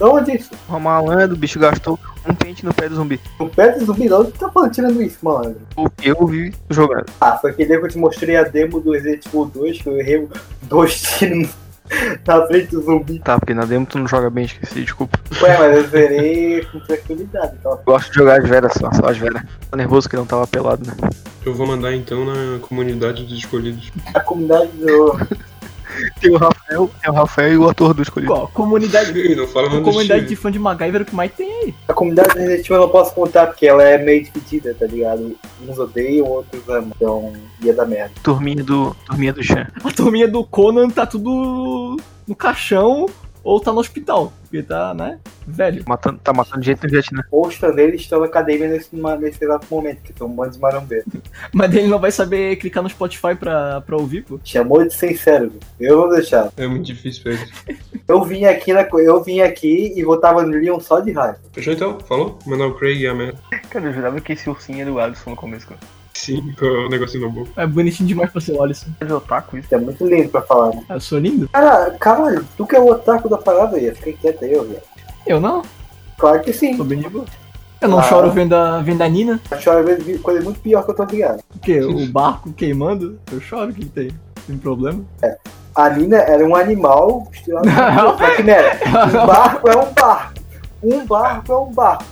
De 0.00 0.04
onde 0.04 0.32
isso? 0.32 0.50
O 0.66 0.78
malandro, 0.78 1.34
o 1.36 1.38
bicho 1.38 1.58
gastou 1.58 1.98
um 2.26 2.34
pente 2.34 2.64
no 2.64 2.72
pé 2.72 2.88
do 2.88 2.94
zumbi. 2.94 3.20
O 3.38 3.46
pé 3.46 3.72
do 3.72 3.84
zumbi, 3.84 4.08
não, 4.08 4.24
tu 4.24 4.32
tá 4.32 4.48
falando 4.50 4.72
tirando 4.72 5.02
isso, 5.02 5.18
mano? 5.20 5.54
Eu 6.02 6.26
vi 6.26 6.54
jogando. 6.70 7.04
Ah, 7.20 7.36
foi 7.36 7.50
aquele 7.50 7.68
dia 7.68 7.78
que 7.78 7.84
eu 7.84 7.90
te 7.90 7.98
mostrei 7.98 8.36
a 8.36 8.42
demo 8.42 8.80
do 8.80 8.92
Resident 8.92 9.26
Evil 9.26 9.44
2, 9.44 9.82
que 9.82 9.86
eu 9.86 9.98
errei 9.98 10.26
dois 10.62 11.02
tiros 11.02 11.50
na 12.26 12.46
frente 12.46 12.68
do 12.72 12.82
zumbi. 12.82 13.18
Tá, 13.18 13.38
porque 13.38 13.54
na 13.54 13.64
demo 13.64 13.86
tu 13.86 13.98
não 13.98 14.06
joga 14.06 14.30
bem, 14.30 14.44
esqueci, 14.44 14.82
desculpa. 14.82 15.18
Ué, 15.42 15.58
mas 15.58 15.76
eu 15.76 15.88
zerei 15.88 16.64
com 16.64 16.80
tranquilidade, 16.80 17.54
então. 17.58 17.78
Gosto 17.84 18.10
de 18.10 18.18
jogar 18.18 18.40
as 18.40 18.48
veras 18.48 18.72
só, 18.74 18.92
só 18.92 19.06
as 19.06 19.18
veras. 19.18 19.42
Tô 19.70 19.76
nervoso 19.76 20.08
que 20.08 20.16
não 20.16 20.26
tava 20.26 20.46
pelado, 20.46 20.86
né? 20.86 20.94
Eu 21.44 21.54
vou 21.54 21.66
mandar 21.66 21.94
então 21.94 22.24
na 22.24 22.58
comunidade 22.60 23.24
dos 23.24 23.38
escolhidos. 23.38 23.90
A 24.14 24.20
comunidade 24.20 24.70
do. 24.72 25.18
Tem 26.20 26.30
o 26.30 26.36
Rafael, 26.36 26.90
tem 27.00 27.10
o 27.10 27.14
Rafael 27.14 27.52
e 27.52 27.58
o 27.58 27.68
ator 27.68 27.94
do 27.94 28.02
escolhido. 28.02 28.32
Ó, 28.32 28.46
comunidade. 28.48 29.36
Não 29.36 29.46
fala 29.46 29.68
A 29.68 29.82
comunidade 29.82 30.26
de 30.26 30.36
fã 30.36 30.50
de 30.50 30.58
MacGyver 30.58 31.00
é 31.00 31.02
o 31.02 31.06
que 31.06 31.14
mais 31.14 31.32
tem 31.32 31.50
aí. 31.50 31.74
A 31.88 31.92
comunidade 31.92 32.38
Evil 32.38 32.64
eu 32.68 32.80
não 32.80 32.88
posso 32.88 33.14
contar 33.14 33.46
porque 33.46 33.66
ela 33.66 33.82
é 33.82 33.98
meio 33.98 34.24
dividida, 34.24 34.74
tá 34.74 34.86
ligado? 34.86 35.36
Uns 35.66 35.78
odeiam, 35.78 36.26
outros 36.26 36.68
amam. 36.68 36.92
Então, 36.96 37.32
ia 37.62 37.74
dar 37.74 37.86
merda. 37.86 38.12
Turminha 38.22 38.62
do, 38.62 38.94
turminha 39.06 39.32
do 39.32 39.42
Chan. 39.42 39.66
A 39.82 39.90
turminha 39.90 40.28
do 40.28 40.44
Conan 40.44 40.88
tá 40.88 41.06
tudo 41.06 41.96
no 42.26 42.34
caixão 42.34 43.06
ou 43.42 43.60
tá 43.60 43.72
no 43.72 43.80
hospital. 43.80 44.32
Porque 44.42 44.62
tá, 44.62 44.92
né? 44.94 45.18
Velho. 45.46 45.84
Matando, 45.86 46.18
tá 46.18 46.32
matando 46.32 46.62
gente 46.62 46.82
no 46.82 46.90
Vietnã. 46.90 47.22
Os 47.30 47.54
fãs 47.54 47.74
deles 47.74 48.00
estão 48.00 48.20
na 48.20 48.26
academia 48.26 48.68
nesse, 48.68 48.88
nesse 49.20 49.44
exato 49.44 49.66
momento, 49.70 50.02
que 50.02 50.12
são 50.16 50.26
um 50.26 50.34
bando 50.34 50.58
de. 50.86 51.04
Mas 51.54 51.74
ele 51.74 51.86
não 51.86 51.98
vai 51.98 52.10
saber 52.10 52.56
clicar 52.56 52.82
no 52.82 52.90
Spotify 52.90 53.34
pra, 53.38 53.80
pra 53.80 53.96
ouvir, 53.96 54.24
pô. 54.24 54.40
Chamou 54.44 54.84
de 54.84 54.92
sem 54.92 55.16
cérebro. 55.16 55.58
Eu 55.78 55.98
vou 55.98 56.10
deixar. 56.10 56.52
É 56.56 56.66
muito 56.66 56.86
difícil 56.86 57.22
pra. 57.22 57.32
Eu 58.08 58.24
vim 58.24 58.44
aqui, 58.44 58.72
na, 58.72 58.82
eu 58.82 59.22
vim 59.22 59.40
aqui 59.40 59.92
e 59.94 60.02
votava 60.02 60.42
no 60.42 60.50
Leon 60.50 60.80
só 60.80 60.98
de 60.98 61.12
raiva. 61.12 61.38
Fechou 61.52 61.72
então? 61.72 61.96
Falou? 62.00 62.40
Mandar 62.44 62.66
o 62.66 62.74
Craig 62.74 63.00
e 63.00 63.06
a 63.06 63.14
merda. 63.14 63.38
Cara, 63.70 63.86
eu 63.86 63.92
jurava 63.92 64.20
que 64.20 64.32
esse 64.32 64.50
ursinho 64.50 64.80
era 64.80 64.90
do 64.90 64.98
Alisson 64.98 65.30
no 65.30 65.36
começo, 65.36 65.68
cara. 65.68 65.80
Sim, 66.20 66.52
com 66.58 66.66
o 66.66 66.88
negocinho 66.88 67.26
na 67.26 67.32
boca. 67.32 67.50
É 67.56 67.66
bonitinho 67.66 68.06
demais 68.08 68.30
pra 68.30 68.40
ser 68.40 68.52
o 68.52 68.62
Alisson. 68.62 68.88
É 69.00 69.04
de 69.06 69.12
otaku 69.12 69.56
isso. 69.56 69.74
É 69.74 69.78
muito 69.78 70.06
lindo 70.06 70.28
pra 70.28 70.42
falar. 70.42 70.74
Né? 70.74 70.82
Eu 70.90 71.00
sou 71.00 71.18
lindo? 71.18 71.48
Cara, 71.48 71.90
caralho, 71.98 72.46
tu 72.56 72.66
que 72.66 72.76
é 72.76 72.80
o 72.80 72.88
otaku 72.90 73.28
da 73.28 73.38
parada 73.38 73.76
aí, 73.76 73.90
fica 73.94 74.12
quieto 74.12 74.44
aí, 74.44 74.54
ô, 74.56 74.62
velho. 74.64 74.80
Eu 75.26 75.40
não. 75.40 75.62
Claro 76.18 76.40
que 76.42 76.52
sim. 76.52 76.76
Sou 76.76 76.84
bem 76.84 76.98
de 76.98 77.08
boa. 77.08 77.24
Eu 77.80 77.88
não 77.88 77.98
Ah. 77.98 78.02
choro 78.02 78.30
vendo 78.30 78.54
a, 78.54 78.80
vendo 78.82 79.00
a 79.02 79.08
Nina. 79.08 79.40
Eu 79.50 79.58
choro 79.58 79.82
vezes 79.84 80.20
coisa 80.20 80.42
muito 80.42 80.60
pior 80.60 80.84
que 80.84 80.90
eu 80.90 80.94
tô 80.94 81.04
ligado. 81.04 81.42
Porque 81.50 81.80
o 81.80 82.06
barco 82.08 82.52
queimando, 82.52 83.18
eu 83.32 83.40
choro, 83.40 83.70
o 83.70 83.74
que 83.74 83.86
tem? 83.86 84.10
Tem 84.46 84.58
problema? 84.58 85.02
A 85.74 85.88
Nina 85.88 86.18
era 86.18 86.44
um 86.44 86.54
animal 86.54 87.26
misturado 87.30 87.66
com 87.66 87.72
um 89.22 89.26
barco 89.26 89.68
é 89.70 89.76
um 89.78 89.92
barco. 89.94 90.34
Um 90.82 91.06
barco 91.06 91.52
é 91.52 91.56
um 91.58 91.72
barco. 91.72 92.04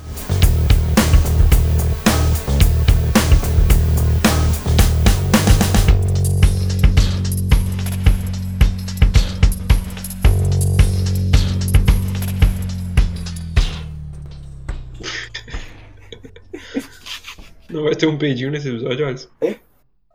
Não 17.70 17.84
vai 17.84 17.94
ter 17.94 18.06
um 18.06 18.18
peidinho 18.18 18.50
nesse 18.50 18.68
episódio, 18.68 19.06
Alisson? 19.06 19.28
Hein? 19.42 19.60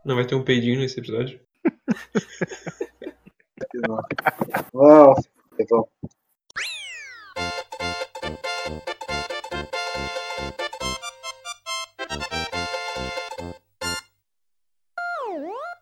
Não 0.06 0.16
vai 0.16 0.26
ter 0.26 0.36
um 0.36 0.44
peidinho 0.44 0.80
nesse 0.80 1.00
episódio? 1.00 1.40
Não, 4.74 5.14
eu 5.58 5.66
vou- 5.70 5.90